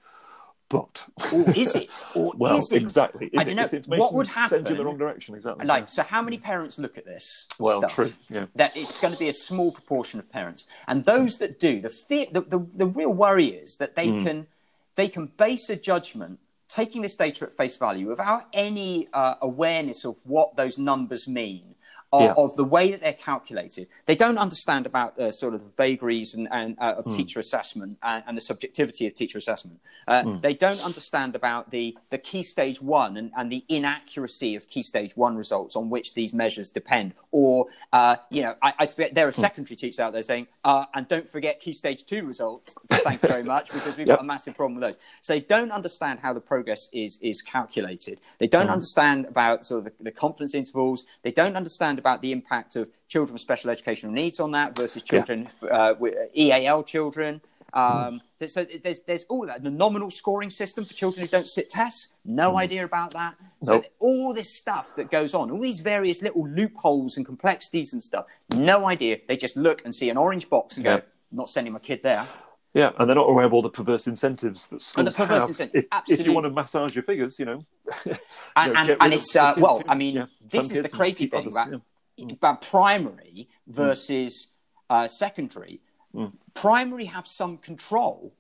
But 0.70 1.08
Or 1.34 1.50
is 1.56 1.76
it? 1.76 1.90
Or 2.16 2.32
well, 2.38 2.56
is 2.56 2.72
it? 2.72 2.82
exactly. 2.84 3.26
Is 3.28 3.40
I 3.40 3.44
don't 3.44 3.56
know. 3.56 3.64
if 3.64 3.74
information 3.74 4.02
What 4.04 4.14
would 4.14 4.28
sends 4.28 4.52
you 4.70 4.76
in 4.76 4.78
the 4.78 4.86
wrong 4.86 5.00
direction? 5.00 5.34
Exactly. 5.34 5.66
Like, 5.66 5.90
so 5.90 6.04
how 6.04 6.22
many 6.22 6.38
parents 6.38 6.78
look 6.78 6.96
at 6.96 7.06
this 7.06 7.48
Well, 7.58 7.80
stuff? 7.80 7.96
true, 7.96 8.14
yeah. 8.30 8.46
That 8.56 8.78
it's 8.78 9.00
going 9.00 9.12
to 9.14 9.20
be 9.20 9.30
a 9.30 9.34
small 9.34 9.72
proportion 9.72 10.20
of 10.20 10.32
parents, 10.32 10.68
and 10.88 11.06
those 11.06 11.40
that 11.40 11.60
do, 11.60 11.82
the 11.82 11.90
fear, 11.90 12.28
the, 12.32 12.42
the, 12.42 12.60
the 12.76 12.86
real 12.86 13.12
worry 13.12 13.48
is 13.48 13.78
that 13.78 13.96
they 13.96 14.10
Hmm. 14.10 14.24
can 14.24 14.48
they 14.96 15.08
can 15.08 15.28
base 15.38 15.70
a 15.72 15.76
judgment 15.76 16.40
taking 16.68 17.02
this 17.02 17.16
data 17.16 17.46
at 17.46 17.58
face 17.58 17.78
value 17.78 18.08
without 18.08 18.44
any 18.54 19.08
uh, 19.12 19.36
awareness 19.42 20.06
of 20.06 20.18
what 20.24 20.56
those 20.56 20.78
numbers 20.78 21.28
mean. 21.28 21.74
Of, 22.12 22.22
Yeah. 22.24 22.34
of 22.44 22.56
the 22.56 22.64
way 22.64 22.90
that 22.90 23.02
they're 23.02 23.14
calculated, 23.14 23.88
they 24.08 24.16
don't 24.16 24.40
understand 24.40 24.88
about 24.88 25.16
the 25.16 25.32
sort 25.32 25.54
of 25.54 25.62
vagaries 25.78 26.34
and, 26.34 26.48
and 26.52 26.76
uh, 26.80 26.96
of 26.98 27.06
teacher 27.16 27.40
assessment 27.40 28.00
and, 28.02 28.24
and 28.26 28.36
the 28.36 28.42
subjectivity 28.42 29.06
of 29.06 29.14
teacher 29.14 29.38
assessment. 29.38 29.80
Uh, 30.08 30.24
Hmm. 30.24 30.40
They 30.42 30.56
don't 30.56 30.82
understand 30.84 31.36
about 31.36 31.70
the 31.70 31.96
the 32.10 32.18
key 32.18 32.42
stage 32.42 32.82
one 32.82 33.16
and, 33.16 33.32
and 33.38 33.52
the 33.52 33.64
inaccuracy 33.70 34.56
of 34.56 34.68
key 34.68 34.82
stage 34.82 35.16
one 35.16 35.36
results 35.38 35.76
on 35.76 35.92
which 35.92 36.16
these 36.16 36.34
measures 36.34 36.72
depend. 36.72 37.14
Or, 37.32 37.68
uh, 37.94 38.16
you 38.32 38.42
know, 38.42 38.56
I, 38.62 38.74
I 38.80 38.84
expect 38.86 39.14
there 39.14 39.28
are 39.28 39.32
Hmm. 39.32 39.42
secondary 39.42 39.76
teachers 39.76 40.00
out 40.00 40.12
there 40.14 40.24
saying, 40.24 40.48
uh, 40.64 40.86
and 40.96 41.08
don't 41.08 41.30
forget 41.30 41.60
key 41.62 41.74
stage 41.74 42.06
two 42.06 42.26
results. 42.26 42.76
Thank 42.90 43.22
you 43.22 43.30
very 43.30 43.44
much, 43.44 43.72
because 43.72 43.96
we've 43.98 44.08
Yep. 44.10 44.18
got 44.18 44.22
a 44.22 44.28
massive 44.28 44.56
problem 44.56 44.80
with 44.80 44.82
those. 44.88 44.98
So 45.22 45.34
they 45.34 45.42
don't 45.42 45.72
understand 45.72 46.20
how 46.22 46.34
the 46.34 46.42
progress 46.42 46.90
is 46.92 47.20
is 47.22 47.44
calculated. 47.44 48.20
They 48.40 48.48
don't 48.48 48.66
Hmm. 48.66 48.72
understand 48.74 49.26
about 49.28 49.64
sort 49.64 49.86
of 49.86 49.94
the, 49.98 50.04
the 50.06 50.12
confidence 50.12 50.56
intervals. 50.56 51.06
They 51.22 51.32
don't 51.32 51.56
understand 51.56 51.99
about 52.00 52.22
the 52.22 52.32
impact 52.32 52.76
of 52.76 52.90
children 53.08 53.34
with 53.34 53.42
special 53.42 53.70
educational 53.70 54.12
needs 54.12 54.40
on 54.40 54.52
that 54.52 54.76
versus 54.76 55.04
children 55.04 55.48
uh, 55.70 55.94
with 56.00 56.16
EAL 56.36 56.84
children. 56.84 57.42
Um, 57.72 58.20
th- 58.40 58.50
so 58.50 58.66
there's 58.84 59.02
there's 59.02 59.24
all 59.30 59.46
that 59.46 59.64
the 59.64 59.70
nominal 59.70 60.10
scoring 60.10 60.50
system 60.50 60.86
for 60.86 60.94
children 60.94 61.22
who 61.24 61.30
don't 61.30 61.48
sit 61.48 61.70
tests. 61.70 62.08
No 62.26 62.58
idea 62.58 62.84
about 62.84 63.12
that. 63.12 63.36
So 63.64 63.74
Nope. 63.74 63.84
th- 63.84 63.94
all 64.00 64.34
this 64.34 64.58
stuff 64.58 64.96
that 64.96 65.12
goes 65.12 65.36
on, 65.36 65.52
all 65.52 65.62
these 65.62 65.80
various 65.82 66.24
little 66.24 66.48
loopholes 66.48 67.18
and 67.18 67.26
complexities 67.26 67.94
and 67.94 68.02
stuff. 68.02 68.26
No 68.56 68.88
idea. 68.88 69.18
They 69.28 69.38
just 69.38 69.56
look 69.56 69.84
and 69.86 69.94
see 69.94 70.10
an 70.10 70.18
orange 70.18 70.50
box 70.50 70.78
and 70.78 70.84
go, 70.84 71.02
"Not 71.32 71.48
sending 71.50 71.74
my 71.74 71.80
kid 71.80 72.02
there." 72.02 72.26
Yeah, 72.74 72.92
and 73.00 73.10
they're 73.10 73.16
not 73.16 73.28
aware 73.30 73.46
of 73.46 73.54
all 73.54 73.64
the 73.64 73.70
perverse 73.70 74.06
incentives 74.08 74.68
that 74.68 74.84
schools 74.84 74.98
And 74.98 75.08
the 75.08 75.12
perverse 75.12 75.40
have. 75.42 75.50
incentive, 75.50 75.76
if, 75.76 75.86
if 75.86 75.92
absolutely. 75.92 76.26
you 76.26 76.32
want 76.34 76.46
to 76.46 76.52
massage 76.52 76.96
your 76.96 77.04
figures, 77.04 77.40
you 77.40 77.46
know, 77.46 77.62
you 78.06 78.16
and, 78.56 78.74
know, 78.74 78.80
and, 78.80 78.98
and 79.02 79.14
it's 79.14 79.36
uh, 79.36 79.54
kids 79.54 79.62
well 79.64 79.82
i 79.88 79.96
mean 79.96 80.16
yeah, 80.16 80.26
this 80.50 80.72
is 80.72 80.84
the 80.84 80.90
crazy 80.96 81.26
thing 81.28 81.42
others, 81.42 81.56
about, 81.56 81.72
yeah. 82.18 82.26
Mm. 82.26 82.34
about 82.34 82.62
primary 82.62 83.50
versus 83.68 84.50
uh, 84.90 85.08
secondary 85.08 85.82
Mm. 86.16 86.34
primary 86.56 87.06
have 87.06 87.28
some 87.28 87.58
control 87.58 88.34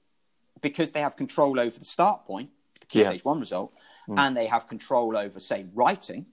because 0.60 0.90
they 0.90 1.02
have 1.02 1.16
control 1.16 1.60
over 1.60 1.78
the 1.78 1.86
start 1.86 2.26
point 2.26 2.50
the 2.80 2.88
key 2.88 3.00
Yeah. 3.00 3.06
Mm. 3.06 3.10
stage 3.10 3.26
one 3.26 3.40
result 3.40 3.74
and 4.08 4.36
they 4.36 4.48
have 4.48 4.68
control 4.68 5.16
over 5.16 5.40
say 5.40 5.68
writing 5.76 6.26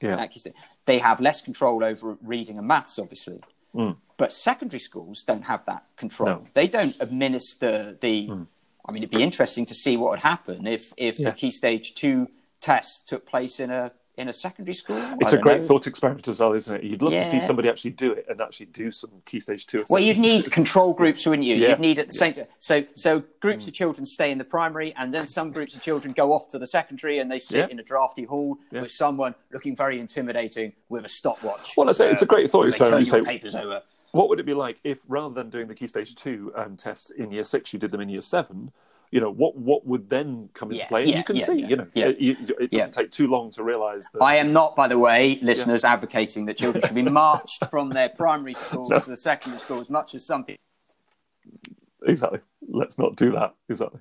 yeah, 0.00 0.24
they 0.86 0.98
have 1.00 1.20
less 1.20 1.42
control 1.42 1.82
over 1.82 2.16
reading 2.22 2.58
and 2.58 2.66
maths 2.68 2.96
obviously 2.96 3.40
Mm. 3.74 3.96
but 4.16 4.32
secondary 4.32 4.80
schools 4.80 5.22
don't 5.22 5.42
have 5.44 5.64
that 5.66 5.84
control 5.96 6.28
No. 6.28 6.36
Mm. 6.38 6.52
they 6.54 6.66
don't 6.68 6.96
administer 7.00 7.96
the 8.00 8.30
i 8.86 8.92
mean 8.92 9.02
it'd 9.02 9.10
be 9.14 9.22
interesting 9.22 9.66
to 9.66 9.74
see 9.74 9.96
what 9.96 10.10
would 10.12 10.20
happen 10.20 10.66
if 10.66 10.92
if 10.96 11.18
Yeah. 11.18 11.30
the 11.30 11.36
key 11.36 11.50
stage 11.50 11.94
two 11.94 12.28
test 12.60 13.06
took 13.08 13.26
place 13.26 13.60
in 13.60 13.70
a 13.70 13.92
in 14.18 14.28
a 14.28 14.32
secondary 14.32 14.74
school 14.74 15.00
it's 15.20 15.32
a 15.32 15.38
great 15.38 15.60
know. 15.60 15.66
thought 15.66 15.86
experiment 15.86 16.26
as 16.26 16.40
well, 16.40 16.52
isn't 16.52 16.74
it? 16.76 16.82
You'd 16.82 17.00
love 17.00 17.12
to 17.12 17.24
see 17.30 17.40
somebody 17.40 17.68
actually 17.68 17.92
do 17.92 18.12
it 18.12 18.26
and 18.28 18.40
actually 18.40 18.66
do 18.66 18.90
some 18.90 19.10
key 19.24 19.38
stage 19.40 19.66
two. 19.66 19.84
well 19.88 20.02
you'd 20.02 20.18
need 20.18 20.50
control 20.50 20.92
groups 20.92 21.24
wouldn't 21.24 21.46
you 21.46 21.54
Yeah. 21.54 21.70
you'd 21.70 21.80
need 21.80 21.98
at 21.98 22.08
the 22.08 22.14
same 22.14 22.34
time 22.34 22.46
so 22.58 22.84
so 22.94 23.22
groups 23.40 23.66
of 23.68 23.74
children 23.74 24.04
stay 24.04 24.30
in 24.32 24.38
the 24.38 24.44
primary 24.44 24.92
and 24.96 25.14
then 25.14 25.26
some 25.26 25.52
groups 25.52 25.74
of 25.76 25.82
children 25.82 26.12
go 26.12 26.32
off 26.32 26.48
to 26.48 26.58
the 26.58 26.66
secondary 26.66 27.20
and 27.20 27.30
they 27.30 27.38
sit 27.38 27.58
Yeah. 27.58 27.66
in 27.70 27.78
a 27.78 27.82
drafty 27.82 28.24
hall 28.24 28.58
Yeah. 28.72 28.82
with 28.82 28.90
someone 28.90 29.34
looking 29.52 29.76
very 29.76 30.00
intimidating 30.00 30.72
with 30.88 31.04
a 31.04 31.08
stopwatch 31.08 31.74
Well, 31.76 31.88
I 31.88 31.92
say 31.92 32.10
it's 32.10 32.22
a 32.22 32.26
great 32.26 32.50
thought 32.50 32.66
experiment. 32.66 33.06
turn 33.08 33.18
You 33.20 33.24
say, 33.24 33.30
papers 33.32 33.54
over 33.54 33.82
what 34.12 34.28
would 34.30 34.40
it 34.40 34.46
be 34.46 34.54
like 34.54 34.80
if 34.84 34.98
rather 35.06 35.34
than 35.34 35.48
doing 35.50 35.68
the 35.68 35.74
key 35.74 35.86
stage 35.86 36.14
two 36.16 36.50
um, 36.56 36.76
tests 36.76 37.10
in 37.10 37.30
year 37.30 37.44
six, 37.44 37.72
you 37.72 37.78
did 37.78 37.90
them 37.92 38.00
in 38.00 38.08
year 38.08 38.22
seven? 38.22 38.72
You 39.10 39.20
know, 39.20 39.30
what 39.30 39.56
what 39.56 39.86
would 39.86 40.08
then 40.10 40.50
come 40.52 40.68
into 40.70 40.80
Yeah, 40.82 40.88
play? 40.88 41.02
And 41.02 41.10
yeah, 41.10 41.18
you 41.18 41.24
can 41.24 41.36
yeah, 41.36 41.44
see, 41.46 41.60
you 41.64 41.76
know, 41.76 41.86
it, 41.94 42.16
it 42.60 42.70
doesn't 42.70 42.92
take 42.92 43.10
too 43.10 43.26
long 43.26 43.50
to 43.52 43.62
realise 43.62 44.06
that. 44.12 44.22
I 44.22 44.36
am 44.36 44.52
not, 44.52 44.76
by 44.76 44.86
the 44.86 44.98
way, 44.98 45.38
listeners, 45.40 45.82
advocating 45.84 46.44
that 46.46 46.58
children 46.58 46.84
should 46.84 46.94
be 46.94 47.02
marched 47.24 47.64
from 47.70 47.88
their 47.90 48.10
primary 48.10 48.54
schools 48.54 48.90
to 48.90 49.00
the 49.10 49.16
secondary 49.16 49.60
school 49.60 49.80
as 49.80 49.88
much 49.88 50.14
as 50.14 50.26
some 50.26 50.44
people. 50.44 50.62
exactly. 52.06 52.40
Let's 52.68 52.98
not 52.98 53.16
do 53.16 53.32
that. 53.32 53.54
Exactly. 53.68 54.00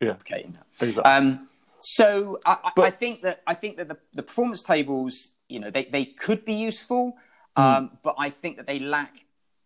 Yeah. 0.00 0.12
Okay. 0.12 0.48
Exactly. 0.80 1.02
Um, 1.12 1.48
so 1.80 2.40
I, 2.46 2.70
But- 2.74 2.86
I 2.86 2.90
think 2.90 3.22
that 3.22 3.42
I 3.46 3.54
think 3.54 3.76
that 3.76 3.88
the, 3.88 3.98
the 4.14 4.22
performance 4.22 4.62
tables, 4.62 5.32
you 5.48 5.60
know, 5.60 5.70
they, 5.70 5.84
they 5.84 6.04
could 6.06 6.44
be 6.44 6.54
useful, 6.54 7.16
Hmm. 7.56 7.62
um, 7.62 7.98
but 8.02 8.14
I 8.18 8.30
think 8.30 8.56
that 8.58 8.66
they 8.66 8.78
lack 8.78 9.24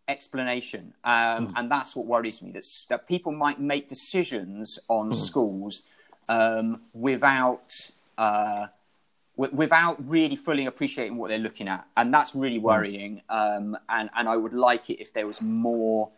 explanation, 0.09 0.95
um, 1.05 1.47
Hmm. 1.47 1.53
and 1.57 1.71
that's 1.71 1.95
what 1.97 2.07
worries 2.07 2.43
me. 2.43 2.51
That 2.53 2.65
that 2.89 3.09
people 3.09 3.33
might 3.33 3.61
make 3.61 3.89
decisions 3.89 4.79
on 4.89 5.07
Hmm. 5.09 5.13
schools 5.13 5.83
um, 6.29 6.83
without. 6.93 7.91
Uh, 8.17 8.67
wi- 9.37 9.53
without 9.53 9.97
really 10.09 10.37
fully 10.37 10.65
appreciating 10.67 11.17
what 11.17 11.29
they're 11.29 11.39
looking 11.49 11.67
at, 11.67 11.85
and 11.97 12.15
that's 12.15 12.35
really 12.37 12.59
Hmm. 12.59 12.65
worrying. 12.65 13.23
Um, 13.29 13.77
and 13.89 14.09
and 14.15 14.29
I 14.29 14.37
would 14.37 14.55
like 14.55 14.89
it 14.91 15.01
if 15.01 15.13
there 15.13 15.27
was 15.27 15.41
more 15.41 16.11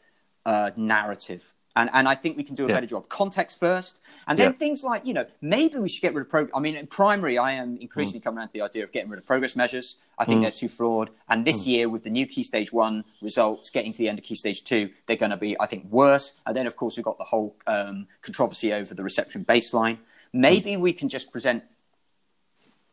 uh, 0.44 0.70
narrative. 0.76 1.54
And, 1.76 1.90
and 1.92 2.08
I 2.08 2.14
think 2.14 2.36
we 2.38 2.42
can 2.42 2.54
do 2.56 2.64
a 2.64 2.68
Yeah. 2.68 2.74
better 2.76 2.86
job. 2.86 3.08
Context 3.08 3.60
first, 3.60 4.00
and 4.26 4.38
then 4.38 4.52
Yeah. 4.52 4.58
things 4.58 4.82
like 4.82 5.04
you 5.06 5.12
know 5.12 5.26
maybe 5.42 5.78
we 5.78 5.88
should 5.90 6.00
get 6.00 6.14
rid 6.14 6.22
of 6.22 6.30
progress. 6.30 6.52
I 6.56 6.60
mean, 6.60 6.74
in 6.74 6.86
primary, 6.86 7.36
I 7.38 7.52
am 7.52 7.76
Mm. 7.76 7.82
increasingly 7.82 8.20
coming 8.20 8.38
around 8.38 8.48
to 8.48 8.52
the 8.54 8.62
idea 8.62 8.82
of 8.82 8.90
getting 8.92 9.10
rid 9.10 9.20
of 9.20 9.26
progress 9.26 9.54
measures. 9.54 9.96
I 10.18 10.24
think 10.24 10.40
they're 10.40 10.50
too 10.50 10.70
flawed. 10.70 11.10
And 11.28 11.44
this 11.44 11.62
Mm. 11.64 11.66
year, 11.66 11.88
with 11.90 12.02
the 12.04 12.10
new 12.10 12.26
Key 12.26 12.42
Stage 12.42 12.72
One 12.72 13.04
results, 13.20 13.68
getting 13.70 13.92
to 13.92 13.98
the 13.98 14.08
end 14.08 14.18
of 14.18 14.24
Key 14.24 14.34
Stage 14.36 14.64
Two, 14.64 14.88
they're 15.06 15.16
going 15.16 15.30
to 15.30 15.36
be, 15.36 15.54
I 15.60 15.66
think, 15.66 15.84
worse. 15.92 16.32
And 16.46 16.56
then, 16.56 16.66
of 16.66 16.76
course, 16.76 16.96
we've 16.96 17.04
got 17.04 17.18
the 17.18 17.24
whole 17.24 17.54
um, 17.66 18.08
controversy 18.22 18.72
over 18.72 18.94
the 18.94 19.04
reception 19.04 19.44
baseline. 19.44 19.98
Maybe 20.32 20.72
Mm. 20.72 20.80
we 20.80 20.92
can 20.94 21.08
just 21.10 21.30
present 21.30 21.62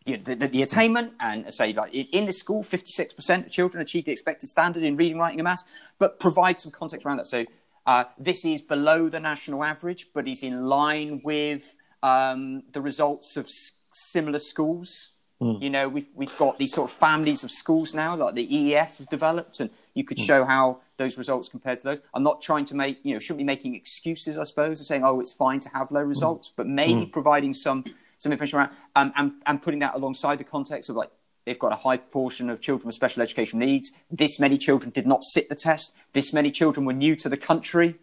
you 0.06 0.18
know, 0.18 0.24
the, 0.24 0.36
the, 0.36 0.48
the 0.50 0.62
attainment 0.64 1.14
and 1.22 1.52
say 1.54 1.72
like 1.72 1.94
in 1.94 2.06
in 2.12 2.26
the 2.26 2.34
school 2.34 2.62
56% 2.62 3.46
of 3.46 3.50
children 3.50 3.82
achieve 3.82 4.04
the 4.04 4.12
expected 4.12 4.50
standard 4.50 4.84
in 4.84 4.98
reading 4.98 5.18
writing 5.18 5.40
and 5.40 5.46
maths 5.46 5.64
but 5.98 6.20
provide 6.20 6.60
some 6.60 6.74
context 6.74 7.06
around 7.06 7.16
that 7.16 7.26
so 7.26 7.46
uh, 7.86 8.06
this 8.18 8.46
is 8.46 8.62
below 8.62 9.10
the 9.10 9.20
national 9.20 9.64
average 9.64 10.08
but 10.14 10.28
is 10.28 10.44
in 10.44 10.66
line 10.68 11.22
with 11.24 11.76
um, 12.02 12.64
the 12.72 12.82
results 12.82 13.38
of 13.38 13.46
s- 13.46 13.72
similar 13.92 14.40
schools. 14.40 15.10
You 15.42 15.70
know 15.70 15.90
we've, 15.90 16.08
we've 16.16 16.38
got 16.38 16.56
these 16.58 16.72
sort 16.72 16.90
of 16.90 16.96
families 16.96 17.44
of 17.44 17.52
schools 17.52 17.94
now 17.94 18.16
like 18.16 18.34
the 18.36 18.48
EEF 18.48 18.98
has 19.00 19.08
developed 19.08 19.60
and 19.60 19.70
you 19.94 20.06
could 20.06 20.18
show 20.18 20.46
how 20.46 20.80
those 20.96 21.18
results 21.18 21.50
compare 21.50 21.76
to 21.76 21.84
those. 21.84 22.02
I'm 22.14 22.24
not 22.24 22.42
trying 22.42 22.64
to 22.66 22.76
make 22.76 23.00
you 23.04 23.14
know 23.14 23.20
shouldn't 23.20 23.40
be 23.40 23.44
making 23.44 23.76
excuses 23.76 24.38
i 24.38 24.44
suppose 24.44 24.80
and 24.80 24.88
saying 24.88 25.04
oh 25.04 25.20
it's 25.20 25.34
fine 25.34 25.60
to 25.60 25.70
have 25.70 25.92
low 25.92 26.02
results 26.02 26.50
but 26.56 26.66
maybe 26.66 26.94
providing 27.12 27.54
some 27.54 27.84
some 28.20 28.32
information 28.32 28.60
around 28.60 28.70
um, 28.96 29.12
and, 29.18 29.34
and 29.46 29.62
putting 29.62 29.80
that 29.80 29.96
alongside 29.96 30.38
the 30.38 30.46
context 30.46 30.90
of 30.90 30.96
like 30.96 31.12
they've 31.46 31.60
got 31.60 31.72
a 31.74 31.76
high 31.76 31.98
proportion 31.98 32.50
of 32.50 32.62
children 32.62 32.88
with 32.88 32.96
special 32.96 33.22
education 33.22 33.60
needs 33.60 33.92
this 34.12 34.40
many 34.40 34.58
children 34.58 34.92
did 34.92 35.06
not 35.08 35.24
sit 35.24 35.50
the 35.50 35.56
test 35.56 35.94
this 36.14 36.34
many 36.34 36.52
children 36.52 36.86
were 36.86 36.94
new 36.94 37.16
to 37.16 37.30
the 37.30 37.38
country 37.38 37.96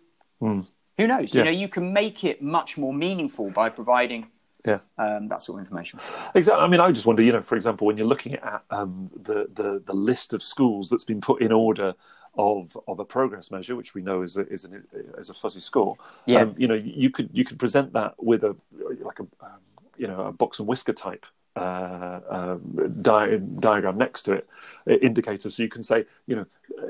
who 0.96 1.06
knows 1.06 1.34
Yeah. 1.34 1.40
you 1.40 1.44
know 1.44 1.50
you 1.50 1.68
can 1.68 1.92
make 1.92 2.24
it 2.24 2.42
much 2.42 2.76
more 2.78 2.92
meaningful 2.94 3.50
by 3.50 3.68
providing 3.68 4.26
yeah. 4.64 4.78
um, 4.98 5.28
that 5.28 5.40
sort 5.42 5.58
of 5.58 5.64
information 5.66 5.98
Exactly. 6.34 6.62
I 6.64 6.68
mean, 6.68 6.80
I 6.80 6.92
just 6.92 7.06
wonder, 7.06 7.22
you 7.22 7.32
know, 7.32 7.40
for 7.42 7.56
example, 7.56 7.86
when 7.86 7.96
you're 7.96 8.06
looking 8.06 8.34
at 8.34 8.62
um, 8.70 9.10
the, 9.16 9.48
the 9.54 9.82
the 9.86 9.94
list 9.94 10.32
of 10.34 10.42
schools 10.42 10.88
that's 10.90 11.04
been 11.04 11.20
put 11.20 11.40
in 11.40 11.50
order 11.50 11.94
of 12.36 12.76
of 12.86 12.98
a 13.00 13.04
progress 13.04 13.50
measure, 13.50 13.74
which 13.74 13.94
we 13.94 14.02
know 14.02 14.20
is 14.22 14.36
a, 14.36 14.46
is, 14.48 14.64
an, 14.66 14.84
is 15.16 15.30
a 15.30 15.34
fuzzy 15.34 15.60
score. 15.62 15.96
Yeah. 16.26 16.42
Um, 16.42 16.54
you 16.58 16.68
know, 16.68 16.74
you 16.74 17.08
could 17.10 17.30
you 17.32 17.44
could 17.44 17.58
present 17.58 17.94
that 17.94 18.14
with 18.22 18.44
a 18.44 18.54
like 19.00 19.18
a 19.18 19.26
um, 19.44 19.60
you 19.96 20.06
know 20.06 20.20
a 20.26 20.32
box 20.32 20.58
and 20.58 20.68
whisker 20.68 20.92
type 20.92 21.24
uh, 21.56 22.20
um, 22.30 23.00
di- 23.02 23.38
diagram 23.58 23.98
next 23.98 24.22
to 24.22 24.32
it, 24.32 24.48
uh, 24.88 24.94
indicator. 24.94 25.50
So 25.50 25.62
you 25.62 25.68
can 25.68 25.82
say, 25.82 26.04
you 26.26 26.36
know, 26.36 26.46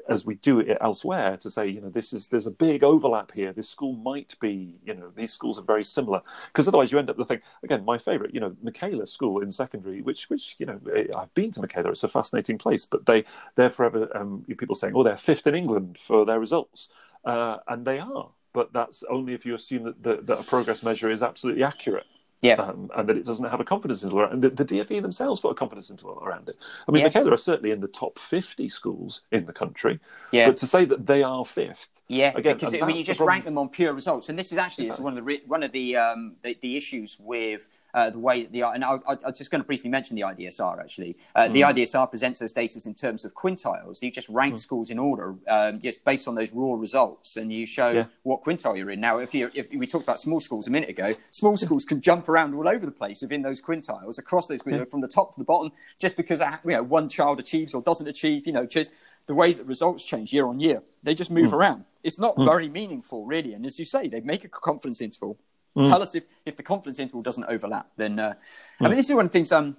as 0.09 0.27
we 0.27 0.35
do 0.37 0.61
it 0.61 0.77
elsewhere, 0.81 1.37
to 1.39 1.51
say, 1.51 1.69
you 1.69 1.81
know, 1.81 1.89
this 1.89 2.13
is 2.13 2.29
there's 2.29 2.47
a 2.47 2.51
big 2.51 2.85
overlap 2.85 3.33
here. 3.33 3.53
This 3.53 3.69
school 3.69 3.95
might 3.95 4.35
be, 4.39 4.77
you 4.85 4.95
know, 4.95 5.11
these 5.17 5.33
schools 5.33 5.59
are 5.59 5.65
very 5.65 5.85
similar. 5.85 6.21
Because 6.49 6.69
otherwise, 6.69 6.93
you 6.93 6.99
end 6.99 7.11
up 7.11 7.17
the 7.17 7.25
thing 7.25 7.41
again. 7.63 7.85
My 7.85 7.97
favourite, 7.97 8.35
you 8.35 8.41
know, 8.41 8.55
Michaela 8.63 9.07
School 9.07 9.43
in 9.43 9.51
secondary, 9.51 10.03
which 10.03 10.29
which 10.29 10.57
you 10.59 10.67
know, 10.67 10.81
eh, 10.95 11.07
I've 11.17 11.33
been 11.35 11.51
to 11.53 11.61
Michaela. 11.61 11.91
It's 11.91 12.05
a 12.05 12.09
fascinating 12.09 12.59
place, 12.59 12.85
but 12.85 13.07
they 13.07 13.25
they're 13.57 13.71
forever 13.71 14.15
um, 14.17 14.45
people 14.59 14.75
saying, 14.75 14.95
oh, 14.95 15.03
they're 15.03 15.17
fifth 15.17 15.47
in 15.47 15.55
England 15.55 15.99
for 15.99 16.27
their 16.27 16.39
results, 16.39 16.89
uh, 17.25 17.59
and 17.67 17.87
they 17.87 17.99
are. 17.99 18.31
But 18.53 18.73
that's 18.73 19.05
only 19.09 19.33
if 19.33 19.47
you 19.47 19.55
assume 19.55 19.85
that, 19.85 20.03
that, 20.03 20.27
that 20.27 20.41
a 20.41 20.43
progress 20.43 20.83
measure 20.83 21.11
is 21.11 21.23
absolutely 21.23 21.63
accurate 21.63 22.07
yeah 22.43 22.55
um, 22.55 22.91
and 22.97 23.09
that 23.09 23.17
it 23.17 23.25
doesn't 23.25 23.49
have 23.49 23.61
a 23.61 23.65
confidence 23.65 24.03
interval. 24.03 24.25
And 24.25 24.43
the, 24.43 24.51
the 24.51 24.65
DFE 24.65 25.03
themselves 25.03 25.41
put 25.41 25.51
a 25.51 25.55
confidence 25.55 25.91
interval 25.91 26.23
around 26.23 26.49
it. 26.49 26.57
I 26.89 26.93
mean, 26.93 27.01
Yeah. 27.01 27.07
Michaela 27.09 27.33
are 27.33 27.37
certainly 27.37 27.71
in 27.71 27.81
the 27.81 27.89
top 27.89 28.19
50 28.19 28.69
schools 28.69 29.23
in 29.31 29.47
the 29.47 29.53
country, 29.53 30.01
Yeah. 30.33 30.47
but 30.49 30.57
to 30.59 30.67
say 30.67 30.85
that 30.87 31.07
they 31.07 31.23
are 31.23 31.45
fifth, 31.45 31.91
Yeah, 32.09 32.33
Again, 32.35 32.57
because 32.57 32.73
it, 32.73 32.81
when 32.81 32.97
you 32.97 33.05
just 33.05 33.19
problem. 33.19 33.29
rank 33.35 33.45
them 33.45 33.59
on 33.59 33.69
pure 33.69 33.93
results, 33.93 34.29
and 34.29 34.39
this 34.39 34.53
is 34.53 34.59
actually 34.59 34.87
this 34.87 34.95
is 34.97 35.01
one 35.01 35.17
of 35.17 35.25
the 35.25 35.41
one 35.47 35.63
of 35.63 35.73
the 35.73 35.97
um, 35.97 36.37
the, 36.43 36.57
the 36.63 36.77
issues 36.77 37.19
with 37.21 37.69
uh, 37.95 38.11
the 38.11 38.19
way 38.19 38.45
the 38.47 38.63
and 38.63 38.85
I, 38.85 38.99
I'm 39.07 39.35
just 39.35 39.51
going 39.51 39.61
to 39.63 39.67
briefly 39.67 39.91
mention 39.91 40.17
the 40.17 40.23
IDSR 40.23 40.81
actually. 40.81 41.17
Uh, 41.35 41.49
The 41.49 41.61
Mm. 41.63 41.71
IDSR 41.75 42.09
presents 42.09 42.41
those 42.41 42.53
data 42.53 42.81
in 42.87 42.95
terms 42.95 43.25
of 43.25 43.35
quintiles. 43.35 44.03
You 44.03 44.11
just 44.11 44.29
rank 44.29 44.59
schools 44.59 44.91
in 44.91 44.99
order 44.99 45.35
um, 45.49 45.81
just 45.81 46.05
based 46.05 46.27
on 46.29 46.35
those 46.35 46.53
raw 46.53 46.75
results, 46.75 47.37
and 47.37 47.53
you 47.53 47.67
show 47.67 47.89
Yeah. 47.91 48.05
what 48.23 48.43
quintile 48.43 48.77
you're 48.77 48.91
in. 48.91 49.01
Now, 49.01 49.19
if 49.19 49.35
you 49.35 49.51
if 49.55 49.67
we 49.75 49.87
talked 49.87 50.05
about 50.05 50.21
small 50.21 50.41
schools 50.41 50.69
a 50.69 50.71
minute 50.71 50.89
ago, 50.91 51.15
small 51.31 51.57
schools 51.57 51.85
can 51.85 52.01
jump 52.01 52.29
around 52.29 52.55
all 52.55 52.69
over 52.69 52.85
the 52.87 52.93
place 52.93 53.21
within 53.23 53.43
those 53.43 53.61
quintiles, 53.61 54.19
across 54.19 54.47
those 54.49 54.63
quintiles, 54.63 54.91
from 54.91 55.01
the 55.01 55.09
top 55.09 55.33
to 55.35 55.39
the 55.41 55.45
bottom, 55.45 55.73
just 55.99 56.17
because 56.17 56.41
uh, 56.41 56.57
you 56.65 56.71
know 56.73 56.83
one 56.83 57.09
child 57.09 57.41
achieves 57.41 57.75
or 57.75 57.83
doesn't 57.83 58.07
achieve. 58.09 58.47
You 58.47 58.53
know, 58.53 58.67
just 58.67 58.91
the 59.27 59.35
way 59.35 59.53
that 59.53 59.67
results 59.67 60.05
change 60.05 60.33
year 60.33 60.47
on 60.47 60.59
year, 60.61 60.83
they 61.03 61.15
just 61.15 61.31
move 61.31 61.53
around. 61.53 61.85
It's 62.03 62.19
not 62.19 62.35
very 62.39 62.69
meaningful, 62.69 63.27
really. 63.27 63.53
And 63.53 63.67
as 63.67 63.79
you 63.79 63.85
say, 63.85 64.09
they 64.09 64.21
make 64.21 64.45
a 64.45 64.49
confidence 64.49 65.01
interval. 65.01 65.39
Tell 65.85 66.03
us 66.03 66.15
if, 66.15 66.25
if 66.45 66.57
the 66.57 66.63
confidence 66.63 66.99
interval 66.99 67.23
doesn't 67.23 67.45
overlap. 67.45 67.91
Then, 67.97 68.19
uh, 68.19 68.35
I 68.81 68.89
mean, 68.89 68.97
this 68.97 69.09
is 69.09 69.15
one 69.15 69.27
of 69.27 69.31
the 69.31 69.39
things. 69.39 69.53
Um, 69.53 69.77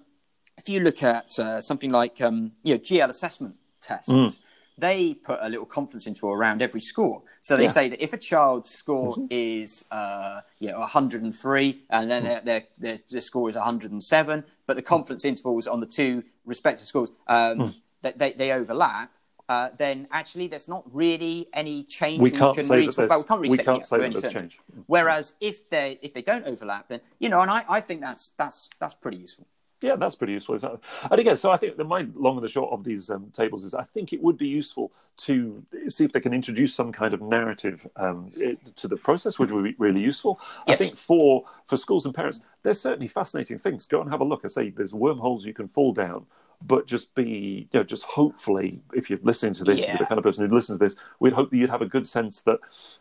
if 0.58 0.70
you 0.70 0.80
look 0.80 1.04
at 1.04 1.38
uh, 1.40 1.62
something 1.62 1.92
like 1.92 2.22
um, 2.22 2.54
you 2.64 2.76
know 2.76 2.80
GL 2.80 3.10
assessment 3.10 3.56
tests, 3.82 4.40
they 4.78 5.14
put 5.14 5.40
a 5.42 5.50
little 5.50 5.66
confidence 5.66 6.08
interval 6.08 6.32
around 6.32 6.62
every 6.62 6.82
score. 6.82 7.24
So 7.42 7.56
they 7.58 7.64
Yeah. 7.64 7.72
say 7.72 7.90
that 7.90 8.02
if 8.04 8.14
a 8.14 8.18
child's 8.18 8.70
score 8.70 9.16
is 9.30 9.86
uh, 9.92 10.42
you 10.60 10.70
know 10.72 10.80
103 10.80 11.86
and 11.90 12.10
then 12.12 12.24
their, 12.24 12.42
their, 12.42 12.64
their, 12.78 12.98
their 13.10 13.22
score 13.22 13.50
is 13.50 13.56
107, 13.56 14.44
but 14.68 14.76
the 14.76 14.82
confidence 14.82 15.26
intervals 15.26 15.68
on 15.68 15.80
the 15.82 15.86
two 15.88 16.24
respective 16.46 16.88
scores 16.88 17.12
um, 17.28 17.74
that 18.02 18.18
they, 18.18 18.32
they 18.34 18.52
overlap. 18.52 19.12
Uh, 19.52 19.70
then 19.76 20.08
actually, 20.12 20.48
there's 20.48 20.70
not 20.70 20.84
really 20.96 21.50
any 21.52 21.84
change 21.84 22.22
We 22.22 22.32
can't 22.32 22.56
can 22.56 22.64
say 22.64 22.76
really 22.78 22.88
that 22.88 22.96
talk 22.96 23.06
about. 23.06 23.18
We 23.20 23.26
can't, 23.26 23.42
really 23.42 23.58
we 23.58 23.64
can't 23.66 23.86
say 23.86 23.98
that 24.00 24.22
there's 24.22 24.34
change. 24.34 24.60
Whereas 24.88 25.34
if 25.42 25.70
they 25.70 26.00
if 26.02 26.14
they 26.14 26.22
don't 26.22 26.46
overlap, 26.48 26.88
then 26.88 27.02
you 27.20 27.28
know, 27.28 27.42
and 27.42 27.52
I, 27.52 27.66
I 27.68 27.82
think 27.82 28.00
that's 28.00 28.32
that's 28.38 28.70
that's 28.80 28.94
pretty 28.94 29.18
useful. 29.18 29.46
Yeah, 29.82 29.98
that's 29.98 30.16
pretty 30.16 30.32
useful. 30.32 30.56
Exactly. 30.56 30.80
And 31.10 31.20
again, 31.20 31.36
so 31.36 31.52
I 31.52 31.58
think 31.58 31.76
the 31.76 31.84
my 31.84 32.08
long 32.16 32.38
and 32.38 32.46
the 32.46 32.48
short 32.48 32.72
of 32.72 32.86
these 32.86 33.10
um, 33.10 33.30
tables 33.34 33.66
is 33.66 33.74
I 33.74 33.84
think 33.84 34.14
it 34.14 34.24
would 34.24 34.38
be 34.38 34.48
useful 34.48 34.94
to 35.28 35.62
see 35.90 36.06
if 36.06 36.14
they 36.14 36.22
can 36.22 36.34
introduce 36.34 36.74
some 36.74 36.94
kind 36.94 37.14
of 37.14 37.22
narrative 37.22 37.86
um, 37.98 38.32
it- 38.38 38.64
to 38.78 38.88
the 38.88 38.96
process, 38.96 39.38
which 39.38 39.52
would 39.52 39.66
be 39.66 39.76
really 39.78 40.00
useful. 40.00 40.40
I 40.66 40.78
think 40.78 40.96
for 40.96 41.44
for 41.68 41.76
schools 41.76 42.06
and 42.06 42.16
parents, 42.16 42.40
there's 42.64 42.80
certainly 42.80 43.10
fascinating 43.10 43.60
things. 43.60 43.86
Go 43.86 44.00
and 44.00 44.10
have 44.10 44.22
a 44.22 44.24
look. 44.24 44.46
I 44.46 44.48
say 44.48 44.70
there's 44.70 44.94
wormholes 44.94 45.46
you 45.46 45.54
can 45.54 45.68
fall 45.68 45.92
down. 45.92 46.26
But 46.64 46.86
just 46.86 47.14
be, 47.16 47.68
you 47.72 47.80
know, 47.80 47.84
just 47.84 48.04
hopefully, 48.04 48.82
if 48.94 49.10
you're 49.10 49.20
listening 49.24 49.54
to 49.56 49.64
this, 49.64 49.80
Yeah. 49.82 49.92
you're 49.92 49.98
the 50.00 50.06
kind 50.06 50.20
of 50.20 50.24
person 50.24 50.48
who 50.48 50.54
listens 50.54 50.78
to 50.80 50.86
this, 50.86 50.96
we'd 51.20 51.34
hope 51.34 51.50
that 51.50 51.58
you'd 51.58 51.70
have 51.70 51.82
a 51.82 51.88
good 51.88 52.06
sense 52.06 52.42
that, 52.42 52.60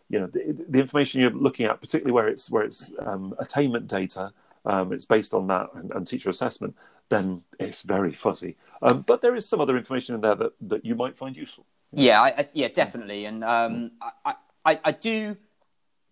you 0.08 0.18
know, 0.18 0.26
the, 0.26 0.56
the 0.68 0.78
information 0.78 1.20
you're 1.20 1.30
looking 1.30 1.66
at, 1.66 1.80
particularly 1.80 2.12
where 2.12 2.28
it's 2.28 2.50
where 2.50 2.64
it's 2.64 2.92
um, 3.00 3.34
attainment 3.38 3.86
data, 3.86 4.32
um, 4.64 4.92
it's 4.92 5.04
based 5.04 5.34
on 5.34 5.46
that 5.48 5.68
and, 5.74 5.90
and 5.92 6.06
teacher 6.06 6.30
assessment, 6.30 6.74
then 7.10 7.42
it's 7.58 7.82
very 7.82 8.12
fuzzy. 8.12 8.56
Um, 8.82 9.02
but 9.02 9.20
there 9.20 9.34
is 9.34 9.46
some 9.46 9.60
other 9.60 9.76
information 9.76 10.14
in 10.14 10.20
there 10.22 10.34
that, 10.36 10.52
that 10.62 10.84
you 10.84 10.94
might 10.94 11.16
find 11.16 11.36
useful. 11.36 11.66
Yeah, 11.92 12.22
I, 12.22 12.28
I, 12.28 12.48
yeah, 12.54 12.68
definitely, 12.68 13.24
and 13.26 13.42
um, 13.44 13.92
I, 14.24 14.34
I, 14.64 14.80
I 14.84 14.92
do, 14.92 15.36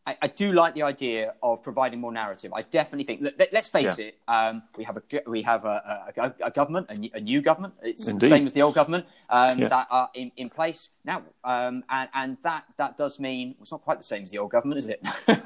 I, 0.09 0.17
I 0.23 0.27
do 0.29 0.53
like 0.53 0.75
the 0.75 0.83
idea 0.85 1.35
of 1.43 1.63
providing 1.63 2.01
more 2.01 2.11
narrative. 2.13 2.51
I 2.55 2.63
definitely 2.63 3.05
think. 3.05 3.21
Let, 3.39 3.53
us 3.55 3.69
face 3.69 3.99
Yeah. 3.99 4.07
it. 4.07 4.19
Um, 4.27 4.63
we 4.79 4.85
have 4.85 4.97
a 4.97 5.03
we 5.27 5.43
have 5.43 5.67
a, 5.67 6.11
a, 6.17 6.33
a, 6.45 6.51
government, 6.51 6.87
a, 6.89 6.95
new- 6.95 7.11
a 7.13 7.21
new 7.21 7.43
government. 7.43 7.75
It's 7.83 8.09
Indeed. 8.09 8.21
the 8.25 8.29
same 8.31 8.47
as 8.47 8.55
the 8.55 8.63
old 8.63 8.75
government 8.75 9.05
um, 9.29 9.59
Yeah. 9.59 9.69
that 9.69 9.87
are 9.91 10.09
in, 10.15 10.33
in 10.39 10.49
place 10.49 10.89
now, 11.05 11.23
um, 11.45 11.85
and 11.91 12.09
and 12.15 12.37
that 12.43 12.65
that 12.79 12.97
does 12.97 13.21
mean 13.21 13.55
it's 13.61 13.71
not 13.71 13.83
quite 13.83 13.99
the 13.99 14.05
same 14.05 14.23
as 14.23 14.31
the 14.31 14.39
old 14.39 14.51
government, 14.51 14.79
is 14.79 14.89
it? 14.89 15.05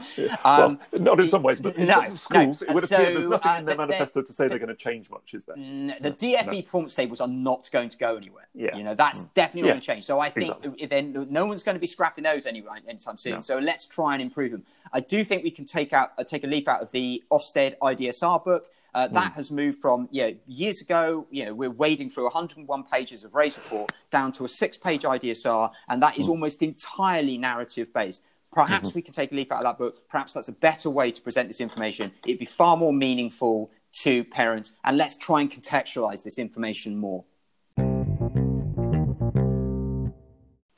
Um, 0.44 0.78
well, 0.92 1.02
not 1.02 1.20
in 1.20 1.28
some 1.28 1.42
ways, 1.42 1.60
but 1.60 1.76
in 1.76 1.86
no, 1.86 2.02
schools, 2.14 2.62
no. 2.62 2.68
it 2.68 2.74
would 2.74 2.84
appear 2.84 3.12
there's 3.14 3.28
nothing 3.28 3.50
uh, 3.50 3.58
in 3.58 3.64
their 3.66 3.74
the- 3.76 3.82
the- 3.82 3.86
manifesto 3.88 4.20
to 4.22 4.32
say 4.32 4.48
they're 4.48 4.58
going 4.58 4.68
to 4.68 4.74
change 4.74 5.08
much, 5.10 5.32
is 5.34 5.44
there? 5.44 5.56
The 5.56 6.10
DFE 6.10 6.64
performance 6.64 6.94
tables 6.94 7.20
are 7.20 7.28
not 7.28 7.68
going 7.72 7.88
to 7.88 7.96
go 7.96 8.16
anywhere. 8.16 8.48
Yeah. 8.54 8.76
You 8.76 8.82
know, 8.82 8.94
that's 8.94 9.22
definitely 9.22 9.68
Yeah. 9.68 9.74
going 9.74 9.80
to 9.80 9.86
change. 9.86 10.04
So 10.04 10.18
I 10.20 10.28
think 10.30 10.48
Exactly. 10.64 10.86
then 10.86 11.26
no 11.30 11.46
one's 11.46 11.62
going 11.62 11.76
to 11.76 11.80
be 11.80 11.86
scrapping 11.86 12.24
those 12.24 12.46
anyway 12.46 12.78
anytime 12.88 13.16
soon. 13.16 13.34
No. 13.34 13.40
So 13.40 13.58
let's 13.58 13.86
try 13.86 14.14
and 14.14 14.22
improve 14.22 14.51
them. 14.52 14.64
I 14.92 15.00
do 15.00 15.24
think 15.24 15.42
we 15.44 15.50
can 15.50 15.64
take 15.64 15.92
out 15.92 16.12
uh, 16.18 16.24
take 16.24 16.44
a 16.44 16.46
leaf 16.46 16.68
out 16.68 16.82
of 16.82 16.90
the 16.92 17.22
Ofsted 17.30 17.76
IDSR 17.82 18.44
book. 18.44 18.66
Uh, 18.94 19.08
Hmm. 19.08 19.14
that 19.14 19.32
has 19.32 19.50
moved 19.50 19.80
from 19.80 20.06
yeah 20.10 20.32
years 20.46 20.82
ago. 20.82 21.26
You 21.30 21.46
know, 21.46 21.54
we're 21.54 21.70
wading 21.70 22.10
through 22.10 22.24
101 22.24 22.84
pages 22.84 23.24
of 23.24 23.34
RAISE 23.34 23.56
report 23.56 23.90
down 24.10 24.32
to 24.32 24.44
a 24.44 24.48
six-page 24.48 25.04
IDSR, 25.04 25.70
and 25.88 26.02
that 26.02 26.12
is 26.12 26.16
Hmm. 26.16 26.22
is 26.22 26.28
almost 26.28 26.62
entirely 26.62 27.38
narrative 27.38 27.92
based. 27.92 28.22
Perhaps 28.52 28.88
mm-hmm. 28.88 28.98
we 28.98 29.02
can 29.02 29.14
take 29.14 29.32
a 29.32 29.34
leaf 29.34 29.50
out 29.50 29.58
of 29.58 29.64
that 29.64 29.78
book. 29.78 29.96
Perhaps 30.10 30.34
that's 30.34 30.48
a 30.48 30.52
better 30.52 30.90
way 30.90 31.10
to 31.10 31.22
present 31.22 31.48
this 31.48 31.60
information. 31.60 32.12
It'd 32.26 32.38
be 32.38 32.44
far 32.44 32.76
more 32.76 32.92
meaningful 32.92 33.70
to 33.92 34.24
parents. 34.24 34.74
And 34.84 34.98
let's 34.98 35.16
try 35.16 35.40
and 35.40 35.50
contextualize 35.50 36.22
this 36.22 36.38
information 36.38 36.96
more. 36.96 37.24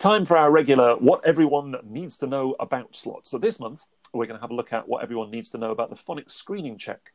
Time 0.04 0.26
for 0.26 0.36
our 0.36 0.50
regular 0.50 0.96
What 0.96 1.24
Everyone 1.24 1.76
Needs 1.82 2.18
to 2.18 2.26
Know 2.26 2.54
About 2.60 2.94
slot. 2.94 3.26
So 3.26 3.38
this 3.38 3.58
month, 3.58 3.86
we're 4.12 4.26
going 4.26 4.36
to 4.36 4.42
have 4.42 4.50
a 4.50 4.54
look 4.54 4.70
at 4.70 4.86
what 4.86 5.02
everyone 5.02 5.30
needs 5.30 5.50
to 5.52 5.56
know 5.56 5.70
about 5.70 5.88
the 5.88 5.96
phonics 5.96 6.32
screening 6.32 6.76
check. 6.76 7.14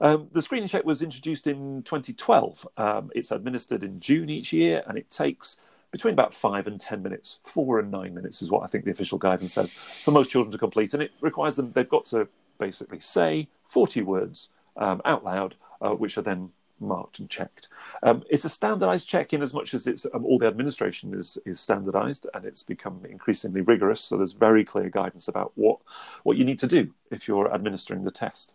Um, 0.00 0.28
the 0.32 0.40
screening 0.40 0.66
check 0.66 0.86
was 0.86 1.02
introduced 1.02 1.46
in 1.46 1.82
2012. 1.82 2.66
Um, 2.78 3.10
it's 3.14 3.30
administered 3.30 3.84
in 3.84 4.00
June 4.00 4.30
each 4.30 4.54
year, 4.54 4.82
and 4.86 4.96
it 4.96 5.10
takes 5.10 5.58
between 5.90 6.14
about 6.14 6.32
five 6.32 6.66
and 6.66 6.80
ten 6.80 7.02
minutes. 7.02 7.40
Four 7.44 7.78
and 7.78 7.90
nine 7.90 8.14
minutes 8.14 8.40
is 8.40 8.50
what 8.50 8.62
I 8.62 8.68
think 8.68 8.86
the 8.86 8.90
official 8.90 9.18
guidance 9.18 9.52
says 9.52 9.74
for 9.74 10.10
most 10.10 10.30
children 10.30 10.50
to 10.50 10.56
complete, 10.56 10.94
and 10.94 11.02
it 11.02 11.12
requires 11.20 11.56
them. 11.56 11.72
They've 11.72 11.86
got 11.86 12.06
to 12.06 12.26
basically 12.58 13.00
say 13.00 13.48
40 13.66 14.00
words 14.00 14.48
um, 14.78 15.02
out 15.04 15.24
loud, 15.26 15.56
uh, 15.82 15.90
which 15.90 16.16
are 16.16 16.22
then 16.22 16.52
marked 16.86 17.18
and 17.18 17.28
checked. 17.28 17.68
Um, 18.02 18.22
it's 18.30 18.44
a 18.44 18.48
standardized 18.48 19.08
check 19.08 19.32
in 19.32 19.42
as 19.42 19.54
much 19.54 19.74
as 19.74 19.86
it's 19.86 20.06
um, 20.14 20.24
all 20.24 20.38
the 20.38 20.46
administration 20.46 21.14
is 21.14 21.38
is 21.44 21.60
standardized 21.60 22.26
and 22.34 22.44
it's 22.44 22.62
become 22.62 23.00
increasingly 23.08 23.60
rigorous. 23.60 24.00
So 24.00 24.16
there's 24.16 24.32
very 24.32 24.64
clear 24.64 24.88
guidance 24.90 25.28
about 25.28 25.52
what 25.54 25.78
what 26.22 26.36
you 26.36 26.44
need 26.44 26.58
to 26.60 26.66
do 26.66 26.92
if 27.10 27.28
you're 27.28 27.52
administering 27.52 28.04
the 28.04 28.10
test 28.10 28.54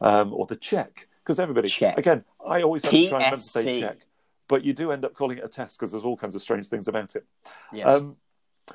um, 0.00 0.32
or 0.32 0.46
the 0.46 0.56
check. 0.56 1.08
Because 1.24 1.38
everybody, 1.38 1.68
check. 1.68 1.98
again, 1.98 2.24
I 2.46 2.62
always 2.62 2.82
have 2.84 2.90
to 2.90 3.08
try 3.08 3.18
and 3.18 3.24
remember 3.24 3.36
to 3.36 3.42
say 3.42 3.80
check 3.80 3.98
but 4.48 4.64
you 4.64 4.72
do 4.72 4.90
end 4.90 5.04
up 5.04 5.14
calling 5.14 5.38
it 5.38 5.44
a 5.44 5.48
test 5.48 5.78
because 5.78 5.92
there's 5.92 6.04
all 6.04 6.16
kinds 6.16 6.34
of 6.34 6.42
strange 6.42 6.66
things 6.66 6.88
about 6.88 7.14
it. 7.14 7.24
Yes. 7.72 7.86
Um, 7.86 8.16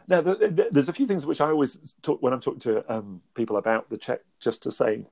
now, 0.08 0.22
the, 0.22 0.36
the, 0.36 0.68
there's 0.72 0.90
a 0.90 0.94
few 0.94 1.06
things 1.06 1.26
which 1.26 1.42
I 1.42 1.50
always 1.50 1.96
talk 2.02 2.22
when 2.22 2.34
I'm 2.34 2.40
talking 2.40 2.62
to 2.62 2.94
um, 2.94 3.22
people 3.36 3.58
about 3.58 3.90
the 3.90 3.98
check, 3.98 4.22
just 4.40 4.64
to 4.64 4.72
say 4.72 5.06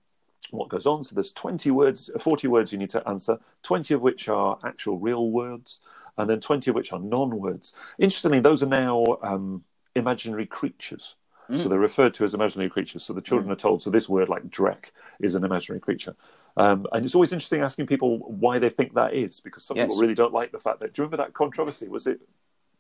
what 0.50 0.70
goes 0.70 0.86
on. 0.86 1.04
So 1.04 1.16
there's 1.16 1.32
20 1.32 1.72
words, 1.72 2.10
40 2.20 2.48
words 2.48 2.72
you 2.72 2.80
need 2.80 2.90
to 2.92 3.08
answer, 3.08 3.40
20 3.64 3.94
of 3.94 4.02
which 4.02 4.28
are 4.28 4.58
actual 4.64 4.98
real 4.98 5.30
words, 5.30 5.80
and 6.18 6.30
then 6.30 6.40
20 6.40 6.72
of 6.72 6.76
which 6.76 6.92
are 6.92 7.00
non-words. 7.00 7.74
Interestingly, 8.00 8.40
those 8.40 8.64
are 8.64 8.68
now 8.68 9.04
um, 9.22 9.64
imaginary 9.96 10.46
creatures. 10.46 11.16
Mm. 11.50 11.60
So 11.60 11.70
they're 11.70 11.80
referred 11.80 12.14
to 12.16 12.24
as 12.24 12.34
imaginary 12.34 12.70
creatures. 12.70 13.04
So 13.04 13.14
the 13.14 13.22
children 13.22 13.50
mm. 13.50 13.54
are 13.54 13.58
told, 13.58 13.82
so 13.82 13.90
this 13.90 14.10
word 14.10 14.30
like 14.30 14.50
Drek 14.50 14.92
is 15.20 15.36
an 15.36 15.44
imaginary 15.44 15.80
creature. 15.80 16.16
Um, 16.58 16.86
and 16.92 17.06
it's 17.06 17.16
always 17.16 17.32
interesting 17.32 17.62
asking 17.62 17.88
people 17.88 18.20
why 18.20 18.60
they 18.60 18.70
think 18.70 18.94
that 18.94 19.14
is, 19.14 19.40
because 19.40 19.64
some 19.64 19.78
yes. 19.78 19.86
people 19.86 20.00
really 20.00 20.16
don't 20.16 20.34
like 20.34 20.52
the 20.52 20.60
fact 20.60 20.80
that. 20.80 20.94
Do 20.94 21.02
you 21.02 21.06
remember 21.06 21.24
that 21.24 21.34
controversy? 21.34 21.88
Was 21.88 22.08
it 22.08 22.20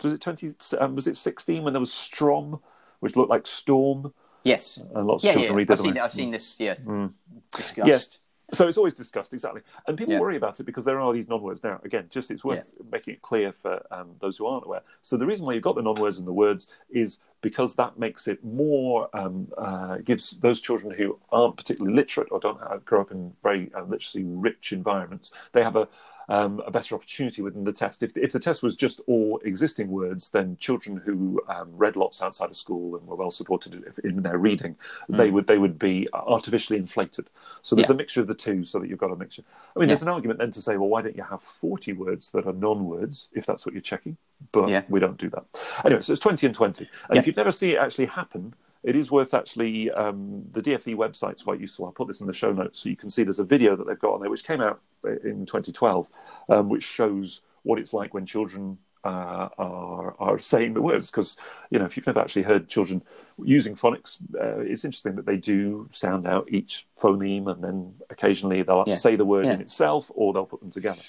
was 0.03 0.13
it 0.13 0.21
twenty? 0.21 0.53
Um, 0.79 0.95
was 0.95 1.07
it 1.07 1.15
sixteen 1.15 1.63
when 1.63 1.73
there 1.73 1.79
was 1.79 1.93
Strom, 1.93 2.59
which 2.99 3.15
looked 3.15 3.29
like 3.29 3.47
storm? 3.47 4.13
Yes, 4.43 4.79
and 4.95 5.07
lots 5.07 5.23
yeah, 5.23 5.31
of 5.31 5.33
children 5.35 5.53
yeah. 5.53 5.57
read 5.57 5.71
I've 5.71 5.79
seen, 5.79 5.97
I've 5.97 6.13
seen 6.13 6.31
this. 6.31 6.55
Yeah, 6.59 6.75
mm. 6.75 7.11
discussed. 7.55 7.87
Yes. 7.87 8.17
So 8.53 8.67
it's 8.67 8.77
always 8.77 8.93
discussed 8.93 9.33
exactly, 9.33 9.61
and 9.87 9.97
people 9.97 10.13
yeah. 10.13 10.19
worry 10.19 10.35
about 10.35 10.59
it 10.59 10.63
because 10.63 10.83
there 10.83 10.99
are 10.99 11.13
these 11.13 11.29
non-words 11.29 11.63
now. 11.63 11.79
Again, 11.85 12.07
just 12.09 12.31
it's 12.31 12.43
worth 12.43 12.73
yeah. 12.75 12.85
making 12.91 13.13
it 13.13 13.21
clear 13.21 13.53
for 13.53 13.81
um, 13.91 14.09
those 14.19 14.37
who 14.37 14.45
aren't 14.45 14.65
aware. 14.65 14.81
So 15.01 15.15
the 15.15 15.25
reason 15.25 15.45
why 15.45 15.53
you've 15.53 15.63
got 15.63 15.75
the 15.75 15.81
non-words 15.81 16.17
and 16.17 16.27
the 16.27 16.33
words 16.33 16.67
is 16.89 17.19
because 17.39 17.75
that 17.75 17.97
makes 17.97 18.27
it 18.27 18.43
more 18.43 19.09
um, 19.15 19.47
uh, 19.57 19.97
gives 19.97 20.31
those 20.41 20.59
children 20.59 20.93
who 20.93 21.17
aren't 21.31 21.55
particularly 21.55 21.95
literate 21.95 22.27
or 22.29 22.41
don't 22.41 22.59
have, 22.59 22.83
grow 22.83 23.01
up 23.01 23.11
in 23.11 23.33
very 23.41 23.71
uh, 23.73 23.83
literacy 23.83 24.23
rich 24.25 24.73
environments. 24.73 25.31
They 25.53 25.63
have 25.63 25.77
a 25.77 25.87
um, 26.31 26.61
a 26.65 26.71
better 26.71 26.95
opportunity 26.95 27.41
within 27.41 27.65
the 27.65 27.73
test. 27.73 28.03
If, 28.03 28.15
if 28.15 28.31
the 28.31 28.39
test 28.39 28.63
was 28.63 28.73
just 28.73 29.01
all 29.05 29.41
existing 29.43 29.89
words, 29.89 30.29
then 30.29 30.55
children 30.61 30.95
who 30.95 31.41
um, 31.49 31.67
read 31.73 31.97
lots 31.97 32.21
outside 32.21 32.49
of 32.49 32.55
school 32.55 32.95
and 32.95 33.05
were 33.05 33.17
well 33.17 33.29
supported 33.29 33.83
in 34.05 34.23
their 34.23 34.37
reading, 34.37 34.77
mm. 35.09 35.17
they 35.17 35.29
would 35.29 35.45
they 35.45 35.57
would 35.57 35.77
be 35.77 36.07
artificially 36.13 36.79
inflated. 36.79 37.29
So 37.61 37.75
there's 37.75 37.89
yeah. 37.89 37.95
a 37.95 37.97
mixture 37.97 38.21
of 38.21 38.27
the 38.27 38.33
two, 38.33 38.63
so 38.63 38.79
that 38.79 38.87
you've 38.87 38.97
got 38.97 39.11
a 39.11 39.15
mixture. 39.17 39.43
I 39.75 39.79
mean, 39.79 39.89
yeah. 39.89 39.91
there's 39.91 40.03
an 40.03 40.07
argument 40.07 40.39
then 40.39 40.51
to 40.51 40.61
say, 40.61 40.77
well, 40.77 40.87
why 40.87 41.01
don't 41.01 41.17
you 41.17 41.23
have 41.23 41.43
40 41.43 41.91
words 41.93 42.31
that 42.31 42.47
are 42.47 42.53
non-words 42.53 43.27
if 43.33 43.45
that's 43.45 43.65
what 43.65 43.75
you're 43.75 43.81
checking? 43.81 44.15
But 44.53 44.69
yeah. 44.69 44.83
we 44.87 45.01
don't 45.01 45.17
do 45.17 45.29
that. 45.31 45.43
Anyway, 45.83 46.01
so 46.01 46.13
it's 46.13 46.21
20 46.21 46.45
and 46.45 46.55
20. 46.55 46.89
And 47.09 47.19
if 47.19 47.27
you've 47.27 47.35
never 47.35 47.51
seen 47.51 47.71
it 47.71 47.77
actually 47.77 48.05
happen, 48.05 48.53
it 48.83 48.95
is 48.95 49.11
worth 49.11 49.33
actually 49.33 49.91
um, 49.91 50.43
the 50.51 50.61
DFE 50.61 50.95
website's 50.95 51.43
quite 51.43 51.59
useful. 51.59 51.85
I'll 51.85 51.91
put 51.91 52.07
this 52.07 52.21
in 52.21 52.27
the 52.27 52.33
show 52.33 52.51
notes 52.51 52.79
so 52.79 52.89
you 52.89 52.95
can 52.95 53.09
see 53.09 53.23
there's 53.23 53.39
a 53.39 53.45
video 53.45 53.75
that 53.75 53.87
they've 53.87 53.99
got 53.99 54.13
on 54.13 54.21
there 54.21 54.29
which 54.29 54.43
came 54.43 54.61
out 54.61 54.81
in 55.03 55.45
2012, 55.45 56.07
um, 56.49 56.69
which 56.69 56.83
shows 56.83 57.41
what 57.63 57.79
it's 57.79 57.93
like 57.93 58.13
when 58.13 58.25
children 58.25 58.77
uh, 59.03 59.49
are 59.57 60.15
are 60.19 60.39
saying 60.39 60.73
the 60.73 60.81
words. 60.81 61.11
Because 61.11 61.37
you 61.69 61.79
know, 61.79 61.85
if 61.85 61.95
you've 61.95 62.07
never 62.07 62.19
actually 62.19 62.43
heard 62.43 62.67
children 62.67 63.03
using 63.43 63.75
phonics, 63.75 64.17
uh, 64.39 64.59
it's 64.59 64.85
interesting 64.85 65.15
that 65.15 65.25
they 65.25 65.37
do 65.37 65.87
sound 65.91 66.27
out 66.27 66.47
each 66.51 66.87
phoneme, 66.99 67.51
and 67.51 67.63
then 67.63 67.93
occasionally 68.09 68.61
they'll 68.63 68.83
yeah. 68.87 68.95
say 68.95 69.15
the 69.15 69.25
word 69.25 69.45
yeah. 69.45 69.53
in 69.53 69.61
itself, 69.61 70.11
or 70.15 70.33
they'll 70.33 70.45
put 70.45 70.59
them 70.59 70.71
together. 70.71 71.01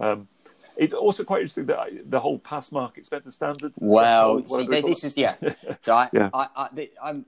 Um, 0.00 0.28
it's 0.78 0.94
also 0.94 1.24
quite 1.24 1.40
interesting 1.40 1.66
that 1.66 2.10
the 2.10 2.20
whole 2.20 2.38
pass 2.38 2.70
mark 2.70 2.96
expected 2.96 3.32
standard. 3.32 3.72
Well, 3.78 4.46
see, 4.46 4.66
this 4.66 5.04
is 5.04 5.16
yeah. 5.16 5.34
So 5.80 5.92
I, 5.92 6.08
yeah. 6.12 6.30
I, 6.32 6.46
I, 6.56 6.88
I'm 7.02 7.26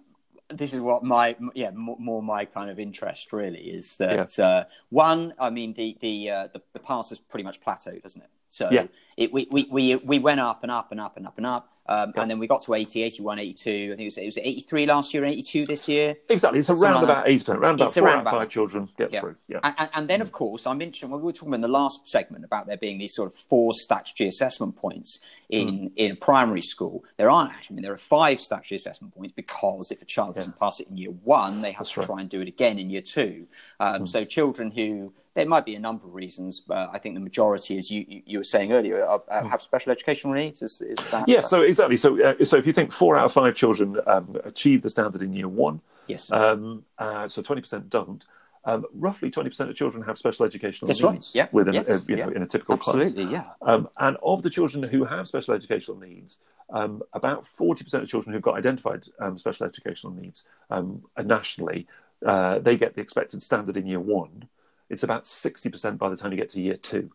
this 0.49 0.73
is 0.75 0.81
what 0.81 1.03
my 1.03 1.37
yeah 1.55 1.71
more 1.71 2.23
my 2.23 2.45
kind 2.45 2.71
of 2.71 2.79
interest 2.79 3.33
really 3.33 3.61
is 3.61 3.97
that 3.97 4.37
yeah. 4.39 4.45
uh, 4.45 4.65
one 4.91 5.35
I 5.39 5.51
mean 5.51 5.73
the 5.75 5.97
the, 6.01 6.31
uh, 6.31 6.49
the 6.53 6.63
the 6.73 6.79
pass 6.81 7.11
has 7.11 7.19
pretty 7.19 7.45
much 7.45 7.61
plateaued, 7.61 8.03
doesn't 8.03 8.23
it? 8.23 8.31
So 8.49 8.69
yeah. 8.71 8.87
it, 9.17 9.33
we, 9.33 9.47
we 9.51 9.69
we 9.71 9.97
we 9.97 10.19
went 10.19 10.41
up 10.41 10.63
and 10.63 10.73
up 10.73 10.93
and 10.93 11.01
up 11.01 11.17
and 11.17 11.27
up 11.27 11.37
and 11.37 11.47
up 11.47 11.73
um, 11.91 12.13
yeah. 12.15 12.23
And 12.23 12.31
then 12.31 12.39
we 12.39 12.47
got 12.47 12.63
to 12.63 12.75
80, 12.75 13.03
81, 13.03 13.41
82. 13.41 13.71
I 13.71 13.73
think 13.89 14.01
it 14.01 14.05
was, 14.05 14.19
it 14.19 14.27
was 14.27 14.39
83 14.39 14.87
last 14.87 15.13
year 15.13 15.25
and 15.25 15.33
82 15.33 15.67
this 15.67 15.89
year. 15.89 16.15
Exactly. 16.29 16.61
It's 16.61 16.71
around 16.71 17.03
about 17.03 17.27
80%, 17.27 17.57
around 17.57 17.75
about 17.81 17.93
four 17.93 18.09
out 18.09 18.25
of 18.25 18.33
five 18.33 18.49
children 18.49 18.89
get 18.97 19.13
yeah. 19.13 19.21
through. 19.21 19.35
Yeah. 19.49 19.59
And, 19.65 19.91
and, 19.95 20.09
then, 20.09 20.21
of 20.21 20.31
course, 20.31 20.69
I 20.69 20.73
mentioned 20.75 21.11
when 21.11 21.21
we 21.21 21.27
were 21.27 21.33
talking 21.33 21.53
in 21.53 21.61
the 21.61 21.69
last 21.69 22.09
segment 22.09 22.45
about 22.45 22.69
there 22.69 22.77
being 22.77 22.99
these 22.99 23.17
sort 23.17 23.33
of 23.33 23.37
four 23.37 23.75
statutory 23.75 24.29
assessment 24.29 24.77
points 24.77 25.19
in, 25.49 25.69
mm. 25.69 25.93
in 25.97 26.15
primary 26.15 26.63
school. 26.63 27.05
There 27.17 27.29
aren't 27.29 27.53
actually. 27.53 27.75
I 27.75 27.77
mean, 27.77 27.83
there 27.83 27.93
are 27.93 27.97
five 27.97 28.39
statutory 28.39 28.77
assessment 28.77 29.13
points 29.13 29.33
because 29.35 29.91
if 29.91 30.01
a 30.01 30.05
child 30.05 30.37
doesn't 30.37 30.61
pass 30.61 30.79
it 30.79 30.87
in 30.89 30.97
year 30.97 31.11
one, 31.11 31.61
they 31.61 31.73
have 31.73 31.81
That's 31.81 31.93
to 31.95 32.01
right. 32.01 32.07
try 32.07 32.21
and 32.21 32.31
do 32.31 32.41
it 32.41 32.47
again 32.47 32.79
in 32.79 32.89
year 32.89 33.03
two. 33.03 33.49
Um, 33.81 34.03
mm. 34.03 34.09
So 34.09 34.25
children 34.25 34.71
who 34.71 35.13
there 35.35 35.47
might 35.47 35.65
be 35.65 35.77
a 35.77 35.81
number 35.81 36.07
of 36.07 36.15
reasons, 36.15 36.61
but 36.61 36.91
I 36.93 36.99
think 36.99 37.15
the 37.15 37.21
majority, 37.21 37.79
as 37.79 37.91
you 37.91 38.05
you 38.07 38.39
were 38.39 38.45
saying 38.45 38.73
earlier, 38.73 39.05
are, 39.05 39.23
are, 39.29 39.49
have 39.49 39.63
special 39.63 39.93
educational 39.93 40.35
needs. 40.35 40.61
Is, 40.61 40.83
is 40.83 40.99
that, 41.11 41.29
yeah, 41.29 41.41
so 41.41 41.63
exactly. 41.81 41.97
So 41.97 42.23
uh, 42.23 42.45
so 42.45 42.57
if 42.57 42.67
you 42.67 42.73
think 42.73 42.93
four 42.93 43.17
out 43.17 43.25
of 43.25 43.33
five 43.33 43.55
children 43.55 43.97
um, 44.07 44.37
achieve 44.45 44.83
the 44.83 44.91
standard 44.91 45.23
in 45.23 45.33
year 45.33 45.49
one, 45.49 45.81
yes, 46.07 46.31
um, 46.31 46.85
uh, 46.99 47.29
so 47.29 47.43
twenty 47.43 47.61
percent 47.61 47.89
don't. 47.89 48.25
Um, 48.63 48.85
roughly 48.93 49.31
20% 49.31 49.71
of 49.71 49.75
children 49.75 50.05
have 50.05 50.19
special 50.19 50.45
educational 50.45 50.87
That's 50.87 51.03
needs 51.03 51.29
right. 51.29 51.35
yeah. 51.35 51.49
within 51.51 51.73
yes. 51.73 51.89
a, 51.89 52.07
you 52.07 52.17
know, 52.17 52.29
yeah. 52.29 52.37
in 52.37 52.43
a 52.43 52.47
typical 52.47 52.75
Absolutely, 52.75 53.25
class. 53.25 53.47
yeah. 53.47 53.67
Um, 53.67 53.89
and 53.97 54.19
of 54.23 54.43
the 54.43 54.51
children 54.51 54.83
who 54.83 55.07
have 55.07 55.27
special 55.27 55.55
educational 55.55 55.97
needs, 55.97 56.41
um, 56.69 57.03
about 57.15 57.45
40% 57.45 58.03
of 58.03 58.09
children 58.11 58.35
who've 58.35 58.43
got 58.43 58.59
identified 58.59 59.07
um, 59.19 59.39
special 59.39 59.65
educational 59.65 60.13
needs 60.13 60.45
um, 60.69 61.03
nationally, 61.25 61.87
uh, 62.27 62.59
they 62.59 62.77
get 62.77 62.95
the 62.95 63.01
expected 63.01 63.43
standard 63.43 63.79
in 63.79 63.87
year 63.87 63.99
one 63.99 64.47
it's 64.91 65.05
about 65.05 65.23
60% 65.23 65.97
by 65.97 66.09
the 66.09 66.17
time 66.17 66.33
you 66.33 66.37
get 66.37 66.51
to 66.51 66.61
year 66.61 66.77
two. 66.77 67.11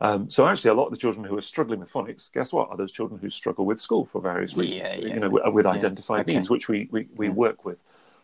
Um, 0.00 0.28
so 0.28 0.46
actually, 0.46 0.70
a 0.70 0.74
lot 0.74 0.86
of 0.86 0.90
the 0.90 0.98
children 0.98 1.24
who 1.24 1.36
are 1.36 1.42
struggling 1.42 1.80
with 1.80 1.92
phonics, 1.92 2.30
guess 2.32 2.52
what? 2.52 2.68
Are 2.68 2.76
those 2.76 2.92
children 2.92 3.20
who 3.20 3.30
struggle 3.30 3.64
with 3.64 3.80
school 3.80 4.04
for 4.04 4.20
various 4.20 4.56
reasons? 4.56 4.92
Yeah, 4.92 4.98
yeah. 4.98 5.14
You 5.14 5.20
know, 5.20 5.30
with, 5.30 5.42
with 5.52 5.66
identified 5.66 6.22
okay. 6.22 6.34
needs, 6.34 6.50
which 6.50 6.68
we 6.68 6.88
we, 6.90 7.08
we 7.14 7.28
work 7.28 7.64
with. 7.64 7.78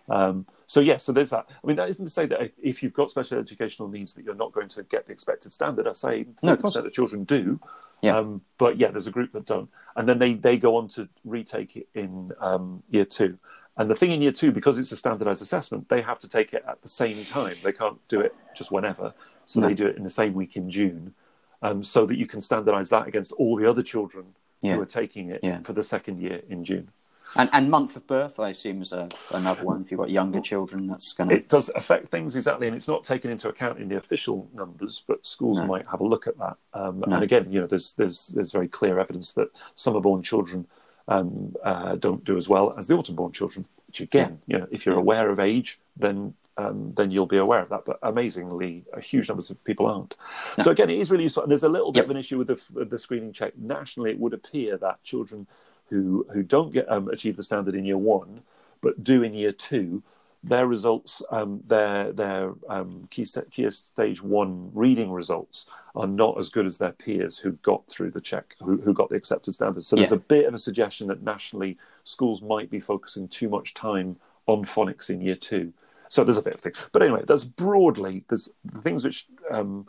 Um, 0.08 0.46
so 0.66 0.80
yes, 0.80 0.86
yeah, 0.86 0.96
so 0.98 1.12
there's 1.12 1.30
that. 1.30 1.46
I 1.48 1.66
mean, 1.66 1.76
that 1.76 1.88
isn't 1.88 2.04
to 2.04 2.10
say 2.10 2.26
that 2.26 2.52
if 2.60 2.82
you've 2.82 2.92
got 2.92 3.10
special 3.10 3.38
educational 3.38 3.88
needs 3.88 4.14
that 4.14 4.24
you're 4.24 4.34
not 4.34 4.52
going 4.52 4.68
to 4.68 4.82
get 4.82 5.06
the 5.06 5.12
expected 5.12 5.52
standard. 5.52 5.86
I 5.86 5.92
say 5.92 6.24
30% 6.42 6.76
of, 6.76 6.86
of 6.86 6.92
children 6.92 7.24
do. 7.24 7.60
Yeah. 8.02 8.16
Um, 8.16 8.40
but 8.58 8.78
yeah, 8.78 8.90
there's 8.90 9.06
a 9.06 9.10
group 9.10 9.32
that 9.32 9.46
don't, 9.46 9.68
and 9.94 10.08
then 10.08 10.18
they 10.18 10.34
they 10.34 10.56
go 10.56 10.76
on 10.76 10.88
to 10.88 11.08
retake 11.24 11.76
it 11.76 11.88
in 11.94 12.32
um, 12.40 12.82
year 12.88 13.04
two. 13.04 13.38
And 13.76 13.90
the 13.90 13.94
thing 13.94 14.10
in 14.10 14.20
year 14.20 14.32
two, 14.32 14.52
because 14.52 14.78
it's 14.78 14.92
a 14.92 14.96
standardized 14.96 15.42
assessment, 15.42 15.88
they 15.88 16.02
have 16.02 16.18
to 16.20 16.28
take 16.28 16.52
it 16.52 16.64
at 16.68 16.82
the 16.82 16.88
same 16.88 17.24
time. 17.24 17.56
They 17.62 17.72
can't 17.72 17.96
do 18.08 18.20
it 18.20 18.34
just 18.54 18.72
whenever. 18.72 19.14
So 19.46 19.60
no. 19.60 19.68
they 19.68 19.74
do 19.74 19.86
it 19.86 19.96
in 19.96 20.02
the 20.02 20.10
same 20.10 20.34
week 20.34 20.56
in 20.56 20.68
June, 20.70 21.14
um, 21.62 21.82
so 21.82 22.06
that 22.06 22.16
you 22.16 22.26
can 22.26 22.40
standardize 22.40 22.88
that 22.88 23.06
against 23.06 23.32
all 23.32 23.56
the 23.56 23.68
other 23.68 23.82
children 23.82 24.26
yeah. 24.62 24.74
who 24.74 24.82
are 24.82 24.86
taking 24.86 25.30
it 25.30 25.40
yeah. 25.42 25.60
for 25.60 25.72
the 25.72 25.82
second 25.82 26.20
year 26.20 26.42
in 26.48 26.64
June. 26.64 26.90
And, 27.36 27.48
and 27.52 27.70
month 27.70 27.94
of 27.94 28.08
birth, 28.08 28.40
I 28.40 28.48
assume, 28.48 28.82
is 28.82 28.92
a, 28.92 29.08
another 29.30 29.62
one. 29.62 29.82
If 29.82 29.92
you've 29.92 30.00
got 30.00 30.10
younger 30.10 30.40
children, 30.40 30.88
that's 30.88 31.12
going 31.12 31.30
to. 31.30 31.36
It 31.36 31.48
does 31.48 31.68
affect 31.76 32.10
things 32.10 32.34
exactly, 32.34 32.66
and 32.66 32.74
it's 32.74 32.88
not 32.88 33.04
taken 33.04 33.30
into 33.30 33.48
account 33.48 33.78
in 33.78 33.88
the 33.88 33.96
official 33.96 34.48
numbers, 34.52 35.04
but 35.06 35.24
schools 35.24 35.58
no. 35.58 35.66
might 35.66 35.86
have 35.86 36.00
a 36.00 36.04
look 36.04 36.26
at 36.26 36.36
that. 36.38 36.56
Um, 36.74 37.04
no. 37.06 37.14
And 37.14 37.22
again, 37.22 37.46
you 37.52 37.60
know, 37.60 37.68
there's 37.68 37.92
there's 37.92 38.28
there's 38.28 38.50
very 38.50 38.66
clear 38.66 38.98
evidence 38.98 39.32
that 39.34 39.48
summer-born 39.76 40.24
children 40.24 40.66
um, 41.10 41.54
uh, 41.62 41.96
don't 41.96 42.24
do 42.24 42.36
as 42.36 42.48
well 42.48 42.74
as 42.78 42.86
the 42.86 42.94
autumn-born 42.94 43.32
children. 43.32 43.66
Which 43.88 44.00
again, 44.00 44.40
you 44.46 44.58
know, 44.58 44.66
if 44.70 44.86
you're 44.86 44.98
aware 44.98 45.28
of 45.30 45.40
age, 45.40 45.78
then 45.96 46.34
um, 46.56 46.92
then 46.94 47.10
you'll 47.10 47.26
be 47.26 47.38
aware 47.38 47.60
of 47.60 47.68
that. 47.70 47.84
But 47.84 47.98
amazingly, 48.02 48.84
a 48.92 49.00
huge 49.00 49.28
numbers 49.28 49.50
of 49.50 49.62
people 49.64 49.86
aren't. 49.86 50.14
No. 50.56 50.64
So 50.64 50.70
again, 50.70 50.90
it 50.90 50.98
is 50.98 51.10
really 51.10 51.24
useful. 51.24 51.42
And 51.42 51.50
there's 51.50 51.64
a 51.64 51.68
little 51.68 51.92
bit 51.92 52.00
yep. 52.00 52.06
of 52.06 52.10
an 52.12 52.16
issue 52.16 52.38
with 52.38 52.48
the, 52.48 52.60
with 52.72 52.90
the, 52.90 52.98
screening 52.98 53.32
check. 53.32 53.56
Nationally, 53.58 54.10
it 54.10 54.18
would 54.18 54.34
appear 54.34 54.76
that 54.78 55.02
children 55.02 55.46
who 55.88 56.26
who 56.32 56.42
don't 56.42 56.72
get 56.72 56.90
um, 56.90 57.08
achieve 57.08 57.36
the 57.36 57.42
standard 57.42 57.74
in 57.74 57.84
year 57.84 57.98
one 57.98 58.42
but 58.80 59.02
do 59.02 59.22
in 59.22 59.34
year 59.34 59.52
two, 59.52 60.02
their 60.42 60.66
results, 60.66 61.22
um, 61.30 61.60
their 61.66 62.12
their 62.12 62.52
um, 62.68 63.06
key, 63.10 63.26
key 63.50 63.68
stage 63.70 64.22
one 64.22 64.70
reading 64.72 65.10
results 65.10 65.66
are 65.94 66.06
not 66.06 66.38
as 66.38 66.48
good 66.48 66.66
as 66.66 66.78
their 66.78 66.92
peers 66.92 67.38
who 67.38 67.52
got 67.62 67.86
through 67.88 68.10
the 68.10 68.20
check, 68.20 68.54
who, 68.60 68.80
who 68.80 68.94
got 68.94 69.10
the 69.10 69.16
accepted 69.16 69.54
standards. 69.54 69.86
So 69.86 69.96
there's 69.96 70.12
a 70.12 70.16
bit 70.16 70.46
of 70.46 70.54
a 70.54 70.58
suggestion 70.58 71.08
that 71.08 71.22
nationally 71.22 71.76
schools 72.04 72.42
might 72.42 72.70
be 72.70 72.80
focusing 72.80 73.28
too 73.28 73.48
much 73.48 73.74
time 73.74 74.16
on 74.46 74.64
phonics 74.64 75.10
in 75.10 75.20
year 75.20 75.34
two. 75.34 75.72
So 76.08 76.24
there's 76.24 76.38
a 76.38 76.42
bit 76.42 76.54
of 76.54 76.60
thing, 76.60 76.72
but 76.92 77.02
anyway, 77.02 77.22
that's 77.26 77.44
broadly 77.44 78.24
there's 78.28 78.50
the 78.64 78.80
things 78.80 79.04
which 79.04 79.26
um, 79.50 79.86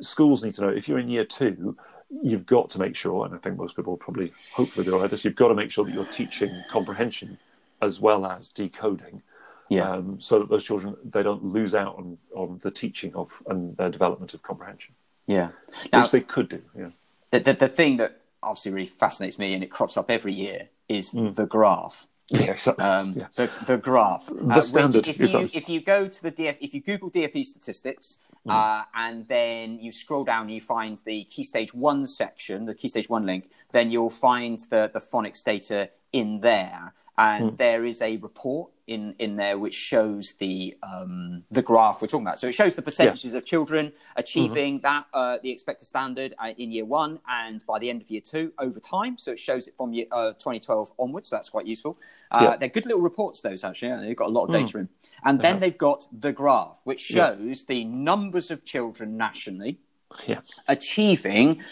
schools 0.00 0.42
need 0.42 0.54
to 0.54 0.62
know. 0.62 0.68
If 0.70 0.88
you're 0.88 0.98
in 0.98 1.08
year 1.08 1.24
two, 1.24 1.76
you've 2.22 2.46
got 2.46 2.70
to 2.70 2.78
make 2.78 2.96
sure, 2.96 3.26
and 3.26 3.34
I 3.34 3.38
think 3.38 3.58
most 3.58 3.76
people 3.76 3.92
will 3.92 3.98
probably 3.98 4.32
hopefully 4.52 4.86
aware 4.86 5.04
of 5.04 5.10
this. 5.10 5.24
You've 5.24 5.36
got 5.36 5.48
to 5.48 5.54
make 5.54 5.70
sure 5.70 5.84
that 5.84 5.94
you're 5.94 6.04
teaching 6.06 6.50
comprehension 6.68 7.38
as 7.80 8.00
well 8.00 8.24
as 8.26 8.50
decoding 8.50 9.22
Yeah. 9.68 9.90
um, 9.90 10.20
so 10.20 10.40
that 10.40 10.50
those 10.50 10.64
children 10.64 10.96
they 11.04 11.22
don't 11.22 11.44
lose 11.44 11.74
out 11.74 11.96
on, 11.96 12.18
on 12.34 12.60
the 12.62 12.70
teaching 12.70 13.14
of 13.14 13.42
and 13.46 13.76
their 13.76 13.90
development 13.90 14.34
of 14.34 14.42
comprehension, 14.42 14.94
Yeah. 15.26 15.50
Now, 15.92 16.02
which 16.02 16.10
they 16.10 16.20
could 16.20 16.48
do. 16.48 16.62
Yeah, 16.76 16.90
the, 17.30 17.40
the, 17.40 17.52
the 17.54 17.68
thing 17.68 17.96
that 17.96 18.20
obviously 18.42 18.72
really 18.72 18.86
fascinates 18.86 19.38
me 19.38 19.54
and 19.54 19.62
it 19.62 19.70
crops 19.70 19.96
up 19.96 20.10
every 20.10 20.34
year 20.34 20.68
is 20.88 21.12
the 21.12 21.46
graph. 21.48 22.06
yeah, 22.28 22.52
exactly. 22.52 22.84
Um, 22.84 23.14
yeah. 23.16 23.26
the, 23.36 23.50
the 23.66 23.76
graph. 23.78 24.30
uh, 24.30 24.62
standard, 24.62 25.06
if 25.06 25.18
you, 25.18 25.50
if 25.52 25.68
you 25.68 25.80
go 25.80 26.08
to 26.08 26.22
the 26.22 26.32
DF, 26.32 26.56
if 26.60 26.74
you 26.74 26.80
Google 26.80 27.10
DFE 27.10 27.44
statistics, 27.44 28.18
uh, 28.48 28.82
and 28.94 29.28
then 29.28 29.78
you 29.78 29.92
scroll 29.92 30.24
down, 30.24 30.48
you 30.48 30.60
find 30.60 30.98
the 31.04 31.24
Key 31.24 31.44
Stage 31.44 31.72
1 31.72 32.06
section, 32.06 32.66
the 32.66 32.74
Key 32.74 32.88
Stage 32.88 33.08
1 33.08 33.24
link, 33.24 33.50
then 33.70 33.90
you'll 33.90 34.10
find 34.10 34.58
the, 34.70 34.90
the 34.92 34.98
phonics 34.98 35.44
data 35.44 35.90
in 36.12 36.40
there. 36.40 36.92
And 37.18 37.52
there 37.58 37.84
is 37.84 38.00
a 38.00 38.16
report 38.16 38.70
in, 38.86 39.14
in 39.18 39.36
there 39.36 39.58
which 39.58 39.74
shows 39.74 40.34
the 40.34 40.76
um, 40.82 41.44
the 41.50 41.62
graph 41.62 42.00
we're 42.02 42.08
talking 42.08 42.26
about. 42.26 42.38
So 42.38 42.48
it 42.48 42.52
shows 42.52 42.74
the 42.74 42.82
percentages 42.82 43.34
of 43.34 43.44
children 43.44 43.92
achieving 44.16 44.80
that 44.80 45.06
uh, 45.12 45.38
the 45.42 45.50
expected 45.50 45.86
standard 45.86 46.34
uh, 46.38 46.52
in 46.56 46.72
year 46.72 46.84
one 46.84 47.20
and 47.28 47.64
by 47.66 47.78
the 47.78 47.90
end 47.90 48.02
of 48.02 48.10
year 48.10 48.22
two 48.22 48.52
over 48.58 48.80
time. 48.80 49.18
So 49.18 49.32
it 49.32 49.38
shows 49.38 49.68
it 49.68 49.74
from 49.76 49.92
year, 49.92 50.06
uh, 50.10 50.32
2012 50.32 50.92
onwards. 50.98 51.28
So 51.28 51.36
that's 51.36 51.50
quite 51.50 51.66
useful. 51.66 51.98
Uh, 52.30 52.38
Yeah. 52.42 52.56
They're 52.56 52.68
good 52.68 52.86
little 52.86 53.02
reports, 53.02 53.40
those 53.42 53.62
actually. 53.62 54.06
They've 54.06 54.16
got 54.16 54.28
a 54.28 54.32
lot 54.32 54.44
of 54.44 54.50
data 54.52 54.78
in. 54.78 54.88
And 55.24 55.40
then 55.40 55.60
they've 55.60 55.78
got 55.78 56.06
the 56.18 56.32
graph, 56.32 56.80
which 56.84 57.10
Yeah. 57.10 57.36
shows 57.36 57.64
the 57.64 57.84
numbers 57.84 58.50
of 58.50 58.64
children 58.64 59.16
nationally 59.16 59.78
yeah, 60.26 60.40
achieving 60.68 61.62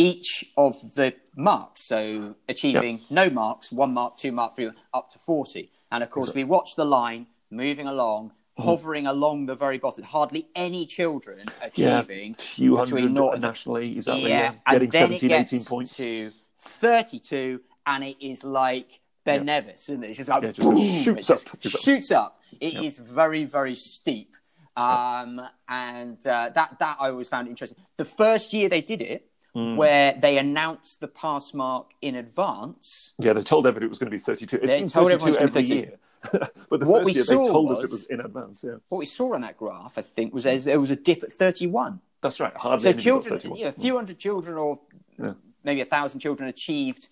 each 0.00 0.50
of 0.56 0.94
the 0.94 1.14
marks. 1.36 1.82
So 1.82 2.34
achieving 2.48 3.00
no 3.10 3.28
marks, 3.30 3.70
one 3.70 3.92
mark, 3.94 4.16
two 4.16 4.32
mark, 4.32 4.56
three, 4.56 4.70
up 4.94 5.10
to 5.10 5.18
40. 5.18 5.70
And 5.92 6.02
of 6.02 6.10
course, 6.10 6.34
we 6.34 6.44
watch 6.44 6.70
the 6.76 6.84
line 6.84 7.26
moving 7.50 7.86
along, 7.86 8.32
Mm-hmm. 8.58 8.68
hovering 8.68 9.06
along 9.06 9.46
the 9.46 9.54
very 9.54 9.78
bottom. 9.78 10.02
Hardly 10.04 10.48
any 10.56 10.84
children 10.84 11.38
yeah. 11.76 12.00
achieving 12.00 12.34
few 12.34 12.76
between 12.76 13.14
hundred 13.14 13.40
nationally, 13.40 13.92
exactly. 13.96 14.28
yeah, 14.28 14.38
Yeah, 14.40 14.52
and 14.66 14.74
getting 14.74 14.90
then 14.90 15.02
17, 15.18 15.30
it 15.30 15.32
gets 15.32 15.52
18 15.52 15.64
points. 15.64 15.96
to 15.96 16.30
32, 16.58 17.60
and 17.86 18.04
it 18.04 18.16
is 18.20 18.42
like 18.44 19.00
Ben 19.24 19.40
Yeah. 19.46 19.60
Nevis, 19.60 19.88
isn't 19.88 20.02
it? 20.04 20.10
It's 20.10 20.18
just 20.18 20.28
like 20.30 20.42
Yeah, 20.42 20.48
it 20.50 20.54
just 20.56 20.68
boom, 20.68 21.02
shoots 21.04 21.26
just 21.28 21.48
up. 21.48 21.54
Exactly. 21.64 21.70
shoots 21.94 22.10
up. 22.10 22.40
It 22.60 22.74
is 22.84 22.98
very, 22.98 23.44
very 23.44 23.76
steep, 23.76 24.34
um, 24.76 25.40
and 25.68 26.18
uh, 26.26 26.50
that 26.54 26.76
that 26.80 26.96
I 27.00 27.08
always 27.10 27.28
found 27.28 27.46
interesting. 27.48 27.78
The 27.96 28.04
first 28.04 28.52
year 28.52 28.68
they 28.68 28.80
did 28.82 29.00
it, 29.00 29.29
Hmm. 29.54 29.74
where 29.76 30.12
they 30.12 30.38
announced 30.38 31.00
the 31.00 31.08
pass 31.08 31.52
mark 31.52 31.90
in 32.00 32.14
advance. 32.14 33.14
Yeah, 33.18 33.32
they 33.32 33.42
told 33.42 33.66
everybody 33.66 33.86
it 33.86 33.88
was 33.88 33.98
going 33.98 34.10
to 34.10 34.16
be 34.16 34.22
32. 34.22 34.56
It's 34.58 34.66
They 34.66 34.78
been 34.80 34.88
told 34.88 35.10
32 35.10 35.26
everyone 35.28 35.42
every 35.42 35.62
gonna 35.62 35.68
be 35.68 35.74
year. 35.88 35.98
but 36.70 36.80
the 36.80 36.86
What 36.86 36.98
first 37.00 37.04
we 37.06 37.12
year 37.14 37.24
they 37.24 37.34
told 37.34 37.72
us 37.72 37.78
it 37.80 37.82
was- 37.82 37.90
was 37.92 38.06
in 38.06 38.20
advance. 38.20 38.62
Yeah, 38.62 38.76
What 38.88 38.98
we 38.98 39.06
saw 39.06 39.34
on 39.34 39.40
that 39.40 39.56
graph, 39.56 39.98
I 39.98 40.02
think, 40.02 40.32
was 40.32 40.44
there 40.44 40.78
was 40.80 40.90
a 40.92 40.96
dip 40.96 41.24
at 41.24 41.32
31. 41.32 42.00
that's 42.20 42.38
right. 42.38 42.56
Hardly 42.56 42.82
So 42.84 42.92
children, 42.92 43.40
31. 43.40 43.58
you 43.58 43.66
a 43.66 43.72
few 43.72 43.96
hundred 43.96 44.18
children, 44.20 44.56
or 44.56 44.78
Yeah. 45.18 45.32
maybe 45.64 45.80
a 45.80 45.84
thousand 45.84 46.20
children, 46.20 46.48
achieved 46.48 47.08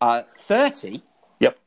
uh, 0.00 0.22
30. 0.22 1.02
Yep. 1.40 1.58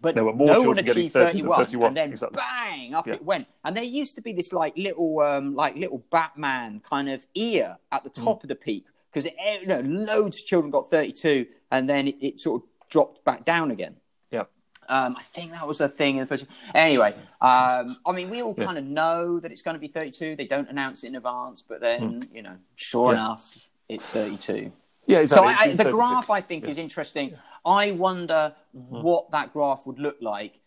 but 0.00 0.14
There 0.16 0.24
were 0.24 0.32
more 0.32 0.48
no 0.48 0.52
one 0.54 0.62
children 0.64 0.84
getting 0.86 1.00
achieved 1.02 1.12
30 1.12 1.32
31, 1.42 1.58
31, 1.58 1.86
and 1.88 1.96
then 1.96 2.10
exactly. 2.10 2.36
bang 2.38 2.94
up 2.94 3.06
Yeah. 3.06 3.14
it 3.14 3.24
went 3.24 3.46
and 3.64 3.76
there 3.76 3.84
used 3.84 4.16
to 4.16 4.22
be 4.22 4.32
this 4.32 4.52
like 4.52 4.76
little 4.76 5.20
um 5.20 5.54
like 5.54 5.76
little 5.76 5.98
batman 6.10 6.80
kind 6.80 7.08
of 7.08 7.24
ear 7.34 7.76
at 7.92 8.02
the 8.02 8.10
Mm. 8.10 8.24
top 8.24 8.42
of 8.42 8.48
the 8.48 8.54
peak 8.54 8.86
because 9.12 9.28
you 9.60 9.66
know 9.66 9.80
loads 9.80 10.38
of 10.40 10.46
children 10.46 10.70
got 10.70 10.88
32 10.90 11.46
and 11.70 11.88
then 11.88 12.08
it, 12.08 12.16
it 12.20 12.40
sort 12.40 12.62
of 12.62 12.68
dropped 12.88 13.24
back 13.24 13.44
down 13.44 13.70
again 13.70 13.96
Yeah. 14.30 14.44
um, 14.88 15.16
I 15.18 15.22
think 15.22 15.52
that 15.52 15.66
was 15.66 15.80
a 15.80 15.88
thing 15.88 16.16
in 16.16 16.20
the 16.20 16.26
first. 16.26 16.46
Anyway, 16.74 17.14
um, 17.40 17.96
I 18.06 18.12
mean, 18.12 18.28
we 18.30 18.42
all 18.42 18.54
Yeah. 18.56 18.64
kind 18.66 18.78
of 18.78 18.84
know 18.84 19.38
that 19.40 19.50
it's 19.52 19.62
going 19.62 19.74
to 19.74 19.80
be 19.80 19.88
32. 19.88 20.36
They 20.36 20.46
don't 20.46 20.68
announce 20.68 21.04
it 21.04 21.08
in 21.08 21.16
advance, 21.16 21.62
but 21.62 21.80
then, 21.80 22.22
you 22.32 22.42
know, 22.42 22.56
sure. 22.76 23.12
Yeah. 23.12 23.18
enough, 23.20 23.58
it's 23.88 24.08
32. 24.10 24.72
Yeah, 25.06 25.24
So. 25.24 25.44
I, 25.44 25.52
I, 25.62 25.74
the 25.74 25.90
graph 25.92 26.30
I 26.30 26.40
think 26.40 26.64
is 26.68 26.78
interesting. 26.78 27.34
I 27.64 27.92
wonder 27.92 28.54
Hmm. 28.74 29.02
what 29.02 29.30
that 29.30 29.52
graph 29.52 29.86
would 29.86 29.98
look 29.98 30.18
like 30.20 30.60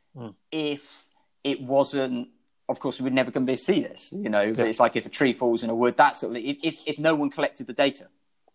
if 0.51 1.05
it 1.43 1.61
wasn't. 1.61 2.29
Of 2.67 2.79
course, 2.79 2.99
we're 2.99 3.09
never 3.11 3.29
going 3.29 3.45
to 3.45 3.49
be 3.49 3.53
able 3.53 3.57
to 3.59 3.63
see 3.63 3.81
this, 3.81 4.11
you 4.11 4.29
know. 4.29 4.51
But 4.53 4.65
it's 4.67 4.79
like 4.79 4.95
if 4.95 5.05
a 5.05 5.09
tree 5.09 5.33
falls 5.33 5.61
in 5.63 5.69
a 5.69 5.75
wood, 5.75 5.97
that 5.97 6.17
sort 6.17 6.35
of. 6.35 6.43
If, 6.43 6.77
if 6.87 6.97
no 6.97 7.13
one 7.13 7.29
collected 7.29 7.67
the 7.67 7.73
data, 7.73 8.07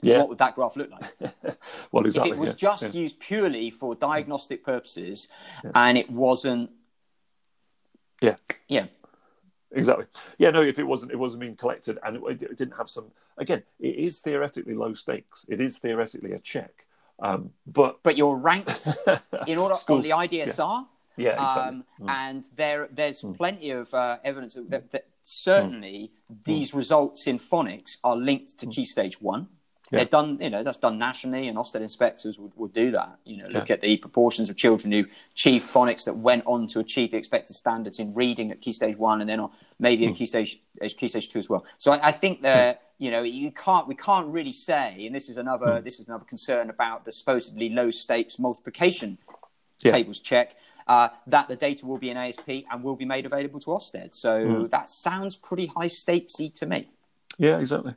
Yeah. 0.03 0.18
what 0.18 0.28
would 0.30 0.38
that 0.38 0.55
graph 0.55 0.76
look 0.76 0.90
like? 0.90 1.34
well, 1.92 2.05
exactly. 2.05 2.30
if 2.30 2.36
it 2.36 2.38
was 2.38 2.51
yeah, 2.51 2.55
just 2.57 2.82
yeah. 2.82 2.90
used 2.90 3.20
purely 3.20 3.70
for 3.70 3.94
diagnostic 3.94 4.64
purposes, 4.64 5.28
and 5.74 5.98
it 5.98 6.11
wasn't, 6.11 6.70
yeah. 8.20 8.36
yeah, 8.68 8.86
Exactly. 9.72 10.07
Yeah, 10.38 10.51
no, 10.51 10.62
if 10.62 10.78
it 10.78 10.84
wasn't, 10.84 11.12
it 11.12 11.16
wasn't 11.16 11.40
being 11.40 11.57
collected, 11.57 11.98
and 12.05 12.16
it, 12.16 12.42
it 12.42 12.57
didn't 12.57 12.76
have 12.76 12.88
some. 12.88 13.12
Again, 13.38 13.62
it 13.78 13.94
is 13.94 14.18
theoretically 14.18 14.74
low 14.74 14.94
stakes. 14.94 15.46
It 15.48 15.61
is 15.61 15.78
theoretically 15.78 16.32
a 16.32 16.40
check, 16.40 16.86
um, 17.20 17.51
but 17.66 18.03
but 18.03 18.16
you're 18.16 18.36
ranked 18.36 18.88
in 19.46 19.59
order 19.59 19.74
on 19.88 20.03
the 20.03 20.11
IDSR. 20.11 20.86
yeah, 21.16 21.44
exactly. 21.44 21.78
Um, 21.78 21.84
And 22.09 22.48
there, 22.57 22.88
there's 22.90 23.24
plenty 23.36 23.70
of 23.70 23.92
uh, 23.94 24.18
evidence 24.24 24.57
that, 24.68 24.90
that 24.90 25.07
certainly 25.22 26.12
these 26.44 26.74
results 26.74 27.26
in 27.28 27.38
phonics 27.38 27.98
are 28.03 28.16
linked 28.16 28.59
to 28.59 28.66
Key 28.66 28.84
Stage 28.84 29.20
One. 29.20 29.48
They're 29.91 30.05
done, 30.05 30.38
you 30.41 30.51
know, 30.51 30.62
that's 30.62 30.78
done 30.78 30.99
nationally, 30.99 31.49
and 31.49 31.59
Ofsted 31.59 31.80
inspectors 31.80 32.38
would, 32.38 32.53
would 32.57 32.72
do 32.72 32.93
that. 32.93 33.18
You 33.24 33.38
know, 33.38 33.49
look 33.49 33.68
Yeah. 33.68 33.74
at 33.74 33.80
the 33.80 33.97
proportions 33.97 34.49
of 34.49 34.57
children 34.57 34.93
who 34.93 35.05
achieve 35.32 35.62
phonics 35.64 36.05
that 36.05 36.16
went 36.16 36.45
on 36.47 36.68
to 36.68 36.78
achieve 36.78 37.11
the 37.11 37.16
expected 37.16 37.55
standards 37.57 37.99
in 37.99 38.14
reading 38.14 38.53
at 38.53 38.61
Key 38.61 38.72
Stage 38.72 38.97
One, 38.97 39.20
and 39.20 39.28
then 39.28 39.41
on 39.41 39.51
maybe 39.80 40.07
at 40.07 40.14
Key 40.14 40.26
Stage 40.26 40.61
Key 40.97 41.09
Stage 41.09 41.28
Two 41.28 41.41
as 41.41 41.49
well. 41.49 41.64
So 41.78 41.93
I, 41.93 42.09
I 42.09 42.12
think 42.12 42.43
that 42.43 42.82
you 42.99 43.11
know 43.11 43.22
you 43.22 43.51
can't 43.51 43.88
we 43.88 43.97
can't 43.97 44.28
really 44.28 44.53
say, 44.53 45.07
and 45.07 45.14
this 45.14 45.28
is 45.28 45.36
another 45.38 45.80
this 45.80 45.99
is 45.99 46.07
another 46.07 46.24
concern 46.24 46.70
about 46.70 47.05
the 47.05 47.11
supposedly 47.11 47.68
low 47.68 47.91
stakes 47.91 48.38
multiplication 48.38 49.18
Yeah. 49.82 49.93
tables 49.93 50.20
check 50.20 50.55
uh, 50.86 51.09
that 51.26 51.49
the 51.49 51.57
data 51.57 51.84
will 51.86 51.99
be 51.99 52.11
in 52.11 52.16
ASP 52.16 52.49
and 52.70 52.82
will 52.84 52.97
be 52.97 53.05
made 53.07 53.24
available 53.26 53.59
to 53.61 53.70
Ofsted. 53.70 54.14
So 54.14 54.47
Hmm. 54.47 54.66
that 54.66 54.88
sounds 54.88 55.34
pretty 55.36 55.66
high 55.66 55.86
stakesy 55.88 56.53
to 56.61 56.66
me. 56.66 56.88
Yeah, 57.38 57.59
exactly. 57.59 57.95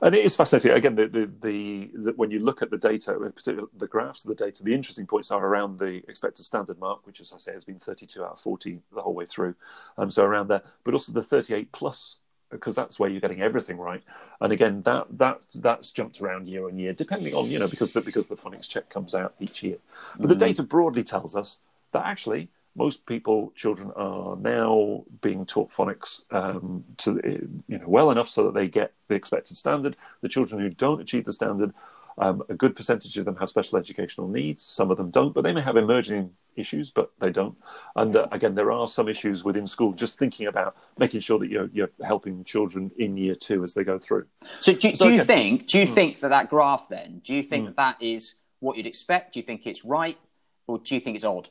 And 0.00 0.14
it 0.14 0.24
is 0.24 0.36
fascinating. 0.36 0.72
Again, 0.72 0.94
the, 0.94 1.06
the, 1.06 1.30
the, 1.40 1.90
the 1.94 2.12
when 2.16 2.30
you 2.30 2.40
look 2.40 2.62
at 2.62 2.70
the 2.70 2.78
data, 2.78 3.14
in 3.22 3.32
particular 3.32 3.68
the 3.76 3.86
graphs 3.86 4.24
of 4.24 4.28
the 4.28 4.44
data, 4.44 4.62
the 4.62 4.74
interesting 4.74 5.06
points 5.06 5.30
are 5.30 5.44
around 5.44 5.78
the 5.78 6.02
expected 6.08 6.44
standard 6.44 6.78
mark, 6.78 7.06
which, 7.06 7.20
as 7.20 7.32
I 7.32 7.38
say, 7.38 7.52
has 7.52 7.64
been 7.64 7.78
32 7.78 8.22
out 8.24 8.32
of 8.32 8.40
40 8.40 8.80
the 8.94 9.02
whole 9.02 9.14
way 9.14 9.26
through. 9.26 9.54
Um, 9.98 10.10
so 10.10 10.24
around 10.24 10.48
there, 10.48 10.62
but 10.84 10.94
also 10.94 11.12
the 11.12 11.22
38 11.22 11.72
plus, 11.72 12.18
because 12.50 12.74
that's 12.74 12.98
where 12.98 13.08
you're 13.08 13.20
getting 13.20 13.42
everything 13.42 13.78
right. 13.78 14.02
And 14.40 14.52
again, 14.52 14.82
that 14.82 15.06
that 15.18 15.46
that's 15.54 15.90
jumped 15.92 16.20
around 16.20 16.48
year 16.48 16.66
on 16.66 16.78
year, 16.78 16.92
depending 16.92 17.34
on 17.34 17.50
you 17.50 17.58
know 17.58 17.68
because 17.68 17.92
the, 17.92 18.00
because 18.00 18.28
the 18.28 18.36
phonics 18.36 18.68
check 18.68 18.88
comes 18.90 19.14
out 19.14 19.34
each 19.40 19.62
year. 19.62 19.78
But 20.18 20.28
the 20.28 20.36
data 20.36 20.62
broadly 20.62 21.02
tells 21.02 21.34
us 21.34 21.58
that 21.92 22.04
actually 22.06 22.48
most 22.74 23.04
people, 23.06 23.52
children, 23.54 23.90
are 23.96 24.36
now 24.36 25.04
being 25.20 25.44
taught 25.44 25.70
phonics 25.70 26.22
um, 26.32 26.84
to 26.98 27.20
you 27.68 27.78
know 27.78 27.88
well 27.88 28.10
enough 28.10 28.28
so 28.28 28.44
that 28.44 28.54
they 28.54 28.68
get 28.68 28.92
the 29.08 29.14
expected 29.14 29.56
standard. 29.56 29.96
The 30.22 30.28
children 30.28 30.60
who 30.60 30.70
don't 30.70 31.00
achieve 31.00 31.24
the 31.24 31.32
standard, 31.32 31.74
um, 32.18 32.42
a 32.48 32.54
good 32.54 32.74
percentage 32.74 33.16
of 33.18 33.24
them 33.24 33.36
have 33.36 33.48
special 33.48 33.78
educational 33.78 34.28
needs. 34.28 34.62
Some 34.62 34.90
of 34.90 34.96
them 34.96 35.10
don't, 35.10 35.34
but 35.34 35.42
they 35.42 35.52
may 35.52 35.60
have 35.60 35.76
emerging 35.76 36.30
issues, 36.56 36.90
but 36.90 37.10
they 37.18 37.30
don't. 37.30 37.56
And 37.96 38.16
uh, 38.16 38.28
again, 38.32 38.54
there 38.54 38.72
are 38.72 38.88
some 38.88 39.08
issues 39.08 39.44
within 39.44 39.66
school. 39.66 39.92
Just 39.92 40.18
thinking 40.18 40.46
about 40.46 40.76
making 40.98 41.20
sure 41.20 41.38
that 41.38 41.50
you're 41.50 41.68
you're 41.72 41.90
helping 42.02 42.44
children 42.44 42.90
in 42.96 43.16
year 43.16 43.34
two 43.34 43.64
as 43.64 43.74
they 43.74 43.84
go 43.84 43.98
through. 43.98 44.26
So 44.60 44.72
do, 44.72 44.94
So 44.94 45.06
do 45.06 45.14
you 45.14 45.24
think? 45.24 45.66
Do 45.66 45.78
you 45.78 45.86
think 45.86 46.20
that 46.20 46.28
that 46.28 46.48
graph 46.48 46.88
then? 46.88 47.20
Do 47.24 47.34
you 47.34 47.42
think 47.42 47.66
that 47.66 47.76
that 47.76 47.96
is 48.02 48.34
what 48.60 48.76
you'd 48.76 48.86
expect? 48.86 49.34
Do 49.34 49.40
you 49.40 49.44
think 49.44 49.66
it's 49.66 49.84
right, 49.84 50.18
or 50.66 50.78
do 50.78 50.94
you 50.94 51.00
think 51.00 51.16
it's 51.16 51.24
odd? 51.24 51.50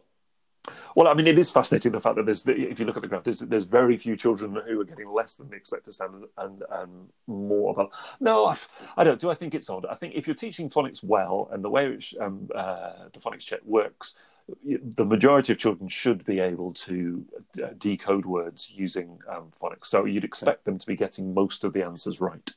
Well, 0.95 1.07
I 1.07 1.13
mean, 1.13 1.27
it 1.27 1.39
is 1.39 1.49
fascinating 1.49 1.91
the 1.91 2.01
fact 2.01 2.17
that 2.17 2.25
there's, 2.25 2.45
if 2.47 2.79
you 2.79 2.85
look 2.85 2.97
at 2.97 3.01
the 3.01 3.07
graph, 3.07 3.23
there's, 3.23 3.39
there's 3.39 3.63
very 3.63 3.97
few 3.97 4.15
children 4.15 4.59
who 4.67 4.79
are 4.79 4.85
getting 4.85 5.11
less 5.11 5.35
than 5.35 5.49
the 5.49 5.55
expected 5.55 5.93
standard 5.93 6.29
and, 6.37 6.63
and 6.69 7.09
more 7.27 7.71
about. 7.71 7.91
No, 8.19 8.47
I, 8.47 8.57
I 8.97 9.03
don't. 9.03 9.19
Do 9.19 9.31
I 9.31 9.33
think 9.33 9.55
it's 9.55 9.69
odd? 9.69 9.85
I 9.85 9.95
think 9.95 10.15
if 10.15 10.27
you're 10.27 10.35
teaching 10.35 10.69
phonics 10.69 11.03
well 11.03 11.49
and 11.51 11.63
the 11.63 11.69
way 11.69 11.89
which 11.89 12.13
um, 12.19 12.49
uh, 12.53 13.07
the 13.11 13.19
phonics 13.19 13.45
check 13.45 13.61
works, 13.65 14.15
the 14.65 15.05
majority 15.05 15.53
of 15.53 15.59
children 15.59 15.87
should 15.87 16.25
be 16.25 16.39
able 16.39 16.73
to 16.73 17.25
uh, 17.63 17.67
decode 17.77 18.25
words 18.25 18.71
using 18.73 19.19
um, 19.29 19.51
phonics. 19.61 19.85
So 19.85 20.05
you'd 20.05 20.23
expect 20.23 20.65
them 20.65 20.77
to 20.77 20.87
be 20.87 20.95
getting 20.95 21.33
most 21.33 21.63
of 21.63 21.73
the 21.73 21.83
answers 21.83 22.19
right. 22.19 22.51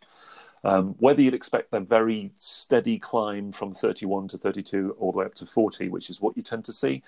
Um, 0.64 0.94
whether 0.98 1.20
you'd 1.20 1.34
expect 1.34 1.74
a 1.74 1.80
very 1.80 2.32
steady 2.36 2.98
climb 2.98 3.52
from 3.52 3.70
31 3.70 4.28
to 4.28 4.38
32 4.38 4.96
all 4.98 5.12
the 5.12 5.18
way 5.18 5.26
up 5.26 5.34
to 5.36 5.46
40, 5.46 5.90
which 5.90 6.08
is 6.08 6.22
what 6.22 6.36
you 6.38 6.42
tend 6.42 6.64
to 6.64 6.72
see, 6.72 7.02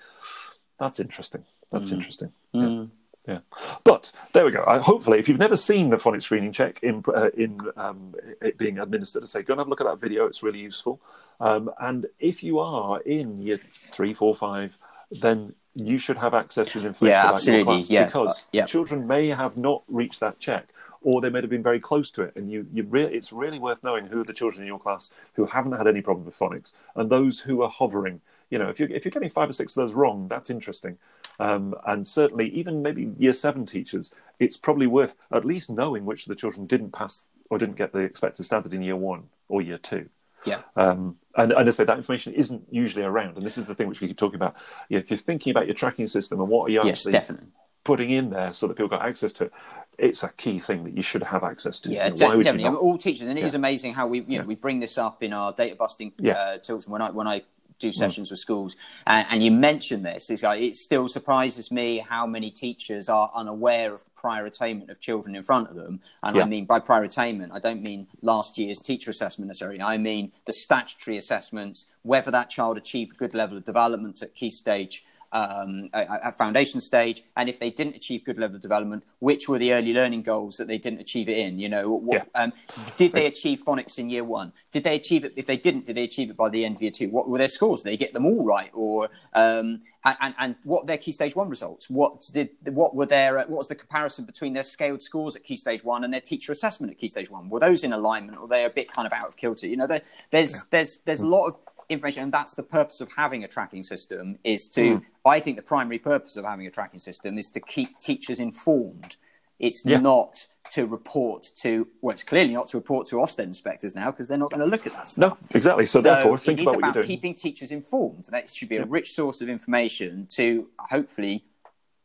that's 0.79 0.99
interesting. 0.99 1.43
That's 1.71 1.89
mm. 1.89 1.93
interesting. 1.93 2.31
Mm. 2.53 2.81
Yeah. 2.81 2.87
Yeah, 3.27 3.39
but 3.83 4.09
there 4.31 4.45
we 4.45 4.51
go. 4.51 4.63
I, 4.65 4.77
hopefully, 4.77 5.19
if 5.19 5.27
you've 5.27 5.37
never 5.37 5.57
seen 5.57 5.89
the 5.89 5.97
phonics 5.97 6.23
screening 6.23 6.53
check 6.53 6.79
in 6.81 7.03
uh, 7.13 7.29
in 7.35 7.59
um, 7.75 8.15
it 8.41 8.57
being 8.57 8.79
administered, 8.79 9.21
I 9.21 9.25
say 9.25 9.41
go 9.41 9.51
and 9.51 9.59
have 9.59 9.67
a 9.67 9.69
look 9.69 9.81
at 9.81 9.87
that 9.87 9.99
video. 9.99 10.25
It's 10.27 10.43
really 10.43 10.59
useful. 10.59 11.01
Um, 11.41 11.69
and 11.77 12.05
if 12.19 12.41
you 12.41 12.59
are 12.59 13.01
in 13.01 13.35
year 13.35 13.59
three, 13.91 14.13
four, 14.13 14.33
five, 14.33 14.77
then 15.11 15.53
you 15.75 15.97
should 15.97 16.17
have 16.17 16.33
access 16.33 16.69
to 16.69 16.79
the 16.79 16.87
information 16.87 17.13
yeah, 17.13 17.23
about 17.23 17.33
absolutely. 17.33 17.73
your 17.73 17.81
class 17.81 17.89
yeah. 17.89 18.05
because 18.05 18.43
uh, 18.45 18.49
yeah. 18.53 18.65
children 18.65 19.05
may 19.05 19.27
have 19.27 19.57
not 19.57 19.83
reached 19.87 20.21
that 20.21 20.39
check, 20.39 20.69
or 21.01 21.21
they 21.21 21.29
may 21.29 21.41
have 21.41 21.49
been 21.49 21.61
very 21.61 21.79
close 21.79 22.09
to 22.11 22.23
it. 22.23 22.35
And 22.35 22.49
you, 22.49 22.65
you 22.73 22.83
re- 22.83 23.03
it's 23.03 23.31
really 23.31 23.59
worth 23.59 23.83
knowing 23.83 24.07
who 24.07 24.21
are 24.21 24.23
the 24.23 24.33
children 24.33 24.63
in 24.63 24.67
your 24.67 24.79
class 24.79 25.11
who 25.33 25.45
haven't 25.45 25.73
had 25.73 25.85
any 25.85 26.01
problem 26.01 26.25
with 26.25 26.39
phonics, 26.39 26.71
and 26.95 27.09
those 27.09 27.41
who 27.41 27.61
are 27.61 27.69
hovering 27.69 28.21
you 28.49 28.59
know, 28.59 28.69
if 28.69 28.79
you're 28.79 28.89
if 28.89 29.03
you're 29.03 29.11
getting 29.11 29.29
five 29.29 29.49
or 29.49 29.53
six 29.53 29.75
of 29.75 29.85
those 29.85 29.95
wrong, 29.95 30.27
that's 30.27 30.49
interesting. 30.49 30.97
Um, 31.39 31.75
and 31.85 32.07
certainly, 32.07 32.49
even 32.49 32.81
maybe 32.81 33.11
year 33.17 33.33
seven 33.33 33.65
teachers, 33.65 34.13
it's 34.39 34.57
probably 34.57 34.87
worth 34.87 35.15
at 35.31 35.45
least 35.45 35.69
knowing 35.69 36.05
which 36.05 36.23
of 36.23 36.29
the 36.29 36.35
children 36.35 36.65
didn't 36.65 36.91
pass 36.91 37.29
or 37.49 37.57
didn't 37.57 37.75
get 37.75 37.93
the 37.93 37.99
expected 37.99 38.43
standard 38.43 38.73
in 38.73 38.81
year 38.81 38.95
one 38.95 39.23
or 39.49 39.61
year 39.61 39.77
two. 39.77 40.09
Yeah. 40.45 40.61
Um, 40.75 41.17
and, 41.35 41.51
and 41.51 41.67
I 41.67 41.71
say 41.71 41.83
that 41.83 41.97
information 41.97 42.33
isn't 42.33 42.67
usually 42.71 43.03
around, 43.03 43.37
and 43.37 43.45
this 43.45 43.57
is 43.57 43.65
the 43.65 43.75
thing 43.75 43.87
which 43.87 44.01
we 44.01 44.07
keep 44.07 44.17
talking 44.17 44.35
about. 44.35 44.55
You 44.89 44.97
know, 44.97 45.03
if 45.03 45.09
you're 45.09 45.17
thinking 45.17 45.51
about 45.51 45.67
your 45.67 45.75
tracking 45.75 46.07
system 46.07 46.39
and 46.39 46.49
what 46.49 46.67
are 46.67 46.69
you 46.69 46.81
yes, 46.83 46.99
actually 46.99 47.11
definitely. 47.11 47.47
putting 47.83 48.11
in 48.11 48.29
there 48.29 48.53
so 48.53 48.67
that 48.67 48.75
people 48.75 48.87
got 48.87 49.05
access 49.05 49.33
to 49.33 49.45
it, 49.45 49.53
it's 49.97 50.23
a 50.23 50.29
key 50.29 50.59
thing 50.59 50.83
that 50.83 50.95
you 50.95 51.01
should 51.01 51.23
have 51.23 51.43
access 51.43 51.79
to. 51.81 51.91
Yeah, 51.91 52.05
you 52.05 52.11
know, 52.11 52.41
definitely. 52.41 52.65
All 52.65 52.97
teachers, 52.97 53.27
and 53.27 53.37
it 53.37 53.41
yeah. 53.41 53.47
is 53.47 53.55
amazing 53.55 53.93
how 53.93 54.07
we, 54.07 54.19
you 54.19 54.25
know, 54.25 54.43
yeah. 54.43 54.43
we 54.43 54.55
bring 54.55 54.79
this 54.79 54.97
up 54.97 55.23
in 55.23 55.33
our 55.33 55.51
data 55.53 55.75
busting 55.75 56.13
yeah. 56.19 56.33
uh, 56.33 56.57
tools. 56.59 56.85
And 56.85 56.93
when 56.93 57.01
I 57.01 57.09
when 57.09 57.27
I 57.27 57.41
do 57.79 57.89
mm. 57.89 57.93
sessions 57.93 58.27
mm. 58.27 58.31
with 58.31 58.39
schools, 58.39 58.75
and, 59.05 59.27
and, 59.29 59.43
you 59.43 59.51
mentioned 59.51 60.05
this. 60.05 60.29
It's 60.29 60.43
like, 60.43 60.61
it 60.61 60.75
still 60.75 61.07
surprises 61.07 61.71
me 61.71 61.99
how 61.99 62.25
many 62.25 62.51
teachers 62.51 63.09
are 63.09 63.31
unaware 63.35 63.93
of 63.93 64.03
the 64.03 64.09
prior 64.15 64.45
attainment 64.45 64.89
of 64.89 64.99
children 64.99 65.35
in 65.35 65.43
front 65.43 65.69
of 65.69 65.75
them. 65.75 66.01
And 66.23 66.35
yeah. 66.35 66.43
I 66.43 66.45
mean 66.45 66.65
by 66.65 66.79
prior 66.79 67.03
attainment, 67.03 67.53
I 67.53 67.59
don't 67.59 67.81
mean 67.81 68.07
last 68.21 68.57
year's 68.57 68.79
teacher 68.79 69.11
assessment 69.11 69.47
necessarily. 69.47 69.81
I 69.81 69.97
mean 69.97 70.31
the 70.45 70.53
statutory 70.53 71.17
assessments, 71.17 71.87
whether 72.01 72.31
that 72.31 72.49
child 72.49 72.77
achieved 72.77 73.13
a 73.13 73.15
good 73.15 73.33
level 73.33 73.57
of 73.57 73.65
development 73.65 74.21
at 74.21 74.35
key 74.35 74.49
stage 74.49 75.03
um, 75.31 75.89
at 75.93 76.37
foundation 76.37 76.81
stage, 76.81 77.23
and 77.35 77.49
if 77.49 77.59
they 77.59 77.69
didn't 77.69 77.95
achieve 77.95 78.23
good 78.23 78.37
level 78.37 78.55
of 78.55 78.61
development, 78.61 79.03
which 79.19 79.49
were 79.49 79.59
the 79.59 79.73
early 79.73 79.93
learning 79.93 80.23
goals 80.23 80.57
that 80.57 80.67
they 80.67 80.77
didn't 80.77 80.99
achieve 80.99 81.29
it 81.29 81.37
in? 81.37 81.59
You 81.59 81.69
know, 81.69 81.89
what, 81.89 82.27
yeah. 82.35 82.43
um, 82.43 82.53
did 82.95 83.13
they 83.13 83.25
achieve 83.25 83.63
phonics 83.65 83.99
in 83.99 84.09
year 84.09 84.23
one? 84.23 84.53
Did 84.71 84.83
they 84.83 84.95
achieve 84.95 85.25
it? 85.25 85.33
If 85.35 85.45
they 85.45 85.57
didn't, 85.57 85.85
did 85.85 85.97
they 85.97 86.03
achieve 86.03 86.29
it 86.29 86.37
by 86.37 86.49
the 86.49 86.63
end 86.65 86.75
of 86.75 86.81
year 86.81 86.91
two? 86.91 87.09
What 87.09 87.29
were 87.29 87.37
their 87.37 87.47
scores? 87.47 87.83
Did 87.83 87.91
they 87.91 87.97
get 87.97 88.13
them 88.13 88.25
all 88.25 88.43
right, 88.43 88.71
or 88.73 89.09
um, 89.33 89.81
and, 90.05 90.35
and 90.37 90.55
what 90.63 90.87
their 90.87 90.97
key 90.97 91.11
stage 91.11 91.35
one 91.35 91.49
results? 91.49 91.89
What 91.89 92.29
did 92.33 92.49
what 92.65 92.95
were 92.95 93.05
their 93.05 93.37
what 93.37 93.49
was 93.49 93.67
the 93.67 93.75
comparison 93.75 94.25
between 94.25 94.53
their 94.53 94.63
scaled 94.63 95.03
scores 95.03 95.35
at 95.35 95.43
key 95.43 95.55
stage 95.55 95.83
one 95.83 96.03
and 96.03 96.13
their 96.13 96.21
teacher 96.21 96.51
assessment 96.51 96.91
at 96.91 96.97
key 96.97 97.07
stage 97.07 97.29
one? 97.29 97.49
Were 97.49 97.59
those 97.59 97.83
in 97.83 97.93
alignment, 97.93 98.37
or 98.37 98.41
were 98.41 98.47
they 98.47 98.65
a 98.65 98.69
bit 98.69 98.91
kind 98.91 99.05
of 99.05 99.13
out 99.13 99.27
of 99.27 99.35
kilter? 99.35 99.67
You 99.67 99.77
know, 99.77 99.87
there, 99.87 100.01
there's 100.31 100.55
yeah. 100.55 100.61
there's 100.71 100.97
there's 100.99 101.21
a 101.21 101.27
lot 101.27 101.47
of 101.47 101.57
information 101.89 102.23
and 102.23 102.31
that's 102.31 102.53
the 102.55 102.63
purpose 102.63 102.99
of 103.01 103.09
having 103.15 103.43
a 103.43 103.47
tracking 103.47 103.83
system 103.83 104.37
is 104.43 104.67
to 104.67 104.81
mm. 104.81 105.05
i 105.25 105.39
think 105.39 105.55
the 105.55 105.63
primary 105.63 105.99
purpose 105.99 106.35
of 106.35 106.43
having 106.43 106.67
a 106.67 106.71
tracking 106.71 106.99
system 106.99 107.37
is 107.37 107.49
to 107.49 107.59
keep 107.59 107.97
teachers 107.99 108.39
informed. 108.39 109.15
It's 109.59 109.83
yeah. 109.85 109.99
not 109.99 110.47
to 110.71 110.85
report 110.85 111.49
to 111.55 111.87
well 112.01 112.13
it's 112.13 112.23
clearly 112.23 112.53
not 112.53 112.67
to 112.67 112.77
report 112.77 113.07
to 113.07 113.15
ofsted 113.15 113.43
inspectors 113.43 113.95
now 113.95 114.11
because 114.11 114.27
they're 114.27 114.37
not 114.37 114.51
going 114.51 114.59
to 114.59 114.65
look 114.65 114.85
at 114.85 114.93
that 114.93 115.07
stuff. 115.07 115.39
no 115.41 115.47
exactly. 115.51 115.85
So, 115.85 115.99
so 115.99 116.03
therefore 116.03 116.37
think 116.37 116.61
about, 116.61 116.77
about 116.77 117.05
keeping 117.05 117.33
teachers 117.33 117.71
informed. 117.71 118.27
That 118.31 118.49
should 118.49 118.69
be 118.69 118.77
a 118.77 118.85
rich 118.85 119.13
source 119.13 119.41
of 119.41 119.49
information 119.49 120.27
to 120.31 120.67
hopefully 120.77 121.45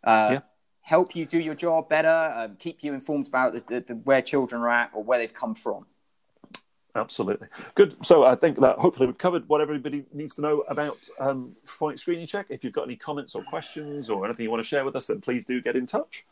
uh, 0.05 0.29
yeah. 0.35 0.41
help 0.81 1.17
you 1.17 1.27
do 1.27 1.41
your 1.41 1.55
job 1.55 1.89
better 1.89 2.33
um, 2.37 2.57
keep 2.57 2.83
you 2.83 2.95
informed 2.95 3.27
about 3.29 3.53
the, 3.53 3.65
the, 3.69 3.81
the, 3.81 3.95
where 3.95 4.23
children 4.23 4.63
are 4.63 4.71
at 4.71 4.91
or 4.95 5.03
where 5.03 5.19
they've 5.19 5.35
come 5.35 5.55
from 5.55 5.87
Absolutely. 6.95 7.49
Good. 7.75 7.97
So 8.05 8.25
I 8.25 8.35
think 8.35 8.61
that 8.61 8.77
hopefully 8.77 9.07
we've 9.07 9.17
covered 9.17 9.49
what 9.49 9.63
everybody 9.63 10.05
needs 10.13 10.35
to 10.37 10.43
know 10.43 10.61
about 10.69 10.99
um, 11.19 11.57
Phonics 11.67 12.01
Screening 12.01 12.27
Check. 12.27 12.47
If 12.51 12.63
you've 12.63 12.75
got 12.75 12.85
any 12.85 12.97
comments 12.97 13.35
or 13.35 13.43
questions 13.45 14.11
or 14.11 14.27
anything 14.27 14.45
you 14.45 14.51
want 14.51 14.63
to 14.63 14.69
share 14.69 14.85
with 14.85 14.95
us, 14.95 15.07
then 15.07 15.21
please 15.21 15.47
do 15.47 15.63
get 15.63 15.75
in 15.75 15.87
touch. 15.87 16.27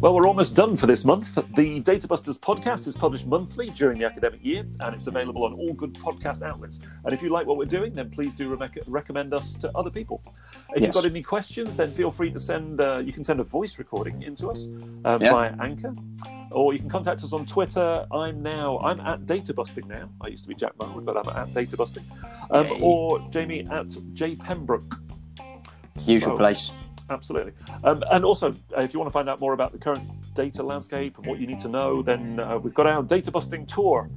Well, 0.00 0.14
we're 0.14 0.28
almost 0.28 0.54
done 0.54 0.76
for 0.76 0.86
this 0.86 1.04
month. 1.04 1.34
The 1.56 1.80
Databusters 1.80 2.38
podcast 2.38 2.86
is 2.86 2.96
published 2.96 3.26
monthly 3.26 3.66
during 3.70 3.98
the 3.98 4.04
academic 4.04 4.44
year, 4.44 4.64
and 4.78 4.94
it's 4.94 5.08
available 5.08 5.44
on 5.44 5.54
all 5.54 5.72
good 5.72 5.92
podcast 5.94 6.42
outlets. 6.42 6.78
And 7.04 7.12
if 7.12 7.20
you 7.20 7.30
like 7.30 7.48
what 7.48 7.56
we're 7.56 7.64
doing, 7.64 7.94
then 7.94 8.08
please 8.08 8.36
do 8.36 8.48
re- 8.48 8.70
recommend 8.86 9.34
us 9.34 9.54
to 9.54 9.76
other 9.76 9.90
people. 9.90 10.22
If 10.24 10.34
yes. 10.76 10.82
you've 10.82 10.94
got 10.94 11.04
any 11.04 11.20
questions, 11.20 11.76
then 11.76 11.92
feel 11.92 12.12
free 12.12 12.30
to 12.30 12.38
send. 12.38 12.80
Uh, 12.80 12.98
you 12.98 13.12
can 13.12 13.24
send 13.24 13.40
a 13.40 13.42
voice 13.42 13.80
recording 13.80 14.22
into 14.22 14.48
us 14.52 14.66
um, 15.04 15.20
yeah. 15.20 15.32
via 15.32 15.56
Anchor, 15.60 15.92
or 16.52 16.72
you 16.72 16.78
can 16.78 16.88
contact 16.88 17.24
us 17.24 17.32
on 17.32 17.44
Twitter. 17.44 18.06
I'm 18.12 18.40
now 18.40 18.78
I'm 18.78 19.00
at 19.00 19.26
Databusting 19.26 19.88
now. 19.88 20.08
I 20.20 20.28
used 20.28 20.44
to 20.44 20.48
be 20.48 20.54
Jack 20.54 20.76
Marwood, 20.76 21.06
but 21.06 21.16
I'm 21.16 21.28
at 21.36 21.48
Databusting. 21.48 22.04
Um. 22.52 22.80
Or 22.80 23.18
Jamie 23.30 23.66
at 23.68 23.88
J 24.12 24.36
Pembroke. 24.36 24.94
Usual 26.04 26.34
so, 26.34 26.36
place 26.36 26.72
absolutely. 27.10 27.52
Um, 27.84 28.02
and 28.10 28.24
also, 28.24 28.50
uh, 28.50 28.80
if 28.80 28.92
you 28.92 29.00
want 29.00 29.08
to 29.08 29.12
find 29.12 29.28
out 29.28 29.40
more 29.40 29.52
about 29.52 29.72
the 29.72 29.78
current 29.78 30.02
data 30.34 30.62
landscape 30.62 31.18
and 31.18 31.26
what 31.26 31.38
you 31.38 31.46
need 31.46 31.60
to 31.60 31.68
know, 31.68 32.02
then 32.02 32.40
uh, 32.40 32.58
we've 32.58 32.74
got 32.74 32.86
our 32.86 33.02
data 33.02 33.30
busting 33.30 33.66
tour. 33.66 34.10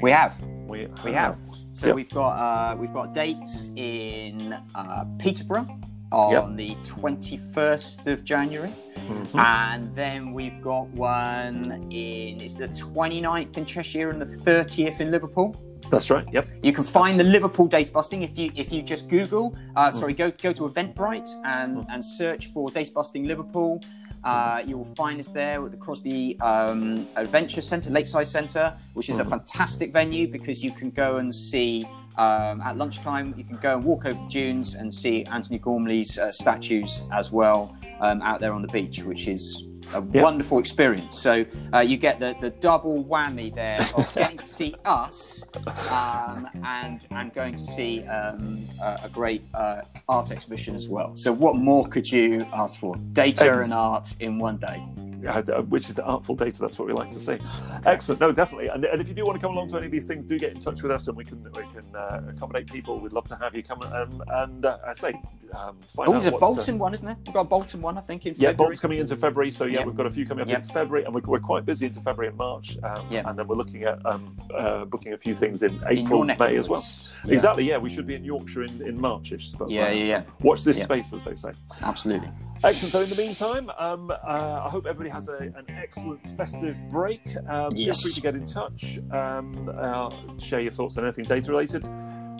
We 0.00 0.10
have. 0.12 0.40
We, 0.66 0.86
we 1.04 1.12
have. 1.12 1.38
So 1.72 1.88
yep. 1.88 1.96
we've 1.96 2.10
got 2.10 2.30
uh, 2.30 2.76
we've 2.76 2.92
got 2.92 3.14
dates 3.14 3.70
in 3.76 4.52
uh, 4.74 5.04
Peterborough 5.18 5.68
on 6.12 6.32
yep. 6.32 6.56
the 6.56 6.74
21st 6.90 8.06
of 8.06 8.24
January. 8.24 8.72
Mm-hmm. 8.96 9.38
And 9.38 9.94
then 9.94 10.32
we've 10.32 10.60
got 10.62 10.88
one 10.88 11.72
in 11.90 12.40
it's 12.40 12.54
the 12.54 12.68
29th 12.68 13.56
in 13.56 13.64
Cheshire 13.64 14.10
and 14.10 14.20
the 14.20 14.26
30th 14.26 15.00
in 15.00 15.10
Liverpool. 15.10 15.54
That's 15.90 16.10
right. 16.10 16.26
Yep. 16.32 16.46
You 16.62 16.72
can 16.72 16.84
find 16.84 17.18
the 17.18 17.24
Liverpool 17.24 17.66
Data 17.66 17.90
Busting 17.92 18.22
if 18.22 18.36
you 18.36 18.50
if 18.54 18.72
you 18.72 18.82
just 18.82 19.08
Google. 19.08 19.56
Uh. 19.76 19.92
Sorry, 19.92 20.12
go 20.12 20.30
go 20.30 20.52
to 20.52 20.68
Eventbrite 20.68 21.28
and 21.44 21.86
and 21.90 22.04
search 22.04 22.52
for 22.52 22.70
Data 22.70 22.92
Busting 22.92 23.24
Liverpool. 23.24 23.80
Uh, 24.24 24.62
you 24.66 24.76
will 24.76 24.92
find 24.96 25.20
us 25.20 25.30
there 25.30 25.64
at 25.64 25.70
the 25.70 25.76
Crosby 25.76 26.38
um, 26.40 27.06
Adventure 27.16 27.60
Centre, 27.60 27.88
Lakeside 27.88 28.26
Centre, 28.26 28.76
which 28.94 29.08
is 29.08 29.18
a 29.18 29.22
mm-hmm. 29.22 29.30
fantastic 29.30 29.92
venue 29.92 30.26
because 30.26 30.62
you 30.62 30.72
can 30.72 30.90
go 30.90 31.18
and 31.18 31.32
see 31.32 31.88
um, 32.16 32.60
at 32.60 32.76
lunchtime. 32.76 33.32
You 33.36 33.44
can 33.44 33.58
go 33.58 33.76
and 33.76 33.84
walk 33.84 34.06
over 34.06 34.20
the 34.20 34.28
dunes 34.28 34.74
and 34.74 34.92
see 34.92 35.24
Antony 35.26 35.58
Gormley's 35.58 36.18
uh, 36.18 36.32
statues 36.32 37.04
as 37.12 37.30
well 37.30 37.76
um, 38.00 38.20
out 38.22 38.40
there 38.40 38.52
on 38.52 38.62
the 38.62 38.68
beach, 38.68 39.02
which 39.02 39.28
is 39.28 39.64
a 39.94 40.02
yep. 40.02 40.22
wonderful 40.22 40.58
experience. 40.58 41.20
So 41.20 41.44
uh, 41.72 41.80
you 41.80 41.96
get 41.96 42.20
the, 42.20 42.36
the 42.40 42.50
double 42.50 43.04
whammy 43.04 43.54
there 43.54 43.86
of 43.96 44.12
getting 44.14 44.38
to 44.38 44.46
see 44.46 44.74
us 44.84 45.44
um, 45.90 46.48
and 46.64 47.00
and 47.10 47.32
going 47.32 47.54
to 47.54 47.62
see 47.62 48.04
um, 48.04 48.66
a, 48.80 49.00
a, 49.04 49.08
great 49.08 49.42
uh, 49.54 49.82
art 50.08 50.30
exhibition 50.30 50.74
as 50.74 50.88
well. 50.88 51.16
So 51.16 51.32
what 51.32 51.56
more 51.56 51.86
could 51.88 52.06
you 52.06 52.46
ask 52.52 52.78
for? 52.80 52.96
Data 53.12 53.60
and 53.60 53.72
art 53.72 54.14
in 54.20 54.38
one 54.38 54.58
day. 54.58 54.82
Uh, 55.26 55.62
which 55.62 55.88
is 55.88 55.96
the 55.96 56.04
artful 56.04 56.34
data. 56.34 56.60
That's 56.60 56.78
what 56.78 56.86
we 56.86 56.94
like 56.94 57.10
to 57.10 57.20
see. 57.20 57.38
Excellent. 57.86 58.20
No, 58.20 58.32
definitely. 58.32 58.68
And, 58.68 58.84
and, 58.84 59.00
if 59.00 59.08
you 59.08 59.14
do 59.14 59.24
want 59.24 59.40
to 59.40 59.44
come 59.44 59.54
along 59.54 59.68
to 59.70 59.76
any 59.76 59.86
of 59.86 59.92
these 59.92 60.06
things, 60.06 60.24
do 60.24 60.38
get 60.38 60.52
in 60.52 60.60
touch 60.60 60.82
with 60.82 60.92
us, 60.92 61.08
and 61.08 61.16
we 61.16 61.24
can 61.24 61.42
we 61.42 61.62
can 61.62 61.94
uh, 61.94 62.22
accommodate 62.28 62.70
people. 62.70 63.00
We'd 63.00 63.12
love 63.12 63.26
to 63.28 63.36
have 63.36 63.54
you 63.54 63.62
come 63.62 63.82
um, 63.82 64.22
and 64.28 64.64
uh, 64.64 64.78
I 64.86 64.92
say. 64.92 65.20
Um, 65.54 65.78
oh, 65.96 66.12
there's 66.12 66.26
a 66.26 66.36
uh, 66.36 66.38
Bolton 66.38 66.78
one, 66.78 66.92
isn't 66.92 67.06
there? 67.06 67.16
We've 67.24 67.34
got 67.34 67.40
a 67.40 67.44
Bolton 67.44 67.80
one, 67.80 67.96
I 67.96 68.02
think, 68.02 68.26
in 68.26 68.34
February. 68.34 68.52
Yeah, 68.52 68.56
Bolton's 68.56 68.80
coming 68.80 68.98
into 68.98 69.16
February, 69.16 69.50
so 69.50 69.64
yeah, 69.64 69.78
yep. 69.78 69.86
we've 69.86 69.96
got 69.96 70.06
a 70.06 70.10
few 70.10 70.26
coming 70.26 70.42
up 70.42 70.48
yep. 70.48 70.62
in 70.62 70.68
February, 70.68 71.04
and 71.04 71.14
we're, 71.14 71.22
we're, 71.22 71.38
quite 71.38 71.64
busy 71.64 71.86
into 71.86 72.00
February 72.00 72.28
and 72.28 72.36
March, 72.36 72.76
um, 72.82 73.10
yep. 73.10 73.26
and 73.26 73.38
then 73.38 73.48
we're 73.48 73.56
looking 73.56 73.84
at 73.84 74.04
um, 74.04 74.36
uh, 74.54 74.84
booking 74.84 75.14
a 75.14 75.16
few 75.16 75.34
things 75.34 75.62
in 75.62 75.80
April, 75.86 76.28
in 76.28 76.36
May 76.38 76.56
as 76.56 76.68
well. 76.68 76.84
Yeah. 77.24 77.32
Exactly. 77.32 77.64
Yeah, 77.64 77.78
we 77.78 77.90
should 77.90 78.06
be 78.06 78.14
in 78.14 78.24
Yorkshire 78.24 78.64
in, 78.64 78.82
in 78.82 79.00
Marchish. 79.00 79.52
But, 79.52 79.70
yeah, 79.70 79.86
uh, 79.86 79.88
yeah, 79.88 80.04
yeah. 80.04 80.22
Watch 80.40 80.64
this 80.64 80.82
space, 80.82 81.12
as 81.12 81.24
they 81.24 81.34
say. 81.34 81.52
Absolutely. 81.82 82.30
Excellent. 82.64 82.92
So, 82.92 83.00
in 83.02 83.10
the 83.10 83.16
meantime, 83.16 83.70
um, 83.78 84.10
uh, 84.10 84.62
I 84.64 84.68
hope 84.68 84.86
everybody 84.86 85.10
has 85.10 85.28
a, 85.28 85.36
an 85.36 85.64
excellent 85.68 86.26
festive 86.36 86.76
break. 86.90 87.22
Um, 87.48 87.72
yes. 87.74 88.02
Feel 88.02 88.10
free 88.10 88.14
to 88.14 88.20
get 88.20 88.34
in 88.34 88.46
touch, 88.46 88.98
um, 89.12 89.70
uh, 89.78 90.10
share 90.38 90.60
your 90.60 90.72
thoughts 90.72 90.98
on 90.98 91.04
anything 91.04 91.24
data 91.24 91.50
related, 91.50 91.84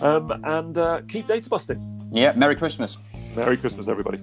um, 0.02 0.32
and 0.44 0.76
uh, 0.76 1.02
keep 1.08 1.26
data 1.26 1.48
busting. 1.48 2.10
Yeah. 2.12 2.32
Merry 2.34 2.56
Christmas. 2.56 2.96
Merry 3.36 3.56
Christmas, 3.56 3.88
everybody. 3.88 4.18